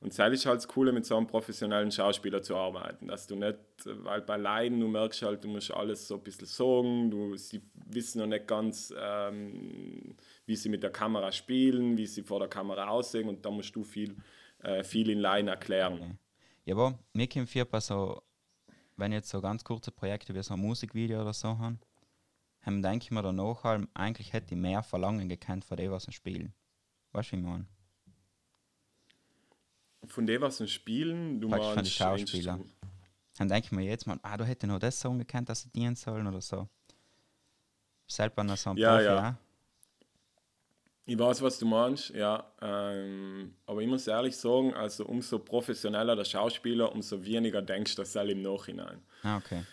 Und 0.00 0.18
das 0.18 0.32
ist 0.32 0.46
halt 0.46 0.56
das 0.56 0.68
Coole, 0.68 0.92
mit 0.92 1.06
so 1.06 1.16
einem 1.16 1.26
professionellen 1.26 1.90
Schauspieler 1.90 2.42
zu 2.42 2.56
arbeiten. 2.56 3.08
Dass 3.08 3.26
du 3.26 3.36
nicht, 3.36 3.58
weil 3.84 4.20
bei 4.20 4.36
Leiden, 4.36 4.80
du 4.80 4.88
merkst 4.88 5.22
halt, 5.22 5.44
du 5.44 5.48
musst 5.48 5.72
alles 5.72 6.06
so 6.06 6.16
ein 6.16 6.22
bisschen 6.22 6.46
sagen, 6.46 7.10
du, 7.10 7.36
sie 7.36 7.62
wissen 7.86 8.18
noch 8.20 8.26
nicht 8.26 8.46
ganz, 8.46 8.92
ähm, 8.98 10.14
wie 10.46 10.56
sie 10.56 10.68
mit 10.68 10.82
der 10.82 10.90
Kamera 10.90 11.32
spielen, 11.32 11.96
wie 11.96 12.06
sie 12.06 12.22
vor 12.22 12.38
der 12.38 12.48
Kamera 12.48 12.88
aussehen 12.88 13.28
und 13.28 13.44
da 13.44 13.50
musst 13.50 13.74
du 13.74 13.82
viel, 13.82 14.16
äh, 14.62 14.84
viel 14.84 15.08
in 15.08 15.20
Leiden 15.20 15.48
erklären. 15.48 16.18
Ja, 16.64 16.74
aber 16.74 16.98
mir 17.12 17.28
kommt 17.28 17.48
viel 17.48 17.64
bei 17.64 17.80
so, 17.80 18.22
wenn 18.96 19.12
jetzt 19.12 19.30
so 19.30 19.40
ganz 19.40 19.64
kurze 19.64 19.90
Projekte 19.90 20.34
wie 20.34 20.42
so 20.42 20.54
ein 20.54 20.60
Musikvideo 20.60 21.22
oder 21.22 21.32
so 21.32 21.58
haben, 21.58 21.80
haben 22.62 22.82
denke 22.82 23.04
ich 23.04 23.10
mir 23.10 23.22
danach 23.22 23.64
eigentlich 23.94 24.32
hätte 24.32 24.54
ich 24.54 24.60
mehr 24.60 24.82
Verlangen 24.82 25.28
gekannt 25.28 25.64
von 25.64 25.76
dem, 25.76 25.90
was 25.90 26.04
sie 26.04 26.12
spielen. 26.12 26.54
Weißt 27.12 27.32
du, 27.32 27.36
wie 27.36 27.40
ich 27.40 27.46
meine? 27.46 27.66
Von 30.08 30.26
dem, 30.26 30.42
was 30.42 30.58
sie 30.58 30.68
spielen, 30.68 31.40
du 31.40 31.48
Praktisch 31.48 31.66
meinst... 31.74 31.98
Von 31.98 32.16
den 32.16 32.18
Schauspielern. 32.18 32.64
Dann 33.36 33.48
denke 33.48 33.66
ich 33.66 33.72
mir 33.72 33.84
jetzt 33.84 34.06
mal, 34.06 34.18
ah, 34.22 34.36
du 34.36 34.44
hättest 34.44 34.70
noch 34.70 34.78
das 34.78 35.00
Song 35.00 35.18
gekannt, 35.18 35.48
dass 35.48 35.62
sie 35.62 35.70
dienen 35.70 35.96
sollen 35.96 36.26
oder 36.26 36.40
so. 36.40 36.68
Selber 38.06 38.44
noch 38.44 38.56
so 38.56 38.70
ein 38.70 38.76
ja, 38.76 38.92
Profi, 38.92 39.04
ja. 39.04 39.14
ja. 39.14 39.38
Ich 41.06 41.18
weiß, 41.18 41.42
was 41.42 41.58
du 41.58 41.66
meinst, 41.66 42.10
ja. 42.10 42.46
Ähm, 42.62 43.54
aber 43.66 43.80
ich 43.80 43.88
muss 43.88 44.06
ehrlich 44.06 44.36
sagen, 44.36 44.72
also 44.74 45.04
umso 45.04 45.38
professioneller 45.38 46.16
der 46.16 46.24
Schauspieler, 46.24 46.92
umso 46.92 47.22
weniger 47.24 47.60
denkst 47.60 47.96
du 47.96 48.02
das 48.02 48.14
im 48.14 48.40
Nachhinein. 48.40 49.02
Ah, 49.22 49.38
okay 49.38 49.64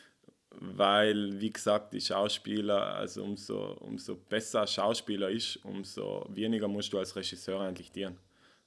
weil, 0.59 1.39
wie 1.39 1.51
gesagt, 1.51 1.93
die 1.93 2.01
Schauspieler, 2.01 2.95
also 2.95 3.23
umso, 3.23 3.73
umso 3.79 4.15
besser 4.15 4.67
Schauspieler 4.67 5.29
ist, 5.29 5.57
umso 5.57 6.25
weniger 6.29 6.67
musst 6.67 6.93
du 6.93 6.99
als 6.99 7.15
Regisseur 7.15 7.61
eigentlich 7.61 7.91
dienen. 7.91 8.17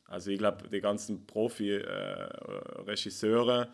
Also 0.07 0.31
ich 0.31 0.39
glaube, 0.39 0.69
die 0.69 0.81
ganzen 0.81 1.27
Profi-Regisseure, 1.27 3.63
äh, 3.63 3.67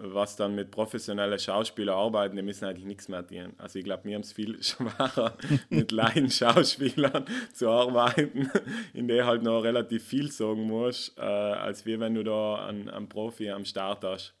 was 0.00 0.36
dann 0.36 0.54
mit 0.54 0.70
professionellen 0.70 1.38
Schauspielern 1.38 1.96
arbeiten, 1.96 2.36
die 2.36 2.42
müssen 2.42 2.66
eigentlich 2.66 2.84
nichts 2.84 3.08
mehr 3.08 3.22
dienen. 3.22 3.54
Also 3.58 3.78
ich 3.78 3.84
glaube, 3.84 4.06
mir 4.06 4.14
haben 4.14 4.22
es 4.22 4.32
viel 4.32 4.62
schwerer, 4.62 5.36
mit 5.70 5.90
Laien-Schauspielern 5.90 7.24
zu 7.52 7.68
arbeiten, 7.68 8.50
in 8.94 9.08
der 9.08 9.26
halt 9.26 9.42
noch 9.42 9.62
relativ 9.62 10.04
viel 10.04 10.30
sagen 10.30 10.62
musst, 10.62 11.18
äh, 11.18 11.22
als 11.22 11.84
wie 11.86 11.98
wenn 11.98 12.14
du 12.14 12.22
da 12.22 12.66
einen, 12.66 13.08
Profi 13.08 13.50
am 13.50 13.64
Start 13.64 14.04
hast 14.04 14.34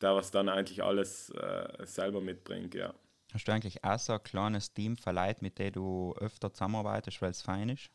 der 0.00 0.14
was 0.14 0.30
dann 0.30 0.48
eigentlich 0.48 0.82
alles 0.82 1.30
äh, 1.30 1.86
selber 1.86 2.20
mitbringt, 2.20 2.74
ja. 2.74 2.94
Hast 3.32 3.46
du 3.46 3.52
eigentlich 3.52 3.84
auch 3.84 3.98
so 3.98 4.14
ein 4.14 4.22
kleines 4.22 4.72
Team 4.72 4.96
verleiht, 4.96 5.42
mit 5.42 5.58
dem 5.58 5.72
du 5.72 6.14
öfter 6.18 6.52
zusammenarbeitest, 6.52 7.20
weil 7.20 7.30
es 7.30 7.42
fein 7.42 7.68
ist? 7.68 7.90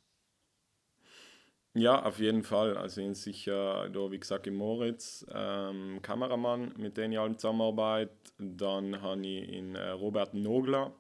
Ja, 1.76 2.04
auf 2.04 2.20
jeden 2.20 2.44
Fall. 2.44 2.78
Also 2.78 3.02
in 3.02 3.16
sicher, 3.16 3.90
da 3.90 4.12
wie 4.12 4.20
gesagt, 4.20 4.46
in 4.46 4.54
Moritz, 4.56 5.26
ähm, 5.34 6.00
Kameramann, 6.04 6.74
mit 6.78 6.98
dem 6.98 7.12
ich 7.12 7.18
halt 7.18 7.40
zusammenarbeite. 7.42 8.12
Dann 8.38 9.02
habe 9.02 9.26
ich 9.26 9.50
in 9.50 9.74
äh, 9.76 9.90
Robert 9.90 10.36
Nogler, 10.36 10.94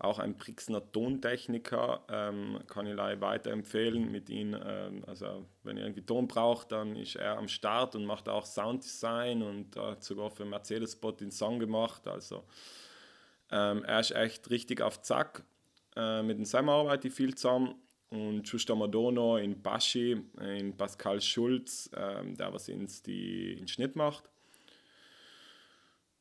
auch 0.00 0.18
ein 0.18 0.36
Brixner 0.36 0.82
Tontechniker, 0.90 2.02
ähm, 2.10 2.58
kann 2.66 2.86
ich 2.88 2.94
leider 2.96 3.20
weiterempfehlen 3.20 4.10
mit 4.10 4.28
ihm. 4.28 4.56
Ähm, 4.60 5.04
also 5.06 5.46
wenn 5.62 5.76
ihr 5.76 5.84
irgendwie 5.84 6.02
Ton 6.04 6.26
braucht, 6.26 6.72
dann 6.72 6.96
ist 6.96 7.14
er 7.16 7.38
am 7.38 7.46
Start 7.46 7.94
und 7.94 8.04
macht 8.04 8.28
auch 8.28 8.46
Sounddesign 8.46 9.42
und 9.42 9.76
hat 9.76 10.02
sogar 10.02 10.30
für 10.30 10.44
Mercedes-Spot 10.44 11.12
den 11.12 11.30
Song 11.30 11.60
gemacht. 11.60 12.08
Also 12.08 12.42
ähm, 13.50 13.84
er 13.84 14.00
ist 14.00 14.10
echt 14.12 14.50
richtig 14.50 14.80
auf 14.80 15.02
Zack. 15.02 15.44
Äh, 15.96 16.22
mit 16.22 16.38
dem 16.38 16.44
Sam 16.44 16.68
arbeite 16.68 17.08
ich 17.08 17.14
viel 17.14 17.34
zusammen. 17.34 17.74
Und 18.10 18.66
da 18.66 18.74
noch 18.74 19.38
in 19.38 19.60
Baschi, 19.62 20.16
in 20.40 20.76
Pascal 20.76 21.20
Schulz, 21.20 21.90
ähm, 21.96 22.36
der 22.36 22.52
was 22.52 22.68
ins 22.68 23.02
die, 23.02 23.56
den 23.56 23.68
Schnitt 23.68 23.96
macht. 23.96 24.24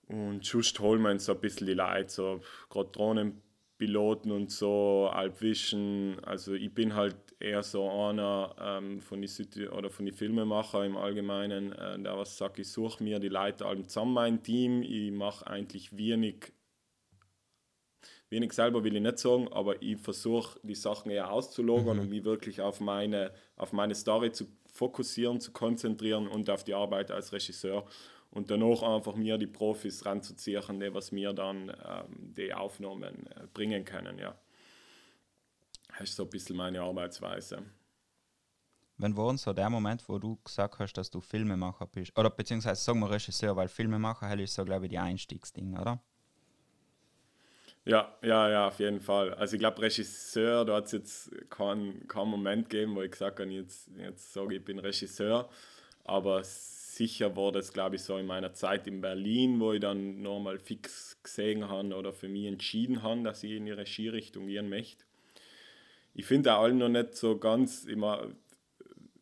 Und 0.07 0.45
just 0.45 0.79
holen 0.79 1.01
wir 1.01 1.11
uns 1.11 1.25
so 1.25 1.33
ein 1.33 1.41
bisschen 1.41 1.67
die 1.67 1.73
Leute, 1.73 2.09
so 2.09 2.41
gerade 2.69 2.89
Drohnen 2.91 3.41
Piloten 3.77 4.31
und 4.31 4.51
so, 4.51 5.09
Alpvision. 5.11 6.17
Also 6.23 6.53
ich 6.53 6.73
bin 6.73 6.95
halt 6.95 7.15
eher 7.39 7.63
so 7.63 7.89
einer 7.89 8.55
ähm, 8.59 9.01
von 9.01 9.21
den 9.21 9.27
City 9.27 9.67
oder 9.67 9.89
von 9.89 10.05
den 10.05 10.15
Filmemacher 10.15 10.85
im 10.85 10.95
Allgemeinen, 10.95 11.73
äh, 11.73 11.99
der 11.99 12.17
was 12.17 12.37
sagt, 12.37 12.59
ich 12.59 12.71
suche 12.71 13.03
mir 13.03 13.19
die 13.19 13.29
Leute 13.29 13.65
alle 13.65 13.85
zusammen 13.85 14.13
mein 14.13 14.43
Team. 14.43 14.81
Ich 14.81 15.11
mache 15.11 15.45
eigentlich 15.47 15.97
wenig, 15.97 16.53
wenig 18.29 18.53
selber 18.53 18.83
will 18.83 18.95
ich 18.95 19.01
nicht 19.01 19.19
sagen, 19.19 19.47
aber 19.51 19.81
ich 19.81 19.97
versuche 19.97 20.59
die 20.63 20.75
Sachen 20.75 21.11
eher 21.11 21.31
auszulogern 21.31 21.97
mhm. 21.97 22.03
und 22.03 22.09
mich 22.09 22.23
wirklich 22.23 22.61
auf 22.61 22.79
meine, 22.79 23.31
auf 23.55 23.73
meine 23.73 23.95
Story 23.95 24.31
zu 24.31 24.47
fokussieren, 24.71 25.39
zu 25.39 25.51
konzentrieren 25.51 26.27
und 26.27 26.49
auf 26.49 26.63
die 26.63 26.73
Arbeit 26.73 27.11
als 27.11 27.31
Regisseur 27.31 27.85
und 28.31 28.51
danach 28.51 28.83
einfach 28.83 29.15
mir 29.15 29.37
die 29.37 29.47
Profis 29.47 30.05
ranzuziehen, 30.05 30.79
die 30.79 30.93
was 30.93 31.11
mir 31.11 31.33
dann 31.33 31.69
ähm, 31.69 32.33
die 32.35 32.53
Aufnahmen 32.53 33.27
äh, 33.27 33.47
bringen 33.53 33.85
können, 33.85 34.19
ja. 34.19 34.35
Das 35.97 36.09
ist 36.09 36.17
so 36.17 36.23
ein 36.23 36.29
bisschen 36.29 36.57
meine 36.57 36.81
Arbeitsweise. 36.81 37.63
Wann 38.97 39.15
war 39.15 39.37
so 39.37 39.53
der 39.53 39.69
Moment, 39.69 40.07
wo 40.09 40.19
du 40.19 40.37
gesagt 40.43 40.79
hast, 40.79 40.93
dass 40.93 41.09
du 41.09 41.21
Filmemacher 41.21 41.87
bist? 41.87 42.17
Oder 42.17 42.29
beziehungsweise 42.29 42.81
sagen 42.81 42.99
wir 42.99 43.11
Regisseur, 43.11 43.55
weil 43.55 43.69
Filmemacher 43.69 44.37
ist 44.39 44.55
so, 44.55 44.65
glaube 44.65 44.85
ich, 44.85 44.89
die 44.89 44.99
Einstiegsding, 44.99 45.77
oder? 45.77 46.01
Ja, 47.85 48.17
ja, 48.23 48.49
ja, 48.49 48.67
auf 48.67 48.79
jeden 48.79 48.99
Fall. 48.99 49.33
Also 49.35 49.55
ich 49.55 49.59
glaube, 49.59 49.81
Regisseur, 49.83 50.65
da 50.65 50.75
hat 50.77 50.85
es 50.85 50.91
jetzt 50.91 51.31
keinen 51.51 52.07
kein 52.07 52.27
Moment 52.27 52.69
gegeben, 52.69 52.95
wo 52.95 53.01
ich 53.03 53.11
gesagt 53.11 53.39
habe, 53.39 53.51
jetzt, 53.51 53.91
jetzt 53.97 54.33
sage 54.33 54.55
ich 54.55 54.65
bin 54.65 54.79
Regisseur. 54.79 55.49
Aber 56.03 56.43
sicher 56.43 57.35
war 57.35 57.51
das, 57.51 57.73
glaube 57.73 57.97
ich, 57.97 58.03
so 58.03 58.17
in 58.17 58.25
meiner 58.25 58.53
Zeit 58.53 58.87
in 58.87 59.01
Berlin, 59.01 59.59
wo 59.59 59.73
ich 59.73 59.81
dann 59.81 60.21
nochmal 60.23 60.57
fix 60.59 61.17
gesehen 61.21 61.69
habe 61.69 61.93
oder 61.95 62.11
für 62.13 62.27
mich 62.27 62.45
entschieden 62.47 63.03
habe, 63.03 63.21
dass 63.23 63.43
ich 63.43 63.51
in 63.51 63.65
die 63.65 63.71
Regierichtung 63.71 64.47
gehen 64.47 64.69
möchte. 64.69 65.03
Ich 66.13 66.25
finde 66.25 66.53
auch 66.53 66.63
allen 66.63 66.77
noch 66.77 66.89
nicht 66.89 67.15
so 67.15 67.37
ganz 67.37 67.85
immer, 67.85 68.29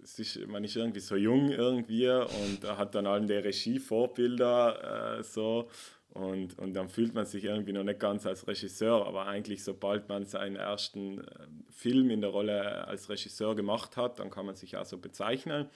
es 0.03 0.19
ist, 0.19 0.47
man 0.47 0.63
ist 0.63 0.75
irgendwie 0.75 0.99
so 0.99 1.15
jung 1.15 1.49
irgendwie 1.49 2.07
und 2.09 2.59
hat 2.63 2.95
dann 2.95 3.07
allen 3.07 3.27
die 3.27 3.33
Regievorbilder 3.33 5.19
äh, 5.19 5.23
so 5.23 5.69
und, 6.13 6.59
und 6.59 6.75
dann 6.75 6.89
fühlt 6.89 7.15
man 7.15 7.25
sich 7.25 7.43
irgendwie 7.43 7.73
noch 7.73 7.83
nicht 7.83 7.99
ganz 7.99 8.27
als 8.27 8.47
Regisseur, 8.47 9.07
aber 9.07 9.25
eigentlich 9.25 9.63
sobald 9.63 10.09
man 10.09 10.25
seinen 10.25 10.55
ersten 10.55 11.19
äh, 11.21 11.47
Film 11.71 12.11
in 12.11 12.21
der 12.21 12.29
Rolle 12.29 12.87
als 12.87 13.09
Regisseur 13.09 13.55
gemacht 13.55 13.97
hat, 13.97 14.19
dann 14.19 14.29
kann 14.29 14.45
man 14.45 14.55
sich 14.55 14.77
auch 14.77 14.85
so 14.85 14.99
bezeichnen. 14.99 15.67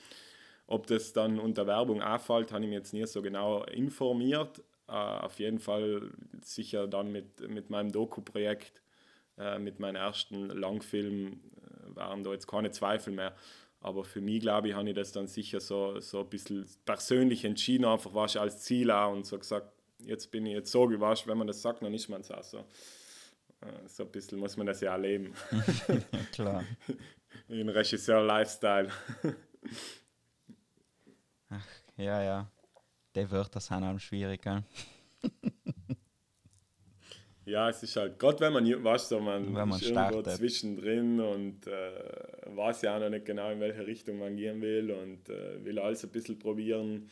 Ob 0.68 0.86
das 0.86 1.12
dann 1.14 1.40
unter 1.40 1.66
Werbung 1.66 2.04
auffällt, 2.04 2.52
habe 2.52 2.64
ich 2.64 2.70
mich 2.70 2.78
jetzt 2.78 2.94
nicht 2.94 3.08
so 3.08 3.22
genau 3.22 3.64
informiert. 3.64 4.64
Uh, 4.90 5.26
auf 5.26 5.38
jeden 5.40 5.60
Fall 5.60 6.12
sicher 6.42 6.88
dann 6.88 7.12
mit, 7.12 7.42
mit 7.50 7.70
meinem 7.70 7.92
Doku-Projekt, 7.92 8.82
uh, 9.38 9.60
mit 9.60 9.82
meinem 9.82 9.98
ersten 9.98 10.46
Langfilm, 10.48 11.42
waren 11.88 12.24
da 12.24 12.32
jetzt 12.32 12.48
keine 12.48 12.72
Zweifel 12.72 13.12
mehr. 13.12 13.36
Aber 13.82 14.06
für 14.06 14.22
mich, 14.22 14.40
glaube 14.40 14.70
ich, 14.70 14.76
habe 14.76 14.88
ich 14.88 14.96
das 14.96 15.12
dann 15.12 15.28
sicher 15.28 15.60
so, 15.60 16.00
so 16.00 16.22
ein 16.22 16.30
bisschen 16.30 16.66
persönlich 16.86 17.44
entschieden, 17.44 17.84
einfach 17.84 18.14
was 18.14 18.36
ich 18.36 18.42
als 18.42 18.64
Ziel 18.64 18.92
auch 18.92 19.12
und 19.12 19.26
so 19.26 19.38
gesagt, 19.38 19.77
jetzt 20.00 20.32
bin 20.32 20.46
ich 20.46 20.54
jetzt 20.54 20.72
so 20.72 20.88
gewascht, 20.88 21.28
wenn 21.28 21.38
man 21.38 21.48
das 21.48 21.62
sagt, 21.62 21.82
dann 21.82 21.94
ist 21.94 22.10
man 22.10 22.22
es 22.22 22.32
auch 22.32 22.44
so. 22.44 22.66
So 23.88 24.04
ein 24.04 24.12
bisschen 24.12 24.40
muss 24.40 24.56
man 24.56 24.68
das 24.68 24.82
ja 24.82 24.92
erleben. 24.92 25.34
Klar. 26.32 26.64
In 27.48 27.70
Regisseur-Lifestyle. 27.70 28.90
Ach, 31.50 31.66
ja, 31.96 32.22
ja. 32.22 32.52
Die 33.16 33.32
Wörter 33.32 33.60
sind 33.60 33.84
auch 33.84 33.98
schwierig, 34.00 34.44
gell? 34.44 34.64
ja, 37.46 37.70
es 37.70 37.82
ist 37.82 37.96
halt, 37.96 38.20
gerade 38.20 38.40
wenn 38.42 38.54
man, 38.54 38.84
weißt 38.84 39.12
du, 39.12 39.20
man, 39.20 39.56
wenn 39.56 39.70
man 39.70 39.80
ist 39.80 39.90
irgendwo 39.90 40.22
zwischendrin 40.22 41.20
und 41.20 41.66
äh, 41.66 42.46
weiß 42.46 42.84
ja 42.84 42.96
auch 42.96 43.00
noch 43.00 43.10
nicht 43.10 43.26
genau, 43.26 43.50
in 43.50 43.60
welche 43.60 43.88
Richtung 43.88 44.20
man 44.20 44.36
gehen 44.36 44.62
will 44.62 44.92
und 44.92 45.30
äh, 45.30 45.64
will 45.66 45.80
alles 45.80 46.04
ein 46.04 46.12
bisschen 46.12 46.38
probieren. 46.38 47.10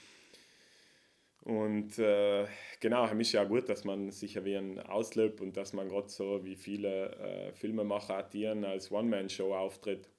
Und 1.45 1.99
äh, 1.99 2.47
genau, 2.79 3.05
mich 3.13 3.27
ist 3.27 3.33
ja 3.33 3.43
gut, 3.43 3.69
dass 3.69 3.83
man 3.83 4.09
sich 4.09 4.43
wie 4.43 4.55
ein 4.55 4.79
auslebt 4.79 5.41
und 5.41 5.55
dass 5.55 5.73
man 5.73 5.87
gerade 5.89 6.09
so 6.09 6.43
wie 6.43 6.55
viele 6.55 7.11
äh, 7.17 7.53
Filmemacher 7.53 8.15
agieren 8.15 8.65
als 8.65 8.91
One-Man-Show 8.91 9.53
auftritt. 9.53 10.09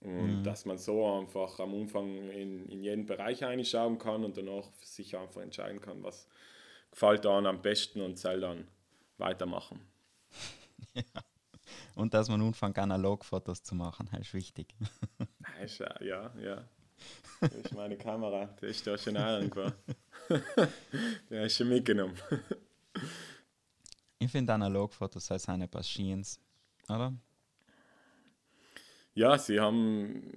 Und 0.00 0.38
mhm. 0.38 0.42
dass 0.42 0.64
man 0.64 0.78
so 0.78 1.06
einfach 1.06 1.60
am 1.60 1.74
Anfang 1.74 2.30
in, 2.30 2.66
in 2.70 2.82
jeden 2.82 3.04
Bereich 3.04 3.42
reinschauen 3.42 3.98
kann 3.98 4.24
und 4.24 4.38
danach 4.38 4.72
sich 4.82 5.14
einfach 5.14 5.42
entscheiden 5.42 5.82
kann, 5.82 6.02
was 6.02 6.26
gefällt 6.90 7.26
dann 7.26 7.44
am 7.44 7.60
besten 7.60 8.00
und 8.00 8.18
soll 8.18 8.40
dann 8.40 8.66
weitermachen. 9.18 9.80
ja. 10.94 11.02
Und 11.96 12.14
dass 12.14 12.30
man 12.30 12.40
anfängt, 12.40 12.78
Analogfotos 12.78 13.62
zu 13.62 13.74
machen, 13.74 14.08
das 14.10 14.22
ist 14.22 14.34
wichtig. 14.34 14.74
ja, 16.00 16.32
ja. 16.40 16.64
Das 17.40 17.52
ist 17.52 17.74
meine 17.74 17.98
Kamera, 17.98 18.46
die 18.62 18.66
ist 18.66 18.86
da 18.86 18.96
schon 18.96 19.16
irgendwo. 19.16 19.70
Der 21.30 21.44
ist 21.44 21.56
schon 21.56 21.68
mitgenommen. 21.68 22.14
ich 24.18 24.30
finde 24.30 24.52
Analogfotos 24.52 25.30
als 25.30 25.48
eine 25.48 25.68
Passions, 25.68 26.40
oder? 26.88 27.12
Ja, 29.14 29.38
sie 29.38 29.60
haben. 29.60 30.32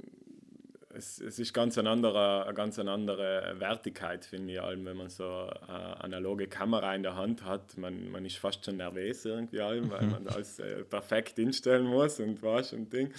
Es, 0.93 1.19
es 1.19 1.37
ist 1.37 1.53
ganz 1.53 1.77
eine 1.77 1.91
andere, 1.91 2.45
eine 2.45 2.53
ganz 2.55 2.79
andere 2.79 3.55
Wertigkeit, 3.59 4.25
finde 4.25 4.53
ich, 4.53 4.61
allem, 4.61 4.83
wenn 4.85 4.97
man 4.97 5.09
so 5.09 5.25
eine 5.25 6.01
analoge 6.01 6.47
Kamera 6.47 6.95
in 6.95 7.03
der 7.03 7.15
Hand 7.15 7.43
hat. 7.43 7.77
Man, 7.77 8.09
man 8.09 8.25
ist 8.25 8.37
fast 8.37 8.65
schon 8.65 8.77
nervös 8.77 9.25
irgendwie, 9.25 9.61
allem, 9.61 9.91
weil 9.91 10.07
man 10.07 10.27
alles 10.27 10.57
äh, 10.57 10.83
perfekt 10.83 11.37
instellen 11.37 11.85
muss 11.85 12.19
und 12.19 12.41
was 12.41 12.73
und 12.73 12.91
Ding. 12.91 13.13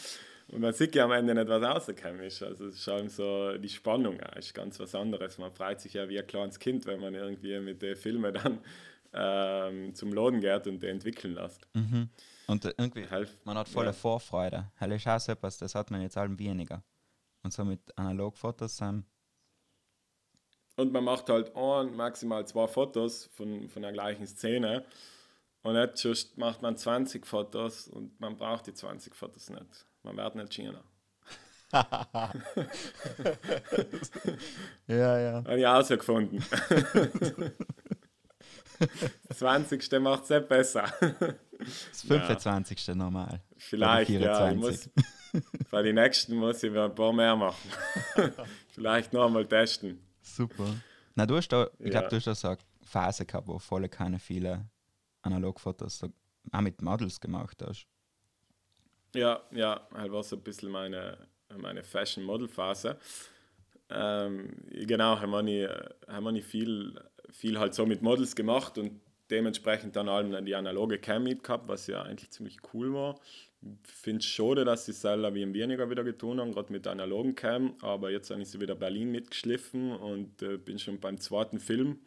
Und 0.50 0.60
man 0.60 0.72
sieht 0.72 0.94
ja 0.94 1.04
am 1.04 1.12
Ende 1.12 1.34
nicht, 1.34 1.48
was 1.48 1.62
rausgekommen 1.62 2.20
ist. 2.20 2.42
Also 2.42 2.66
es 2.66 2.76
ist 2.76 2.88
allem 2.88 3.08
so, 3.08 3.58
die 3.58 3.68
Spannung 3.68 4.16
ja, 4.16 4.28
ist 4.30 4.54
ganz 4.54 4.80
was 4.80 4.94
anderes. 4.94 5.36
Man 5.38 5.52
freut 5.52 5.80
sich 5.80 5.92
ja 5.94 6.08
wie 6.08 6.18
ein 6.18 6.26
kleines 6.26 6.58
Kind, 6.58 6.86
wenn 6.86 7.00
man 7.00 7.14
irgendwie 7.14 7.58
mit 7.60 7.82
den 7.82 7.96
Filmen 7.96 8.32
dann 8.32 8.60
ähm, 9.12 9.94
zum 9.94 10.12
Laden 10.12 10.40
geht 10.40 10.66
und 10.66 10.82
die 10.82 10.86
entwickeln 10.86 11.34
lässt. 11.34 11.66
Mhm. 11.74 12.08
Und 12.46 12.64
irgendwie, 12.64 13.06
man 13.44 13.58
hat 13.58 13.68
volle 13.68 13.88
ja. 13.88 13.92
Vorfreude. 13.92 14.70
Das 14.80 14.90
ist 14.90 15.06
auch 15.06 15.28
etwas, 15.28 15.58
das 15.58 15.74
hat 15.74 15.90
man 15.90 16.00
jetzt 16.00 16.16
allem 16.16 16.38
weniger. 16.38 16.82
Und 17.42 17.52
so 17.52 17.64
mit 17.64 17.80
Analogfotos. 17.98 18.80
Ähm 18.80 19.04
und 20.76 20.92
man 20.92 21.04
macht 21.04 21.28
halt 21.28 21.54
ein, 21.54 21.94
maximal 21.94 22.46
zwei 22.46 22.66
Fotos 22.66 23.26
von, 23.34 23.68
von 23.68 23.82
der 23.82 23.92
gleichen 23.92 24.26
Szene. 24.26 24.86
Und 25.62 25.74
jetzt 25.74 26.38
macht 26.38 26.62
man 26.62 26.76
20 26.76 27.26
Fotos 27.26 27.88
und 27.88 28.18
man 28.20 28.38
braucht 28.38 28.66
die 28.66 28.72
20 28.72 29.14
Fotos 29.14 29.50
nicht. 29.50 29.86
Man 30.08 30.16
wird 30.16 30.34
nicht 30.36 30.54
schöner. 30.54 30.82
ja, 34.86 35.18
ja. 35.18 35.44
Habe 35.44 35.58
ich 35.58 35.66
auch 35.66 35.82
so 35.82 35.98
gefunden. 35.98 36.42
20. 39.34 40.00
macht 40.00 40.24
es 40.24 40.30
nicht 40.30 40.48
besser. 40.48 40.90
Das 41.58 42.02
25. 42.06 42.86
Ja. 42.86 42.94
normal. 42.94 43.42
Vielleicht, 43.58 44.10
ja. 44.10 44.50
Ich 44.50 44.56
muss, 44.56 44.88
bei 45.70 45.82
den 45.82 45.96
nächsten 45.96 46.36
muss 46.36 46.62
ich 46.62 46.74
ein 46.74 46.94
paar 46.94 47.12
mehr 47.12 47.36
machen. 47.36 47.70
Vielleicht 48.70 49.12
noch 49.12 49.26
einmal 49.26 49.46
testen. 49.46 50.00
Super. 50.22 50.74
Na, 51.16 51.26
du 51.26 51.36
hast 51.36 51.48
da, 51.48 51.68
ich 51.78 51.92
ja. 51.92 52.00
glaube, 52.00 52.08
du 52.08 52.16
hast 52.16 52.26
da 52.28 52.34
so 52.34 52.48
eine 52.48 52.58
Phase 52.82 53.26
gehabt, 53.26 53.46
wo 53.46 53.58
voll 53.58 53.86
keine 53.90 54.18
viele 54.18 54.70
Analogfotos 55.20 55.98
so, 55.98 56.08
auch 56.50 56.60
mit 56.62 56.80
Models 56.80 57.20
gemacht 57.20 57.62
hast. 57.62 57.86
Ja, 59.14 59.42
ja, 59.52 59.86
halt 59.94 60.12
war 60.12 60.22
so 60.22 60.36
ein 60.36 60.42
bisschen 60.42 60.70
meine, 60.70 61.18
meine 61.56 61.82
Fashion-Model-Phase. 61.82 62.98
Ähm, 63.90 64.54
genau, 64.70 65.18
haben 65.18 65.46
wir, 65.46 65.94
haben 66.06 66.34
wir 66.34 66.42
viel 66.42 66.94
viel 67.30 67.58
halt 67.58 67.74
so 67.74 67.86
mit 67.86 68.02
Models 68.02 68.34
gemacht 68.34 68.78
und 68.78 69.00
dementsprechend 69.30 69.96
dann 69.96 70.08
allem 70.08 70.44
die 70.44 70.54
analoge 70.54 70.98
Cam 70.98 71.24
mit 71.24 71.42
gehabt, 71.42 71.68
was 71.68 71.86
ja 71.86 72.02
eigentlich 72.02 72.30
ziemlich 72.30 72.58
cool 72.72 72.92
war. 72.92 73.20
Ich 73.60 73.92
finde 73.92 74.20
es 74.20 74.26
schade, 74.26 74.64
dass 74.64 74.86
sie 74.86 74.92
selber 74.92 75.34
wie 75.34 75.42
im 75.42 75.52
weniger 75.52 75.90
wieder 75.90 76.04
getan 76.04 76.40
haben, 76.40 76.52
gerade 76.52 76.72
mit 76.72 76.84
der 76.84 76.92
analogen 76.92 77.34
Cam, 77.34 77.74
aber 77.82 78.10
jetzt 78.10 78.30
habe 78.30 78.40
ich 78.40 78.48
sie 78.48 78.60
wieder 78.60 78.74
Berlin 78.74 79.10
mitgeschliffen 79.10 79.92
und 79.92 80.42
äh, 80.42 80.56
bin 80.56 80.78
schon 80.78 81.00
beim 81.00 81.18
zweiten 81.18 81.58
Film. 81.58 81.98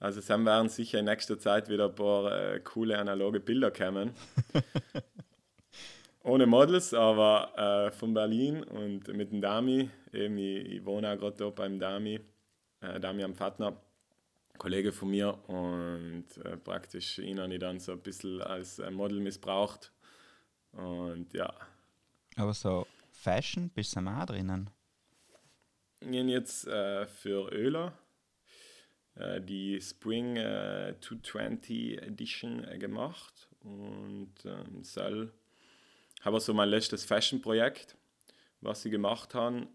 Also 0.00 0.20
es 0.20 0.28
werden 0.28 0.68
sicher 0.68 0.98
in 0.98 1.04
nächster 1.04 1.38
Zeit 1.38 1.68
wieder 1.68 1.86
ein 1.86 1.94
paar 1.94 2.54
äh, 2.54 2.60
coole 2.60 2.98
analoge 2.98 3.38
Bilder 3.38 3.70
kommen. 3.70 4.12
Ohne 6.22 6.46
Models, 6.46 6.92
aber 6.92 7.88
äh, 7.88 7.92
von 7.92 8.12
Berlin 8.12 8.62
und 8.62 9.08
mit 9.08 9.32
dem 9.32 9.40
Dami. 9.40 9.88
Eben, 10.12 10.36
ich, 10.38 10.66
ich 10.66 10.84
wohne 10.84 11.12
auch 11.12 11.18
gerade 11.18 11.36
da 11.36 11.50
beim 11.50 11.78
Dami, 11.78 12.20
äh, 12.80 13.00
Dami 13.00 13.24
am 13.24 13.34
Fatner. 13.34 13.80
Kollege 14.60 14.92
von 14.92 15.10
mir 15.10 15.38
und 15.48 16.26
äh, 16.44 16.58
praktisch 16.58 17.18
ihn 17.18 17.40
habe 17.40 17.54
ich 17.54 17.60
dann 17.60 17.80
so 17.80 17.92
ein 17.92 18.00
bisschen 18.00 18.42
als 18.42 18.78
äh, 18.78 18.90
Model 18.90 19.18
missbraucht. 19.18 19.90
Und 20.72 21.32
ja. 21.32 21.50
Aber 22.36 22.52
so 22.52 22.86
Fashion, 23.10 23.70
bist 23.70 23.96
du 23.96 24.02
mal 24.02 24.26
drinnen? 24.26 24.68
Ich 26.00 26.08
habe 26.08 26.28
jetzt 26.28 26.66
äh, 26.66 27.06
für 27.06 27.50
Öler 27.52 27.94
äh, 29.14 29.40
die 29.40 29.80
Spring 29.80 30.36
220 30.36 31.70
äh, 31.70 31.94
Edition 32.06 32.78
gemacht 32.78 33.48
und 33.60 34.34
ähm, 34.44 34.84
soll 34.84 35.32
habe 36.20 36.40
so 36.40 36.54
mein 36.54 36.68
letztes 36.68 37.04
Fashion-Projekt, 37.04 37.96
was 38.60 38.82
sie 38.82 38.90
gemacht 38.90 39.34
haben. 39.34 39.68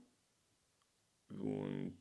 Und 1.30 1.98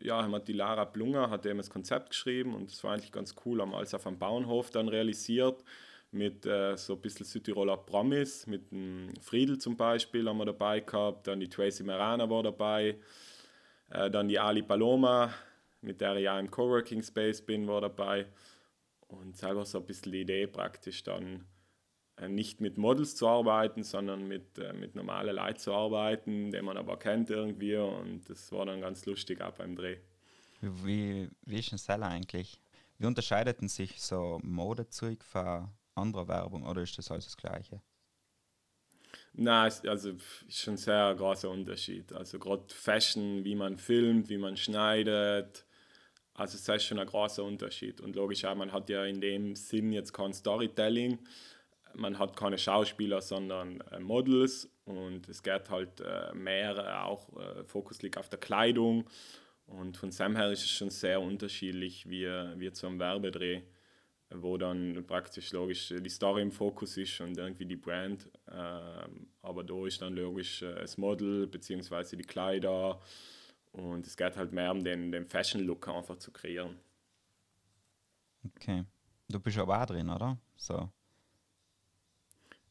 ja, 0.00 0.22
haben 0.22 0.44
die 0.44 0.52
Lara 0.52 0.84
Blunger 0.84 1.30
hat 1.30 1.46
eben 1.46 1.58
das 1.58 1.70
Konzept 1.70 2.10
geschrieben. 2.10 2.54
Und 2.54 2.70
das 2.70 2.82
war 2.84 2.92
eigentlich 2.92 3.12
ganz 3.12 3.34
cool, 3.44 3.60
haben 3.60 3.74
alles 3.74 3.94
auf 3.94 4.06
einem 4.06 4.18
Bauernhof 4.18 4.70
dann 4.70 4.88
realisiert. 4.88 5.64
Mit 6.10 6.46
äh, 6.46 6.76
so 6.76 6.94
ein 6.94 7.00
bisschen 7.02 7.26
Südtiroler 7.26 7.76
Promis, 7.76 8.46
mit 8.46 8.70
dem 8.70 9.12
Friedel 9.20 9.58
zum 9.58 9.76
Beispiel 9.76 10.26
haben 10.26 10.38
wir 10.38 10.46
dabei 10.46 10.80
gehabt, 10.80 11.26
dann 11.26 11.38
die 11.38 11.50
Tracy 11.50 11.82
Marana 11.82 12.30
war 12.30 12.42
dabei, 12.42 12.98
äh, 13.90 14.10
dann 14.10 14.26
die 14.26 14.38
Ali 14.38 14.62
Paloma, 14.62 15.34
mit 15.82 16.00
der 16.00 16.16
ich 16.16 16.22
ja 16.22 16.40
im 16.40 16.50
Coworking 16.50 17.02
Space 17.02 17.42
bin, 17.42 17.68
war 17.68 17.82
dabei. 17.82 18.24
Und 19.08 19.36
selber 19.36 19.66
so 19.66 19.78
ein 19.80 19.84
bisschen 19.84 20.12
die 20.12 20.22
Idee 20.22 20.46
praktisch 20.46 21.02
dann 21.02 21.44
nicht 22.26 22.60
mit 22.60 22.78
Models 22.78 23.14
zu 23.14 23.28
arbeiten, 23.28 23.84
sondern 23.84 24.26
mit, 24.26 24.58
äh, 24.58 24.72
mit 24.72 24.96
normalen 24.96 25.36
Leuten 25.36 25.58
zu 25.58 25.72
arbeiten, 25.72 26.50
die 26.50 26.62
man 26.62 26.76
aber 26.76 26.98
kennt 26.98 27.30
irgendwie. 27.30 27.76
Und 27.76 28.28
das 28.28 28.50
war 28.50 28.66
dann 28.66 28.80
ganz 28.80 29.06
lustig 29.06 29.40
auch 29.40 29.52
beim 29.52 29.76
Dreh. 29.76 29.98
Wie, 30.60 31.28
wie 31.42 31.58
ist 31.58 31.72
ein 31.72 31.78
Seller 31.78 32.08
eigentlich? 32.08 32.60
Wie 32.98 33.06
unterscheidet 33.06 33.58
sich 33.70 34.02
so 34.02 34.40
Modezeug 34.42 35.22
von 35.22 35.68
anderer 35.94 36.26
Werbung 36.26 36.66
oder 36.66 36.82
ist 36.82 36.98
das 36.98 37.10
alles 37.10 37.26
das 37.26 37.36
Gleiche? 37.36 37.80
Nein, 39.34 39.72
also 39.86 40.10
ist 40.48 40.58
schon 40.58 40.76
sehr 40.76 41.14
großer 41.14 41.48
Unterschied. 41.48 42.12
Also 42.12 42.38
gerade 42.38 42.64
Fashion, 42.74 43.44
wie 43.44 43.54
man 43.54 43.78
filmt, 43.78 44.28
wie 44.28 44.38
man 44.38 44.56
schneidet, 44.56 45.64
also 46.34 46.56
es 46.56 46.68
ist 46.68 46.84
schon 46.84 46.98
ein 46.98 47.06
großer 47.06 47.42
Unterschied. 47.42 48.00
Und 48.00 48.16
logisch 48.16 48.44
auch, 48.44 48.54
man 48.54 48.72
hat 48.72 48.88
ja 48.90 49.04
in 49.04 49.20
dem 49.20 49.56
Sinn 49.56 49.92
jetzt 49.92 50.12
kein 50.12 50.32
Storytelling, 50.32 51.18
man 51.98 52.18
hat 52.18 52.36
keine 52.36 52.58
Schauspieler, 52.58 53.20
sondern 53.20 53.80
äh, 53.92 54.00
Models 54.00 54.70
und 54.84 55.28
es 55.28 55.42
geht 55.42 55.68
halt 55.70 56.00
äh, 56.00 56.32
mehr 56.34 56.76
äh, 56.76 57.04
auch 57.04 57.28
äh, 57.36 57.64
Fokus 57.64 58.00
liegt 58.02 58.16
auf 58.16 58.28
der 58.28 58.38
Kleidung 58.38 59.04
und 59.66 59.96
von 59.96 60.10
Sam 60.10 60.36
her 60.36 60.50
ist 60.50 60.64
es 60.64 60.70
schon 60.70 60.90
sehr 60.90 61.20
unterschiedlich 61.20 62.08
wie, 62.08 62.26
wie 62.56 62.72
zu 62.72 62.86
einem 62.86 62.98
Werbedreh, 62.98 63.62
wo 64.30 64.56
dann 64.56 65.04
praktisch 65.06 65.52
logisch 65.52 65.92
die 65.94 66.08
Story 66.08 66.40
im 66.40 66.52
Fokus 66.52 66.96
ist 66.96 67.20
und 67.20 67.36
irgendwie 67.36 67.66
die 67.66 67.76
Brand, 67.76 68.30
ähm, 68.50 69.28
aber 69.42 69.64
da 69.64 69.86
ist 69.86 70.00
dann 70.00 70.14
logisch 70.14 70.60
das 70.60 70.96
Model 70.96 71.46
bzw. 71.46 72.16
die 72.16 72.22
Kleider 72.22 73.00
und 73.72 74.06
es 74.06 74.16
geht 74.16 74.36
halt 74.36 74.52
mehr 74.52 74.72
um 74.72 74.82
den, 74.82 75.12
den 75.12 75.26
Fashion-Look 75.26 75.88
einfach 75.88 76.16
zu 76.16 76.32
kreieren. 76.32 76.76
Okay. 78.42 78.84
Du 79.28 79.38
bist 79.38 79.58
aber 79.58 79.82
auch 79.82 79.86
drin, 79.86 80.08
oder? 80.08 80.38
So. 80.56 80.88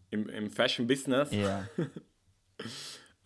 Im, 0.10 0.30
im 0.30 0.50
Fashion-Business? 0.50 1.32
Ja. 1.32 1.68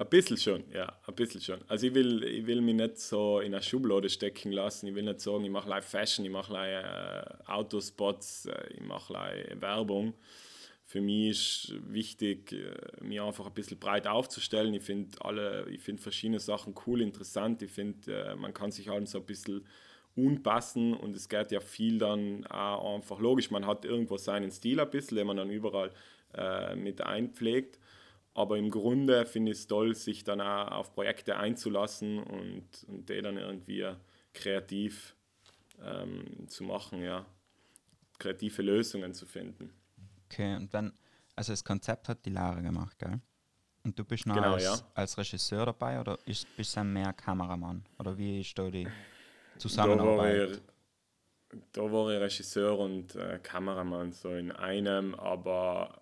ein 0.02 0.10
bisschen 0.10 0.38
schon, 0.38 0.64
ja, 0.74 0.98
ein 1.06 1.16
bisschen 1.16 1.42
schon. 1.42 1.60
Also 1.68 1.88
ich 1.88 1.94
will, 1.94 2.24
ich 2.24 2.46
will 2.46 2.62
mich 2.62 2.76
nicht 2.76 2.98
so 3.00 3.40
in 3.40 3.54
eine 3.54 3.64
Schublade 3.64 4.10
stecken 4.10 4.52
lassen. 4.52 4.88
Ich 4.88 4.96
will 4.96 5.04
nicht 5.04 5.22
sagen, 5.22 5.44
ich 5.44 5.52
mache 5.52 5.70
live 5.70 5.86
Fashion, 5.86 6.26
ich 6.26 6.32
mache 6.32 6.52
live 6.52 6.86
äh, 6.86 7.52
Autospots, 7.52 8.48
äh, 8.48 8.74
ich 8.74 8.82
mache 8.82 9.14
live 9.14 9.62
Werbung. 9.62 10.14
Für 10.86 11.02
mich 11.02 11.30
ist 11.30 11.76
wichtig, 11.88 12.52
äh, 12.52 13.04
mich 13.04 13.22
einfach 13.22 13.46
ein 13.46 13.54
bisschen 13.54 13.80
breit 13.80 14.08
aufzustellen. 14.08 14.74
Ich 14.74 14.84
finde 14.84 15.24
alle, 15.24 15.70
ich 15.70 15.82
finde 15.82 16.02
verschiedene 16.02 16.40
Sachen 16.40 16.74
cool, 16.86 17.02
interessant. 17.02 17.62
Ich 17.62 17.72
finde, 17.72 18.32
äh, 18.32 18.36
man 18.36 18.54
kann 18.54 18.72
sich 18.72 18.90
allem 18.90 19.06
so 19.06 19.20
ein 19.20 19.26
bisschen 19.26 19.66
unpassen 20.16 20.94
und 20.94 21.16
es 21.16 21.30
geht 21.30 21.52
ja 21.52 21.60
viel 21.60 21.98
dann 21.98 22.46
auch 22.48 22.96
einfach 22.96 23.20
logisch. 23.20 23.52
Man 23.52 23.66
hat 23.66 23.86
irgendwo 23.86 24.18
seinen 24.18 24.52
Stil 24.52 24.80
ein 24.80 24.90
bisschen, 24.90 25.18
den 25.18 25.28
man 25.28 25.38
dann 25.38 25.50
überall 25.50 25.92
äh, 26.36 26.76
mit 26.76 27.02
einpflegt. 27.02 27.80
Aber 28.34 28.58
im 28.58 28.70
Grunde 28.72 29.26
finde 29.26 29.52
ich 29.52 29.60
es 29.60 29.68
toll, 29.68 29.96
sich 29.96 30.24
dann 30.24 30.40
auch 30.42 30.72
auf 30.72 30.94
Projekte 30.94 31.38
einzulassen 31.38 32.20
und, 32.24 32.66
und 32.88 33.10
die 33.10 33.22
dann 33.22 33.38
irgendwie 33.38 33.88
kreativ 34.34 35.16
ähm, 35.84 36.48
zu 36.48 36.64
machen, 36.64 37.02
ja. 37.04 37.26
Kreative 38.20 38.62
Lösungen 38.62 39.14
zu 39.14 39.26
finden. 39.26 39.74
Okay, 40.26 40.56
und 40.56 40.74
dann, 40.74 40.94
also 41.36 41.52
das 41.54 41.64
Konzept 41.64 42.08
hat 42.10 42.26
die 42.26 42.30
Lara 42.30 42.62
gemacht, 42.62 42.98
gell? 43.00 43.22
Und 43.84 43.98
du 43.98 44.06
bist 44.06 44.26
noch 44.28 44.36
Genau, 44.36 44.54
als, 44.54 44.64
ja. 44.64 44.80
als 44.94 45.18
Regisseur 45.18 45.66
dabei 45.66 46.00
oder 46.00 46.20
ist, 46.26 46.56
bist 46.56 46.76
du 46.78 46.84
mehr 46.84 47.14
Kameramann? 47.14 47.84
Oder 48.00 48.18
wie 48.18 48.42
ist 48.42 48.58
da 48.58 48.70
die 48.70 48.94
Da 49.84 50.04
war, 50.04 50.36
Zusammenarbeit? 50.38 50.42
ich, 50.46 50.62
da 51.72 51.82
war 51.92 52.12
ich 52.14 52.20
Regisseur 52.22 52.80
und 52.80 53.16
äh, 53.16 53.40
Kameramann 53.42 54.12
so 54.14 54.30
in 54.34 54.52
einem, 54.52 55.16
aber 55.16 56.01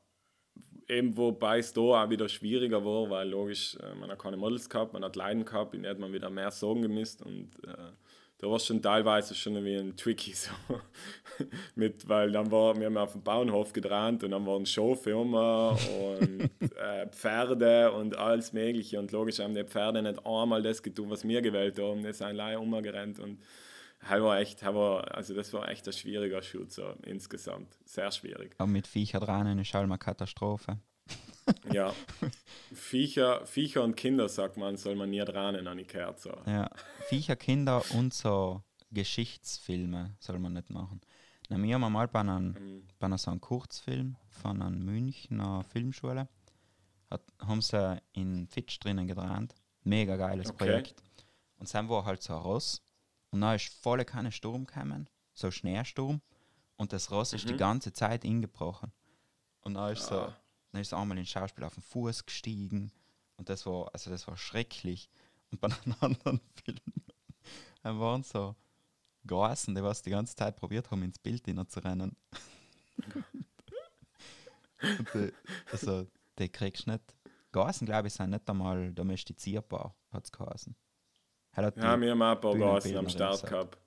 eben 0.90 1.16
wobei 1.16 1.60
es 1.60 1.72
da 1.72 1.82
auch 1.82 2.10
wieder 2.10 2.28
schwieriger 2.28 2.84
war, 2.84 3.10
weil 3.10 3.30
logisch, 3.30 3.76
äh, 3.76 3.96
man 3.96 4.10
hat 4.10 4.20
keine 4.20 4.38
Models 4.38 4.70
gehabt, 4.70 4.94
man 4.94 5.04
hat 5.04 5.16
Leiden 5.16 5.46
gehabt, 5.46 5.74
in 5.74 5.84
der 5.84 5.92
hat 5.92 6.00
man 6.00 6.12
wieder 6.12 6.30
mehr 6.30 6.52
Sorgen 6.52 6.82
gemisst 6.82 7.22
und 7.22 7.52
äh, 7.66 7.92
da 8.40 8.48
war 8.48 8.56
es 8.56 8.66
schon 8.66 8.82
teilweise 8.82 9.36
schon 9.36 9.64
wie 9.66 9.76
ein 9.76 9.98
Tricky 9.98 10.32
so. 10.34 10.52
Mit, 11.76 12.08
weil 12.08 12.32
dann 12.32 12.50
war, 12.52 12.78
wir 12.78 12.86
haben 12.86 12.98
auf 12.98 13.12
dem 13.12 13.22
Bauernhof 13.22 13.74
gedreht 13.74 14.24
und 14.24 14.32
dann 14.32 14.46
waren 14.46 14.66
Showfirmen 14.66 15.78
und 16.10 16.50
äh, 16.78 17.08
Pferde 17.12 17.92
und 17.92 18.18
alles 18.18 18.54
mögliche 18.54 18.98
und 18.98 19.12
logisch 19.12 19.40
haben 19.40 19.54
die 19.54 19.64
Pferde 19.64 20.02
nicht 20.02 20.26
einmal 20.26 20.62
das 20.62 20.82
getan, 20.82 21.10
was 21.10 21.28
wir 21.28 21.42
gewählt 21.42 21.80
haben, 21.80 22.02
die 22.02 22.14
sind 22.14 22.36
leider 22.36 22.62
umgerannt 22.62 23.20
und 23.20 23.40
das 24.00 24.22
war 24.22 24.39
echt, 24.39 24.62
das 24.62 24.74
war, 24.74 25.16
also 25.16 25.34
das 25.34 25.52
war 25.54 25.68
echt 25.70 25.86
ein 25.88 25.93
schwieriger 25.93 26.41
Shoot 26.41 26.72
so 26.72 26.93
insgesamt, 27.04 27.78
sehr 27.86 28.12
schwierig. 28.12 28.56
Aber 28.58 28.70
mit 28.70 28.88
Viecher 28.88 29.20
dran 29.20 29.58
ist 29.60 29.74
halt 29.74 29.88
mal 29.88 29.97
Katastrophe. 29.97 30.80
Ja, 31.74 31.93
Viecher, 32.74 33.43
Viecher 33.47 33.84
und 33.84 33.95
Kinder, 33.95 34.30
sagt 34.30 34.58
man, 34.58 34.78
soll 34.78 34.95
man 34.95 35.10
nie 35.10 35.20
dran 35.26 35.56
an 35.68 35.78
die 35.80 35.84
Kerze. 35.84 36.38
Ja, 36.45 36.70
Viecher, 37.08 37.36
Kinder 37.36 37.82
und 37.95 38.14
so 38.14 38.62
Geschichtsfilme 38.91 40.16
soll 40.20 40.39
man 40.39 40.54
nicht 40.54 40.70
machen. 40.70 41.02
Na, 41.50 41.58
wir 41.62 41.74
haben 41.76 41.91
mal 41.91 42.08
bei 42.08 42.20
einem, 42.20 42.52
Mhm. 42.52 42.88
bei 43.00 43.06
einem 43.08 43.18
so 43.18 43.32
einem 43.32 43.41
Kurzfilm 43.41 44.16
von 44.30 44.62
einer 44.62 44.70
Münchner 44.70 45.64
Filmschule, 45.64 46.28
hat, 47.10 47.22
haben 47.39 47.62
sie 47.62 48.00
in 48.14 48.47
Fitch 48.47 48.80
drinnen 48.80 49.08
gedreht. 49.08 49.56
Mega 49.84 50.16
geiles 50.18 50.50
Okay. 50.52 50.58
Projekt. 50.66 51.02
Und 51.58 51.74
dann 51.74 51.89
war 51.89 52.06
halt 52.06 52.22
so 52.22 52.34
ein 52.36 52.41
Ross 52.41 52.82
und 53.32 53.42
dann 53.42 53.56
ist 53.56 53.74
voll 53.74 54.04
keine 54.06 54.32
Sturm 54.32 54.66
gekommen, 54.66 55.10
so 55.34 55.52
Schneesturm. 55.52 56.22
Und 56.78 56.94
das 56.94 57.12
Ross 57.12 57.34
ist 57.34 57.50
die 57.50 57.58
ganze 57.58 57.92
Zeit 57.92 58.24
ingebrochen. 58.24 58.92
Und 59.62 59.74
dann 59.74 59.92
ist 59.92 60.06
so, 60.06 60.16
Ah. 60.16 60.36
dann 60.72 60.82
ist 60.82 60.94
einmal 60.94 61.18
ein 61.18 61.26
Schauspieler 61.26 61.68
auf 61.68 61.74
den 61.74 61.84
Fuß 61.84 62.26
gestiegen. 62.26 62.92
Und 63.36 63.50
das 63.50 63.66
war, 63.66 63.90
also 63.94 64.10
das 64.10 64.28
war 64.28 64.38
schrecklich. 64.38 65.10
Und 65.52 65.60
bei 65.60 65.68
einem 65.68 65.96
anderen 66.00 66.40
Film 66.64 66.80
waren 67.84 68.24
so 68.24 68.56
Gassen, 69.28 69.76
die 69.76 69.84
was 69.84 70.02
die 70.02 70.10
ganze 70.12 70.36
Zeit 70.36 70.56
probiert 70.56 70.90
haben, 70.90 71.04
ins 71.04 71.20
Bild 71.20 71.44
zu 71.70 71.80
rennen. 71.82 72.16
Und 74.82 75.14
die, 75.14 75.34
also, 75.72 76.08
die 76.38 76.50
kriegst 76.50 76.88
du 76.88 76.92
nicht. 76.92 77.04
Gassen, 77.52 77.86
glaube 77.86 78.08
ich, 78.08 78.14
sind 78.14 78.30
nicht 78.30 78.50
einmal 78.50 78.94
domestizierbar, 78.94 79.94
hat 80.12 80.24
es 80.26 80.32
geheißen. 80.32 80.76
Hat 81.54 81.76
Ja, 81.78 82.00
wir 82.00 82.12
haben 82.12 82.22
auch 82.22 82.36
ein 82.36 82.41
paar 82.41 82.97
am 82.97 83.10
Start 83.10 83.45
gehabt. 83.45 83.78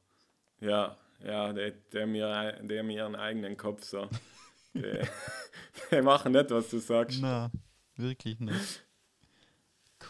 Ja, 0.60 0.96
ja, 1.24 1.52
die, 1.52 1.72
die, 1.92 2.00
haben 2.00 2.14
ihr, 2.14 2.60
die 2.62 2.78
haben 2.78 2.90
ihren 2.90 3.16
eigenen 3.16 3.56
Kopf 3.56 3.84
so. 3.84 4.08
die, 4.74 5.00
die 5.90 6.02
machen 6.02 6.32
nicht, 6.32 6.50
was 6.50 6.70
du 6.70 6.78
sagst. 6.78 7.20
Nein, 7.20 7.50
wirklich 7.96 8.40
nicht. 8.40 8.84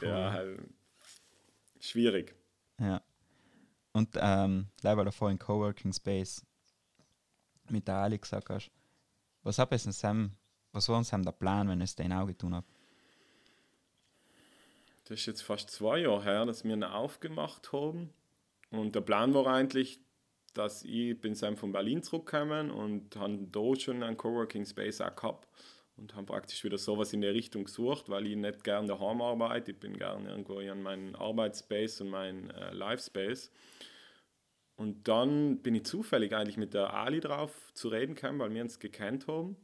Cool. 0.01 0.09
Ja, 0.09 0.33
halt. 0.33 0.61
Schwierig. 1.81 2.35
Ja. 2.79 3.03
Und 3.93 4.17
ähm, 4.19 4.69
leider 4.81 4.99
weil 4.99 5.05
du 5.05 5.13
vorhin 5.13 5.39
Coworking 5.39 5.93
Space 5.93 6.45
mit 7.69 7.87
der 7.87 7.97
Ali 7.97 8.19
gesagt 8.19 8.49
hast, 8.49 8.71
was 9.43 9.59
hab 9.59 9.73
es 9.73 9.83
denn 9.83 9.93
Sam, 9.93 10.37
was 10.73 10.89
war 10.89 10.99
uns 10.99 11.11
der 11.11 11.33
Plan, 11.33 11.69
wenn 11.69 11.81
es 11.81 11.95
den 11.95 12.13
auch 12.13 12.27
getan 12.27 12.55
hat? 12.55 12.65
Das 15.05 15.21
ist 15.21 15.27
jetzt 15.27 15.43
fast 15.43 15.71
zwei 15.71 15.99
Jahre 15.99 16.23
her, 16.23 16.47
dass 16.47 16.65
wir 16.65 16.73
ihn 16.73 16.85
aufgemacht 16.85 17.73
haben. 17.73 18.11
Und 18.71 18.95
der 18.95 19.01
Plan 19.01 19.35
war 19.35 19.47
eigentlich, 19.47 20.01
dass 20.55 20.85
ich 20.85 21.21
bin 21.21 21.35
dann 21.35 21.57
von 21.57 21.73
Berlin 21.73 22.03
zurückgekommen 22.03 22.71
und 22.71 23.17
habe 23.17 23.39
da 23.51 23.77
schon 23.77 24.03
einen 24.03 24.17
Coworking 24.17 24.65
Space 24.65 25.01
auch 25.01 25.15
gehabt 25.15 25.49
und 25.97 26.15
habe 26.15 26.27
praktisch 26.27 26.63
wieder 26.65 26.79
sowas 26.79 27.13
in 27.13 27.21
der 27.21 27.35
Richtung 27.35 27.65
gesucht, 27.65 28.09
weil 28.09 28.27
ich 28.27 28.37
nicht 28.37 28.65
gerne 28.65 28.89
daheim 28.89 29.21
arbeite. 29.21 29.73
Ich 29.73 29.81
bin 29.81 29.97
gerne 29.97 30.31
irgendwo 30.31 30.61
in 30.61 30.83
meinen 30.83 31.15
Arbeitsspace 31.15 32.03
und 32.03 32.11
meinen 32.11 32.51
äh, 32.51 32.73
Life-Space. 32.73 33.51
Und 34.77 35.07
dann 35.07 35.59
bin 35.63 35.75
ich 35.75 35.85
zufällig 35.85 36.35
eigentlich 36.35 36.57
mit 36.57 36.75
der 36.75 36.95
Ali 36.95 37.21
drauf 37.21 37.73
zu 37.75 37.89
reden 37.89 38.15
gekommen, 38.15 38.39
weil 38.39 38.55
wir 38.55 38.63
uns 38.63 38.79
gekannt 38.79 39.27
haben, 39.27 39.57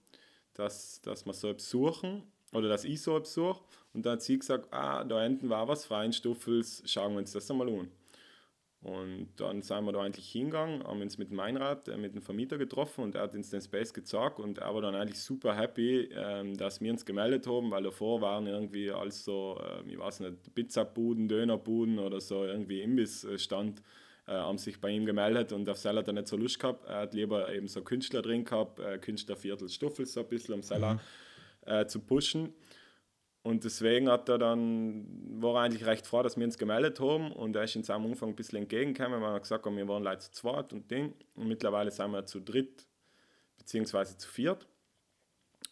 dass, 0.54 1.00
dass 1.00 1.24
wir 1.24 1.32
etwas 1.32 1.70
suchen 1.70 2.22
oder 2.52 2.68
dass 2.68 2.84
ich 2.84 3.02
so 3.02 3.16
etwas 3.16 3.34
suche. 3.34 3.60
Und 3.92 4.06
dann 4.06 4.14
hat 4.14 4.22
sie 4.22 4.38
gesagt, 4.38 4.72
ah, 4.72 5.04
da 5.04 5.22
hinten 5.22 5.48
war 5.48 5.68
was 5.68 5.86
freien 5.86 6.12
Stuffels, 6.12 6.82
schauen 6.86 7.12
wir 7.12 7.18
uns 7.18 7.32
das 7.32 7.50
einmal 7.50 7.68
an. 7.68 7.90
Und 8.80 9.30
dann 9.36 9.60
sind 9.60 9.84
wir 9.84 9.92
da 9.92 10.02
eigentlich 10.02 10.30
hingegangen, 10.30 10.84
haben 10.84 11.02
uns 11.02 11.18
mit 11.18 11.30
dem 11.30 11.36
Meinrad, 11.36 11.88
äh, 11.88 11.96
mit 11.96 12.14
dem 12.14 12.22
Vermieter 12.22 12.58
getroffen 12.58 13.02
und 13.02 13.16
er 13.16 13.22
hat 13.22 13.34
uns 13.34 13.50
den 13.50 13.60
Space 13.60 13.92
gezeigt 13.92 14.38
und 14.38 14.58
er 14.58 14.72
war 14.72 14.80
dann 14.80 14.94
eigentlich 14.94 15.20
super 15.20 15.56
happy, 15.56 16.08
ähm, 16.14 16.56
dass 16.56 16.80
wir 16.80 16.92
uns 16.92 17.04
gemeldet 17.04 17.48
haben, 17.48 17.72
weil 17.72 17.82
davor 17.82 18.20
waren 18.20 18.46
irgendwie 18.46 18.92
alles 18.92 19.24
so, 19.24 19.60
ähm, 19.68 19.90
ich 19.90 19.98
weiß 19.98 20.20
nicht, 20.20 20.54
Pizzabuden, 20.54 21.26
Dönerbuden 21.26 21.98
oder 21.98 22.20
so 22.20 22.44
irgendwie 22.44 22.80
Imbissstand, 22.80 23.82
äh, 24.28 24.32
haben 24.34 24.58
sich 24.58 24.80
bei 24.80 24.90
ihm 24.90 25.06
gemeldet 25.06 25.52
und 25.52 25.68
auf 25.68 25.78
Seller 25.78 26.00
hat 26.00 26.06
er 26.06 26.12
nicht 26.12 26.28
so 26.28 26.36
Lust 26.36 26.60
gehabt. 26.60 26.84
Er 26.86 27.00
hat 27.00 27.14
lieber 27.14 27.52
eben 27.52 27.66
so 27.66 27.82
Künstler 27.82 28.22
drin 28.22 28.44
gehabt, 28.44 28.78
äh, 28.78 28.98
Künstlerviertel 28.98 29.68
Stuffel 29.68 30.06
so 30.06 30.20
ein 30.20 30.28
bisschen, 30.28 30.54
um 30.54 30.62
Seller 30.62 31.00
äh, 31.68 31.86
zu 31.86 32.00
pushen. 32.00 32.54
Und 33.42 33.64
deswegen 33.64 34.10
hat 34.10 34.28
er 34.28 34.36
dann, 34.38 35.06
war 35.40 35.56
er 35.56 35.60
eigentlich 35.62 35.86
recht 35.86 36.06
froh, 36.06 36.22
dass 36.22 36.36
wir 36.36 36.44
uns 36.44 36.58
gemeldet 36.58 37.00
haben 37.00 37.32
und 37.32 37.56
er 37.56 37.64
ist 37.64 37.76
in 37.76 37.84
seinem 37.84 38.04
Umfang 38.04 38.30
ein 38.30 38.36
bisschen 38.36 38.58
entgegengekommen, 38.58 39.22
weil 39.22 39.32
er 39.32 39.40
gesagt 39.40 39.64
hat, 39.64 39.76
wir 39.76 39.88
waren 39.88 40.02
leider 40.02 40.20
zu 40.20 40.32
zweit 40.32 40.72
und 40.72 40.90
Ding. 40.90 41.14
Und 41.34 41.48
mittlerweile 41.48 41.90
sind 41.90 42.10
wir 42.10 42.26
zu 42.26 42.40
dritt, 42.40 42.86
beziehungsweise 43.56 44.18
zu 44.18 44.28
viert. 44.28 44.66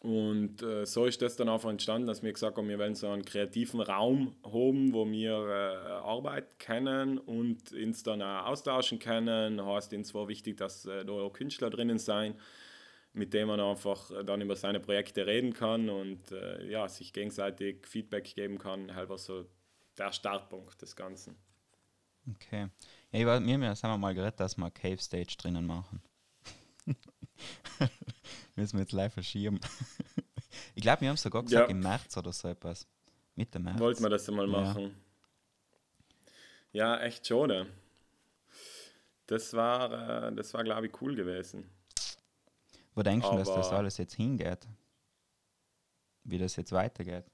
Und 0.00 0.62
äh, 0.62 0.86
so 0.86 1.06
ist 1.06 1.20
das 1.22 1.36
dann 1.36 1.48
einfach 1.48 1.70
entstanden, 1.70 2.06
dass 2.06 2.22
wir 2.22 2.32
gesagt 2.32 2.56
haben, 2.56 2.68
wir 2.68 2.78
wollen 2.78 2.94
so 2.94 3.08
einen 3.08 3.24
kreativen 3.24 3.80
Raum 3.80 4.36
haben, 4.44 4.92
wo 4.92 5.06
wir 5.10 5.32
äh, 5.32 5.90
Arbeit 6.06 6.58
kennen 6.58 7.18
und 7.18 7.72
uns 7.72 8.02
dann 8.02 8.22
auch 8.22 8.46
austauschen 8.46 8.98
können. 8.98 9.64
Heißt, 9.64 9.92
uns 9.92 10.14
war 10.14 10.28
wichtig, 10.28 10.58
dass 10.58 10.86
äh, 10.86 11.04
da 11.04 11.12
auch 11.12 11.32
Künstler 11.32 11.70
drinnen 11.70 11.98
sein, 11.98 12.34
mit 13.16 13.32
denen 13.32 13.48
man 13.48 13.60
einfach 13.60 14.10
äh, 14.10 14.24
dann 14.24 14.40
über 14.40 14.56
seine 14.56 14.78
Projekte 14.80 15.26
reden 15.26 15.52
kann 15.52 15.88
und 15.88 16.30
äh, 16.32 16.66
ja, 16.68 16.88
sich 16.88 17.12
gegenseitig 17.12 17.86
Feedback 17.86 18.24
geben 18.34 18.58
kann. 18.58 18.94
Halt 18.94 19.08
war 19.08 19.18
so 19.18 19.46
der 19.96 20.12
Startpunkt 20.12 20.80
des 20.82 20.94
Ganzen. 20.94 21.36
Okay. 22.30 22.68
Ja, 23.12 23.20
ich 23.20 23.26
war, 23.26 23.40
mir 23.40 23.54
haben 23.58 23.80
wir 23.82 23.98
mal 23.98 24.14
geredet, 24.14 24.38
dass 24.40 24.56
wir 24.56 24.70
Cave 24.70 24.98
Stage 24.98 25.36
drinnen 25.38 25.64
machen. 25.64 26.02
Müssen 28.56 28.74
wir 28.76 28.82
jetzt 28.82 28.92
live 28.92 29.14
verschieben. 29.14 29.60
ich 30.74 30.82
glaube, 30.82 31.02
wir 31.02 31.08
haben 31.08 31.16
sogar 31.16 31.42
gesagt 31.42 31.68
Ja. 31.68 31.70
im 31.70 31.80
März 31.80 32.16
oder 32.16 32.32
so 32.32 32.48
etwas. 32.48 32.86
Mitte 33.34 33.58
März. 33.58 33.78
Wollten 33.80 34.02
wir 34.02 34.10
das 34.10 34.28
einmal 34.28 34.46
Ja. 34.46 34.60
machen? 34.60 34.94
Ja, 36.72 37.00
echt 37.00 37.26
schade. 37.26 37.66
Das 39.26 39.54
war, 39.54 40.28
äh, 40.28 40.34
das 40.34 40.52
war 40.52 40.64
glaube 40.64 40.86
ich, 40.86 41.00
cool 41.00 41.14
gewesen. 41.14 41.70
Wo 42.96 43.02
denkst 43.02 43.28
du, 43.28 43.36
dass 43.36 43.52
das 43.52 43.70
alles 43.72 43.98
jetzt 43.98 44.14
hingeht? 44.14 44.66
Wie 46.24 46.38
das 46.38 46.56
jetzt 46.56 46.72
weitergeht? 46.72 47.26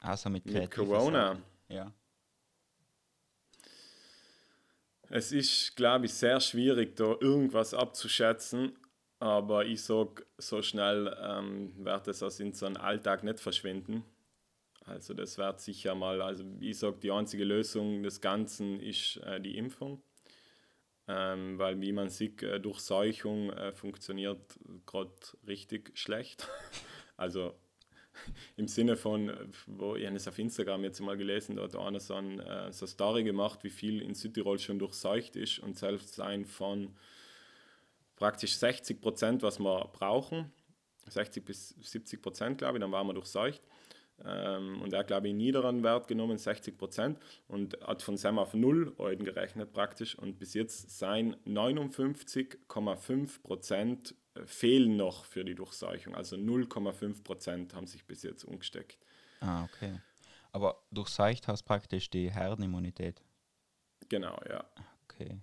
Außer 0.00 0.30
mit 0.30 0.46
Mit 0.46 0.70
Corona. 0.70 1.28
Sachen. 1.28 1.44
Ja. 1.68 1.92
Es 5.10 5.30
ist, 5.30 5.76
glaube 5.76 6.06
ich, 6.06 6.14
sehr 6.14 6.40
schwierig, 6.40 6.96
da 6.96 7.14
irgendwas 7.20 7.74
abzuschätzen. 7.74 8.78
Aber 9.18 9.66
ich 9.66 9.82
sage, 9.82 10.24
so 10.38 10.62
schnell 10.62 11.14
ähm, 11.20 11.84
wird 11.84 12.08
es 12.08 12.22
aus 12.22 12.40
unserem 12.40 12.78
Alltag 12.78 13.22
nicht 13.22 13.40
verschwinden. 13.40 14.04
Also 14.86 15.12
das 15.12 15.36
wird 15.36 15.60
sicher 15.60 15.94
mal, 15.94 16.22
also 16.22 16.44
ich 16.60 16.78
sage, 16.78 16.96
die 16.98 17.12
einzige 17.12 17.44
Lösung 17.44 18.02
des 18.02 18.22
Ganzen 18.22 18.80
ist 18.80 19.18
äh, 19.18 19.38
die 19.38 19.58
Impfung. 19.58 20.02
Ähm, 21.08 21.58
weil 21.58 21.80
wie 21.80 21.92
man 21.92 22.08
sieht, 22.08 22.42
äh, 22.42 22.60
Durchseuchung 22.60 23.50
äh, 23.50 23.72
funktioniert 23.72 24.58
gerade 24.86 25.12
richtig 25.46 25.90
schlecht. 25.98 26.48
also 27.16 27.54
im 28.56 28.68
Sinne 28.68 28.96
von, 28.96 29.28
äh, 29.28 29.46
wo 29.66 29.96
ich 29.96 30.06
habe 30.06 30.16
es 30.16 30.28
auf 30.28 30.38
Instagram 30.38 30.84
jetzt 30.84 31.00
mal 31.00 31.16
gelesen, 31.16 31.56
da 31.56 31.62
hat 31.62 31.76
einer 31.76 32.00
so, 32.00 32.14
ein, 32.14 32.40
äh, 32.40 32.72
so 32.72 32.84
eine 32.84 32.88
Story 32.88 33.24
gemacht, 33.24 33.64
wie 33.64 33.70
viel 33.70 34.00
in 34.00 34.14
Südtirol 34.14 34.58
schon 34.58 34.78
durchseucht 34.78 35.36
ist 35.36 35.58
und 35.58 35.76
selbst 35.76 36.20
ein 36.20 36.44
von 36.44 36.94
praktisch 38.16 38.56
60 38.56 39.00
Prozent, 39.00 39.42
was 39.42 39.58
wir 39.58 39.90
brauchen, 39.92 40.52
60 41.08 41.44
bis 41.44 41.70
70 41.80 42.22
Prozent, 42.22 42.58
glaube 42.58 42.78
ich, 42.78 42.80
dann 42.80 42.92
waren 42.92 43.06
wir 43.06 43.14
durchseucht. 43.14 43.62
Ähm, 44.24 44.80
und 44.82 44.92
er 44.92 45.00
hat, 45.00 45.08
glaube 45.08 45.26
ich, 45.26 45.32
einen 45.32 45.38
niederen 45.38 45.82
Wert 45.82 46.08
genommen, 46.08 46.38
60 46.38 46.78
Prozent, 46.78 47.18
und 47.48 47.78
hat 47.80 48.02
von 48.02 48.16
Sam 48.16 48.38
auf 48.38 48.54
0 48.54 48.94
Euro 48.98 49.24
gerechnet 49.24 49.72
praktisch. 49.72 50.18
Und 50.18 50.38
bis 50.38 50.54
jetzt 50.54 50.98
seien 50.98 51.36
59,5 51.46 53.42
Prozent 53.42 54.14
fehlen 54.44 54.96
noch 54.96 55.24
für 55.24 55.44
die 55.44 55.54
Durchseuchung. 55.54 56.14
Also 56.14 56.36
0,5 56.36 57.22
Prozent 57.22 57.74
haben 57.74 57.86
sich 57.86 58.06
bis 58.06 58.22
jetzt 58.22 58.44
umgesteckt. 58.44 58.98
Ah, 59.40 59.64
okay. 59.64 60.00
Aber 60.52 60.82
durchseucht 60.90 61.48
hast 61.48 61.64
praktisch 61.64 62.10
die 62.10 62.30
Herdenimmunität. 62.30 63.22
Genau, 64.08 64.38
ja. 64.48 64.64
Okay. 65.04 65.38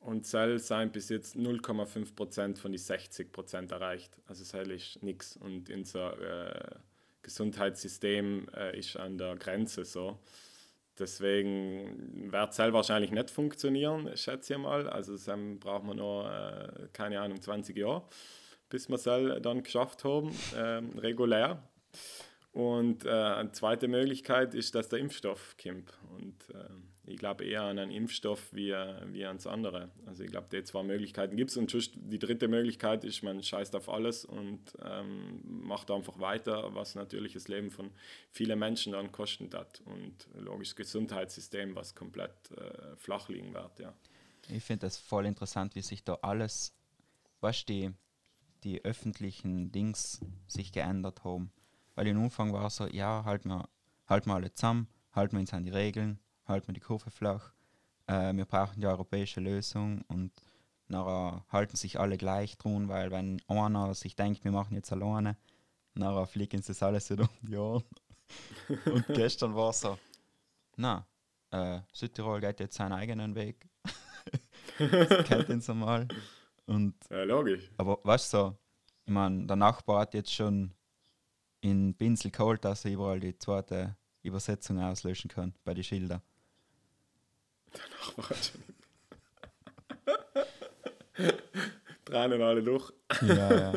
Und 0.00 0.26
Zell 0.26 0.58
sind 0.58 0.92
bis 0.92 1.08
jetzt 1.08 1.34
0,5% 1.36 2.58
von 2.58 2.72
die 2.72 2.78
60% 2.78 3.72
erreicht. 3.72 4.20
Also 4.26 4.44
Zell 4.44 4.70
ist 4.70 5.02
nichts. 5.02 5.36
Und 5.36 5.70
unser 5.70 6.74
äh, 6.74 6.76
Gesundheitssystem 7.24 8.48
äh, 8.54 8.78
ist 8.78 8.96
an 8.96 9.18
der 9.18 9.34
Grenze 9.34 9.84
so. 9.84 10.18
Deswegen 10.96 12.30
wird 12.30 12.54
Zell 12.54 12.72
wahrscheinlich 12.72 13.10
nicht 13.10 13.30
funktionieren, 13.30 14.16
schätze 14.16 14.52
ich 14.52 14.58
mal. 14.60 14.88
Also 14.88 15.16
dann 15.18 15.58
braucht 15.58 15.84
man 15.84 15.96
noch, 15.96 16.30
äh, 16.30 16.88
keine 16.92 17.20
Ahnung, 17.20 17.42
20 17.42 17.76
Jahre, 17.76 18.04
bis 18.68 18.88
wir 18.88 18.98
Zell 18.98 19.40
dann 19.40 19.64
geschafft 19.64 20.04
haben, 20.04 20.30
ähm, 20.56 20.96
regulär. 20.98 21.68
Und 22.52 23.04
äh, 23.04 23.10
eine 23.10 23.50
zweite 23.50 23.88
Möglichkeit 23.88 24.54
ist, 24.54 24.76
dass 24.76 24.88
der 24.88 25.00
Impfstoff 25.00 25.56
kommt. 25.60 25.92
Und 26.16 26.50
äh, 26.54 26.68
ich 27.06 27.18
glaube 27.18 27.44
eher 27.44 27.62
an 27.62 27.78
einen 27.78 27.90
Impfstoff 27.90 28.52
wie, 28.52 28.72
wie 29.12 29.26
ans 29.26 29.46
andere. 29.46 29.90
Also 30.06 30.24
ich 30.24 30.30
glaube, 30.30 30.48
die 30.50 30.62
zwei 30.64 30.82
Möglichkeiten 30.82 31.36
gibt 31.36 31.50
es. 31.50 31.56
Und 31.56 31.72
die 31.96 32.18
dritte 32.18 32.48
Möglichkeit 32.48 33.04
ist, 33.04 33.22
man 33.22 33.42
scheißt 33.42 33.76
auf 33.76 33.88
alles 33.88 34.24
und 34.24 34.60
ähm, 34.82 35.40
macht 35.44 35.90
einfach 35.90 36.18
weiter, 36.18 36.74
was 36.74 36.94
natürlich 36.94 37.34
das 37.34 37.48
Leben 37.48 37.70
von 37.70 37.90
vielen 38.30 38.58
Menschen 38.58 38.92
dann 38.92 39.12
kosten 39.12 39.50
hat. 39.52 39.82
Und 39.84 40.28
logisch 40.34 40.68
das 40.70 40.76
Gesundheitssystem, 40.76 41.74
was 41.74 41.94
komplett 41.94 42.50
äh, 42.52 42.96
flach 42.96 43.28
liegen 43.28 43.52
wird. 43.52 43.78
Ja. 43.80 43.92
Ich 44.48 44.64
finde 44.64 44.86
das 44.86 44.96
voll 44.96 45.26
interessant, 45.26 45.74
wie 45.74 45.82
sich 45.82 46.04
da 46.04 46.18
alles, 46.22 46.74
was 47.40 47.64
die, 47.66 47.90
die 48.62 48.84
öffentlichen 48.84 49.72
Dings 49.72 50.20
sich 50.46 50.72
geändert 50.72 51.24
haben. 51.24 51.52
Weil 51.94 52.06
im 52.06 52.22
Anfang 52.22 52.52
war 52.52 52.66
es 52.66 52.76
so, 52.76 52.86
ja, 52.86 53.24
halten 53.24 53.48
wir, 53.48 53.68
halten 54.06 54.30
wir 54.30 54.34
alle 54.34 54.52
zusammen, 54.52 54.88
halten 55.12 55.36
wir 55.36 55.40
uns 55.40 55.52
an 55.52 55.64
die 55.64 55.70
Regeln, 55.70 56.18
halten 56.46 56.68
wir 56.68 56.74
die 56.74 56.80
Kurve 56.80 57.10
flach. 57.10 57.52
Äh, 58.06 58.34
wir 58.34 58.44
brauchen 58.44 58.80
die 58.80 58.86
europäische 58.86 59.40
Lösung 59.40 60.02
und 60.08 60.32
nachher 60.88 61.44
halten 61.50 61.76
sich 61.76 61.98
alle 61.98 62.16
gleich 62.16 62.58
drum, 62.58 62.88
weil 62.88 63.10
wenn 63.10 63.40
einer 63.48 63.94
sich 63.94 64.16
denkt, 64.16 64.44
wir 64.44 64.52
machen 64.52 64.74
jetzt 64.74 64.92
alleine, 64.92 65.36
nachher 65.94 66.26
fliegen 66.26 66.62
sie 66.62 66.68
das 66.68 66.82
alles 66.82 67.10
wieder 67.10 67.24
um 67.24 67.48
die 67.48 67.56
Ohren. 67.56 67.84
und 68.86 69.06
gestern 69.08 69.54
war 69.54 69.70
es 69.70 69.80
so, 69.80 69.98
na, 70.76 71.06
äh, 71.50 71.80
Südtirol 71.92 72.40
geht 72.40 72.60
jetzt 72.60 72.76
seinen 72.76 72.92
eigenen 72.92 73.34
Weg. 73.34 73.68
kennt 75.24 75.48
ihn 75.48 75.60
so 75.60 75.74
mal. 75.74 76.08
Und, 76.66 76.94
ja, 77.10 77.22
logisch. 77.24 77.70
Aber 77.76 78.00
weißt 78.02 78.32
du, 78.32 78.36
so, 78.36 78.58
ich 79.04 79.12
meine, 79.12 79.46
der 79.46 79.56
Nachbar 79.56 80.00
hat 80.00 80.14
jetzt 80.14 80.32
schon 80.32 80.74
in 81.60 81.94
Pinsel 81.94 82.30
geholt, 82.30 82.64
dass 82.64 82.84
er 82.84 82.92
überall 82.92 83.20
die 83.20 83.38
zweite 83.38 83.96
Übersetzung 84.22 84.80
auslöschen 84.80 85.30
kann 85.30 85.54
bei 85.64 85.74
den 85.74 85.84
Schildern. 85.84 86.22
Tränen 92.04 92.42
alle 92.42 92.62
durch. 92.62 92.92
Ja, 93.22 93.54
ja. 93.54 93.72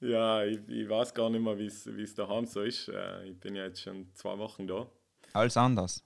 ja, 0.00 0.44
ich, 0.44 0.58
ich 0.68 0.88
weiß 0.88 1.14
gar 1.14 1.30
nicht 1.30 1.42
mehr, 1.42 1.58
wie 1.58 1.66
es 1.66 2.14
daheim 2.14 2.46
so 2.46 2.62
ist. 2.62 2.88
Äh, 2.88 3.24
ich 3.24 3.40
bin 3.40 3.54
ja 3.54 3.64
jetzt 3.64 3.82
schon 3.82 4.08
zwei 4.14 4.38
Wochen 4.38 4.66
da. 4.66 4.86
Alles 5.32 5.56
anders. 5.56 6.04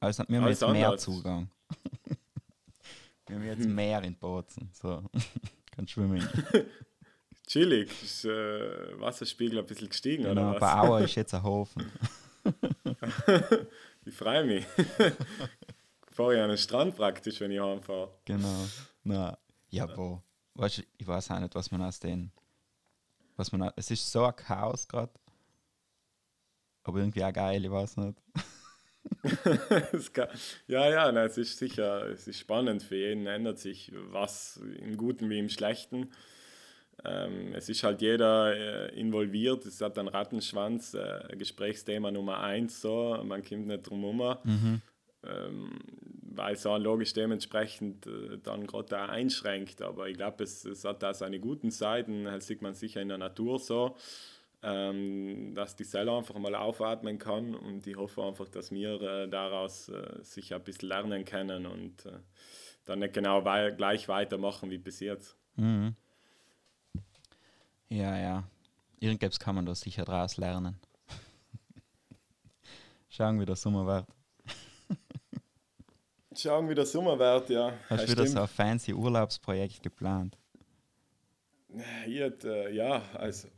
Also, 0.00 0.24
wir 0.28 0.36
haben 0.36 0.44
Alles 0.44 0.60
jetzt 0.60 0.70
mehr 0.70 0.86
anders. 0.88 1.02
Zugang. 1.02 1.50
wir 3.26 3.36
haben 3.36 3.44
jetzt 3.44 3.66
mehr 3.66 4.02
in 4.02 4.16
Bozen. 4.16 4.70
So. 4.72 5.02
Kannst 5.74 5.92
schwimmen. 5.92 6.26
Chillig. 7.46 7.90
Ist 8.02 8.24
äh, 8.24 9.00
Wasserspiegel 9.00 9.58
ein 9.58 9.66
bisschen 9.66 9.88
gestiegen, 9.88 10.24
Genau, 10.24 10.50
oder 10.50 10.60
bei 10.60 10.66
was? 10.66 10.74
Auer 10.74 11.00
ist 11.00 11.14
jetzt 11.14 11.34
ein 11.34 11.42
Hofen. 11.42 11.90
ich 14.04 14.14
freue 14.14 14.44
mich. 14.44 14.64
Fahre 16.18 16.42
an 16.42 16.48
den 16.48 16.58
Strand 16.58 16.96
praktisch, 16.96 17.40
wenn 17.40 17.52
ich 17.52 17.60
heimfahre. 17.60 18.10
Genau. 18.24 18.66
Na, 19.04 19.38
ja, 19.70 19.86
boah. 19.86 20.22
Weißt 20.54 20.78
du, 20.78 20.82
ich 20.98 21.06
weiß 21.06 21.30
auch 21.30 21.38
nicht, 21.38 21.54
was 21.54 21.70
man 21.70 21.82
aus 21.82 22.00
den. 22.00 22.32
Was 23.36 23.52
man, 23.52 23.70
es 23.76 23.90
ist 23.92 24.10
so 24.10 24.24
ein 24.24 24.34
Chaos 24.34 24.88
gerade. 24.88 25.12
Aber 26.82 26.98
irgendwie 26.98 27.22
auch 27.24 27.32
geil, 27.32 27.64
ich 27.64 27.70
weiß 27.70 27.96
nicht. 27.98 28.18
Kann- 30.12 30.28
ja, 30.66 30.88
ja, 30.90 31.12
na, 31.12 31.24
es 31.24 31.38
ist 31.38 31.56
sicher, 31.58 32.06
es 32.08 32.26
ist 32.26 32.38
spannend. 32.40 32.82
Für 32.82 32.96
jeden 32.96 33.26
ändert 33.26 33.58
sich 33.58 33.92
was 34.10 34.56
im 34.80 34.96
Guten 34.96 35.30
wie 35.30 35.38
im 35.38 35.48
Schlechten. 35.48 36.10
Ähm, 37.04 37.54
es 37.54 37.68
ist 37.68 37.84
halt 37.84 38.00
jeder 38.02 38.56
äh, 38.56 39.00
involviert. 39.00 39.64
Es 39.66 39.80
hat 39.80 39.96
einen 39.98 40.08
Rattenschwanz, 40.08 40.94
äh, 40.94 41.36
Gesprächsthema 41.36 42.10
Nummer 42.10 42.40
eins. 42.40 42.80
So. 42.80 43.20
Man 43.24 43.44
kommt 43.44 43.68
nicht 43.68 43.88
drum 43.88 44.00
herum, 44.00 44.36
ähm, 45.24 45.78
weil 46.22 46.54
es 46.54 46.66
auch 46.66 46.78
logisch 46.78 47.12
dementsprechend 47.12 48.06
äh, 48.06 48.38
dann 48.42 48.66
gerade 48.66 48.98
einschränkt. 48.98 49.82
Aber 49.82 50.08
ich 50.08 50.16
glaube, 50.16 50.44
es, 50.44 50.64
es 50.64 50.84
hat 50.84 51.02
da 51.02 51.14
seine 51.14 51.40
guten 51.40 51.70
Seiten. 51.70 52.24
Das 52.24 52.46
sieht 52.46 52.62
man 52.62 52.74
sicher 52.74 53.00
in 53.00 53.08
der 53.08 53.18
Natur 53.18 53.58
so 53.58 53.96
ähm, 54.62 55.54
dass 55.54 55.76
die 55.76 55.84
Zelle 55.84 56.12
einfach 56.12 56.36
mal 56.36 56.54
aufatmen 56.54 57.18
kann 57.18 57.54
und 57.54 57.86
ich 57.86 57.96
hoffe 57.96 58.24
einfach, 58.24 58.48
dass 58.48 58.70
wir 58.70 59.00
äh, 59.00 59.28
daraus 59.28 59.88
äh, 59.88 60.22
sicher 60.22 60.56
ein 60.56 60.64
bisschen 60.64 60.88
lernen 60.88 61.24
können 61.24 61.66
und 61.66 62.06
äh, 62.06 62.18
dann 62.84 63.00
nicht 63.00 63.14
genau 63.14 63.44
wei 63.44 63.70
gleich 63.70 64.08
weitermachen 64.08 64.70
wie 64.70 64.78
bis 64.78 65.00
jetzt. 65.00 65.36
Mhm. 65.56 65.94
Ja, 67.88 68.18
ja. 68.18 68.44
Irgendwas 69.00 69.38
kann 69.38 69.54
man 69.54 69.64
da 69.64 69.74
sicher 69.74 70.04
draus 70.04 70.36
lernen. 70.36 70.78
Schauen, 73.08 73.40
wie 73.40 73.46
der 73.46 73.56
Sommer 73.56 73.86
wird. 73.86 74.06
Schauen, 76.38 76.68
wie 76.68 76.74
der 76.76 76.86
Sommer 76.86 77.18
wird, 77.18 77.50
ja. 77.50 77.72
Hast 77.88 78.06
du 78.06 78.12
wieder 78.12 78.26
so 78.28 78.40
ein 78.40 78.46
fancy 78.46 78.92
Urlaubsprojekt 78.94 79.82
geplant? 79.82 80.38
Ich 82.06 82.20
hätte, 82.20 82.68
äh, 82.68 82.74
ja, 82.76 83.02
also 83.14 83.48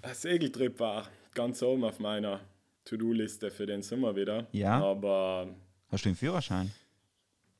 ein 0.00 0.14
Segeltrip 0.14 0.80
war 0.80 1.06
ganz 1.34 1.62
oben 1.62 1.84
auf 1.84 1.98
meiner 1.98 2.40
To-Do-Liste 2.86 3.50
für 3.50 3.66
den 3.66 3.82
Sommer 3.82 4.16
wieder. 4.16 4.46
Ja? 4.52 4.82
Aber 4.82 5.54
Hast 5.90 6.06
du 6.06 6.08
einen 6.08 6.16
Führerschein? 6.16 6.72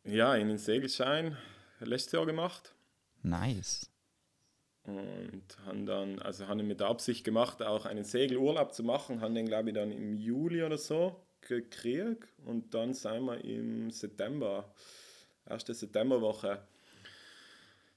ja, 0.04 0.30
einen 0.30 0.56
Segelschein 0.56 1.36
letztes 1.80 2.12
Jahr 2.12 2.24
gemacht. 2.24 2.74
Nice. 3.22 3.90
Und 4.84 5.42
haben 5.66 5.84
dann, 5.84 6.18
also 6.20 6.48
haben 6.48 6.66
mit 6.66 6.80
der 6.80 6.88
Absicht 6.88 7.22
gemacht, 7.22 7.62
auch 7.62 7.84
einen 7.84 8.04
Segelurlaub 8.04 8.72
zu 8.72 8.82
machen, 8.82 9.20
haben 9.20 9.34
den 9.34 9.44
glaube 9.44 9.68
ich 9.68 9.74
dann 9.74 9.92
im 9.92 10.16
Juli 10.16 10.62
oder 10.62 10.78
so 10.78 11.16
gekriegt 11.42 12.28
und 12.46 12.72
dann 12.74 12.94
sind 12.94 13.24
wir 13.24 13.44
im 13.44 13.90
September, 13.90 14.72
erste 15.46 15.74
Septemberwoche, 15.74 16.60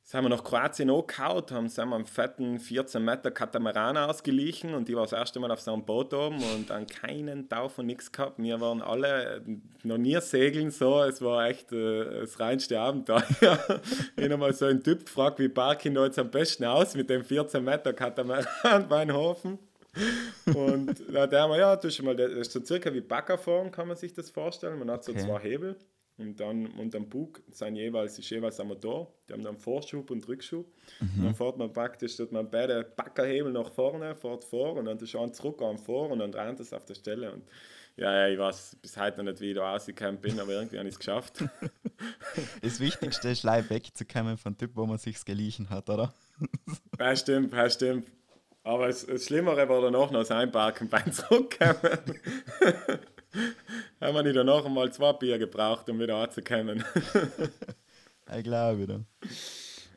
sind 0.05 0.21
wir 0.23 0.29
nach 0.29 0.43
Kroatien 0.43 0.89
angehauen, 0.89 1.43
haben 1.49 1.69
sind 1.69 1.89
wir 1.89 1.95
einen 1.95 2.05
fetten 2.05 2.59
14 2.59 3.03
Meter 3.03 3.31
Katamaran 3.31 3.95
ausgelichen 3.95 4.73
und 4.73 4.87
die 4.89 4.95
war 4.95 5.03
das 5.03 5.13
erste 5.13 5.39
Mal 5.39 5.49
auf 5.49 5.61
so 5.61 5.71
einem 5.71 5.85
Boot 5.85 6.13
oben 6.13 6.43
und 6.55 6.69
an 6.71 6.85
keinen 6.87 7.47
Tauch 7.47 7.77
und 7.77 7.85
nichts 7.85 8.11
gehabt. 8.11 8.37
Wir 8.37 8.59
waren 8.59 8.81
alle 8.81 9.41
noch 9.83 9.97
nie 9.97 10.19
segeln 10.19 10.71
so, 10.71 11.01
es 11.03 11.21
war 11.21 11.47
echt 11.47 11.71
äh, 11.71 12.19
das 12.21 12.39
reinste 12.39 12.79
Abenteuer. 12.79 13.23
ich 14.17 14.23
habe 14.23 14.37
mal 14.37 14.53
so 14.53 14.65
einen 14.65 14.83
Typ 14.83 15.05
gefragt, 15.05 15.39
wie 15.39 15.49
Parkin 15.49 15.93
da 15.93 16.05
jetzt 16.05 16.19
am 16.19 16.29
besten 16.29 16.65
aus 16.65 16.95
mit 16.95 17.09
dem 17.09 17.23
14 17.23 17.63
Meter 17.63 17.93
Katamaran 17.93 18.89
Weinhofen. 18.89 19.57
Und 20.53 21.03
da 21.11 21.25
er 21.25 21.47
mal, 21.47 21.59
ja, 21.59 21.75
das 21.75 21.85
ist, 21.93 22.01
mal, 22.03 22.15
das 22.15 22.31
ist 22.31 22.51
so 22.51 22.63
circa 22.63 22.93
wie 22.93 23.01
Backerform, 23.01 23.71
kann 23.71 23.87
man 23.87 23.97
sich 23.97 24.13
das 24.13 24.29
vorstellen. 24.29 24.79
Man 24.79 24.89
hat 24.91 25.03
so 25.03 25.11
Okay. 25.11 25.21
zwei 25.21 25.39
Hebel 25.39 25.77
und 26.17 26.39
dann 26.39 26.67
unterm 26.77 27.07
Bug 27.09 27.41
sind 27.51 27.75
jeweils, 27.75 28.19
ist 28.19 28.29
jeweils 28.29 28.59
ein 28.59 28.67
Motor. 28.67 29.13
Die 29.27 29.33
haben 29.33 29.43
dann 29.43 29.57
Vorschub 29.57 30.11
und 30.11 30.27
Rückschub. 30.27 30.65
Und 30.99 31.23
dann 31.23 31.35
fährt 31.35 31.57
man 31.57 31.71
praktisch, 31.73 32.17
tut 32.17 32.31
man 32.31 32.49
beide 32.49 32.83
Backerhebel 32.83 33.51
nach 33.51 33.71
vorne, 33.71 34.15
fährt 34.15 34.43
vor 34.43 34.73
und 34.75 34.85
dann 34.85 34.97
der 34.97 35.05
Schauen 35.07 35.33
zurück 35.33 35.61
an 35.61 35.77
vor 35.77 36.09
und 36.09 36.19
dann 36.19 36.31
dreht 36.31 36.59
es 36.59 36.73
auf 36.73 36.85
der 36.85 36.95
Stelle. 36.95 37.31
Und 37.31 37.43
ja, 37.95 38.11
ja, 38.11 38.27
ich 38.27 38.39
weiß 38.39 38.77
bis 38.81 38.97
heute 38.97 39.17
noch 39.23 39.31
nicht, 39.31 39.41
wie 39.41 39.49
ich 39.51 39.55
da 39.55 39.71
rausgekommen 39.71 40.19
bin, 40.19 40.39
aber 40.39 40.51
irgendwie 40.53 40.77
habe 40.79 40.87
ich 40.87 40.95
es 40.95 40.99
geschafft. 40.99 41.43
Das 42.61 42.79
Wichtigste 42.79 43.29
ist, 43.29 43.43
live 43.43 43.69
wegzukommen 43.69 44.37
von 44.37 44.57
Typ, 44.57 44.71
wo 44.75 44.85
man 44.85 44.97
sich's 44.97 45.23
geliechen 45.23 45.69
hat, 45.69 45.89
oder? 45.89 46.13
Ja, 46.99 47.15
stimmt, 47.15 47.53
ja, 47.53 47.69
stimmt. 47.69 48.07
Aber 48.63 48.87
das, 48.87 49.05
das 49.05 49.25
Schlimmere 49.25 49.67
war 49.67 49.81
danach 49.81 50.09
noch 50.11 50.21
das 50.21 50.31
Einparken 50.31 50.87
beim 50.87 51.11
Zurückkommen. 51.11 51.99
haben 53.99 54.15
wir 54.15 54.23
nicht 54.23 54.35
danach 54.35 54.67
mal 54.69 54.91
zwei 54.91 55.13
Bier 55.13 55.37
gebraucht, 55.37 55.89
um 55.89 55.99
wieder 55.99 56.15
anzukommen. 56.17 56.83
Ich 58.37 58.43
glaube, 58.45 58.87
da. 58.87 59.01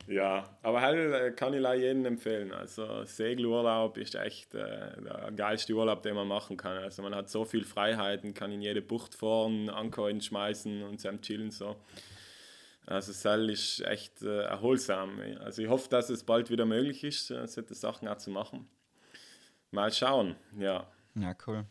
ja, 0.07 0.43
aber 0.61 0.81
halt 0.81 1.13
äh, 1.13 1.31
kann 1.31 1.53
ich 1.53 1.61
leider 1.61 1.81
jedem 1.81 2.05
empfehlen. 2.05 2.51
Also 2.51 3.03
Segelurlaub 3.05 3.97
ist 3.97 4.15
echt 4.15 4.53
äh, 4.53 5.01
der 5.01 5.31
geilste 5.35 5.73
Urlaub, 5.73 6.03
den 6.03 6.13
man 6.13 6.27
machen 6.27 6.57
kann. 6.57 6.77
Also 6.77 7.01
man 7.01 7.15
hat 7.15 7.29
so 7.29 7.45
viel 7.45 7.63
Freiheiten, 7.63 8.33
kann 8.33 8.51
in 8.51 8.61
jede 8.61 8.81
Bucht 8.81 9.15
fahren, 9.15 9.69
Anker 9.69 10.09
schmeißen 10.19 10.83
und 10.83 10.99
zusammen 10.99 11.21
chillen 11.21 11.51
so. 11.51 11.77
Also 12.87 13.11
Seil 13.11 13.49
ist 13.49 13.81
echt 13.81 14.21
äh, 14.21 14.43
erholsam. 14.43 15.19
Also 15.41 15.61
ich 15.61 15.67
hoffe, 15.67 15.89
dass 15.89 16.09
es 16.09 16.23
bald 16.23 16.49
wieder 16.49 16.65
möglich 16.65 17.03
ist, 17.03 17.29
äh, 17.31 17.45
solche 17.45 17.75
Sachen 17.75 18.07
auch 18.07 18.17
zu 18.17 18.31
machen. 18.31 18.67
Mal 19.71 19.91
schauen, 19.91 20.37
ja. 20.57 20.87
Ja, 21.15 21.35
cool. 21.45 21.65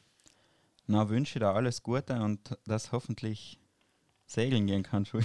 Na, 0.87 1.09
wünsche 1.09 1.39
dir 1.39 1.49
alles 1.49 1.83
Gute 1.83 2.21
und 2.21 2.59
dass 2.67 2.93
hoffentlich 2.93 3.59
segeln 4.27 4.67
gehen 4.67 4.83
kannst. 4.83 5.12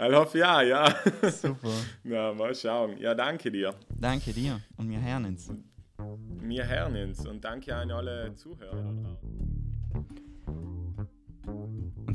Ich 0.00 0.14
hoffe 0.14 0.38
ja, 0.38 0.62
ja. 0.62 0.94
Super. 1.28 1.72
Na, 2.04 2.32
mal 2.32 2.54
schauen. 2.54 2.96
Ja, 2.98 3.16
danke 3.16 3.50
dir. 3.50 3.74
Danke 3.88 4.32
dir 4.32 4.60
und 4.76 4.88
wir 4.88 5.00
hören 5.00 5.24
uns. 5.24 5.50
Wir 6.40 6.68
hören 6.68 6.94
uns 6.94 7.26
und 7.26 7.44
danke 7.44 7.74
an 7.74 7.90
alle 7.90 8.32
Zuhörer 8.36 9.18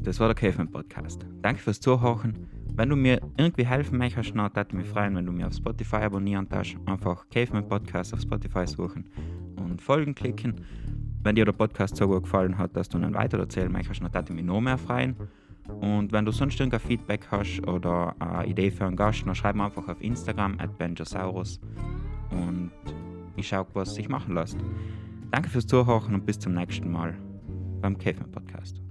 das 0.04 0.20
war 0.20 0.28
der 0.28 0.36
Caveman 0.36 0.70
Podcast. 0.70 1.26
Danke 1.42 1.62
fürs 1.62 1.80
Zuhören. 1.80 2.48
Wenn 2.76 2.90
du 2.90 2.96
mir 2.96 3.22
irgendwie 3.38 3.66
helfen 3.66 3.98
möchtest, 3.98 4.36
dann 4.36 4.54
würde 4.54 4.76
mich 4.76 4.88
freuen, 4.88 5.16
wenn 5.16 5.26
du 5.26 5.32
mir 5.32 5.48
auf 5.48 5.54
Spotify 5.54 5.98
abonnieren 5.98 6.50
darfst. 6.50 6.76
Einfach 6.86 7.30
Caveman 7.30 7.68
Podcast 7.68 8.14
auf 8.14 8.22
Spotify 8.22 8.68
suchen 8.68 9.06
und 9.56 9.82
Folgen 9.82 10.14
klicken. 10.14 10.56
Wenn 11.24 11.36
dir 11.36 11.46
der 11.46 11.54
Podcast 11.54 11.96
so 11.96 12.08
gut 12.08 12.24
gefallen 12.24 12.58
hat, 12.58 12.76
dass 12.76 12.90
du 12.90 12.98
ihn 12.98 13.14
weiter 13.14 13.40
erzählen 13.40 13.72
möchtest, 13.72 14.02
dann 14.02 14.14
würde 14.14 14.26
ich 14.30 14.36
mich 14.36 14.46
noch 14.46 14.60
mehr 14.60 14.78
freuen. 14.78 15.16
Und 15.80 16.12
wenn 16.12 16.26
du 16.26 16.32
sonst 16.32 16.60
irgendein 16.60 16.82
Feedback 16.82 17.28
hast 17.32 17.66
oder 17.66 18.14
eine 18.20 18.46
Idee 18.48 18.72
für 18.72 18.86
einen 18.86 18.98
Gast, 18.98 19.26
dann 19.26 19.36
schreib 19.36 19.56
mir 19.56 19.64
einfach 19.64 19.88
auf 19.88 20.02
Instagram 20.02 20.58
benjosaurus 20.78 21.62
und 22.32 22.72
ich 23.38 23.48
schaue, 23.48 23.68
was 23.74 23.96
sich 23.96 24.10
machen 24.10 24.36
lässt. 24.36 24.58
Danke 25.32 25.50
fürs 25.50 25.66
Zuhören 25.66 26.14
und 26.14 26.26
bis 26.26 26.40
zum 26.40 26.54
nächsten 26.54 26.92
Mal 26.92 27.16
beim 27.82 27.98
Caveman 27.98 28.32
Podcast. 28.32 28.83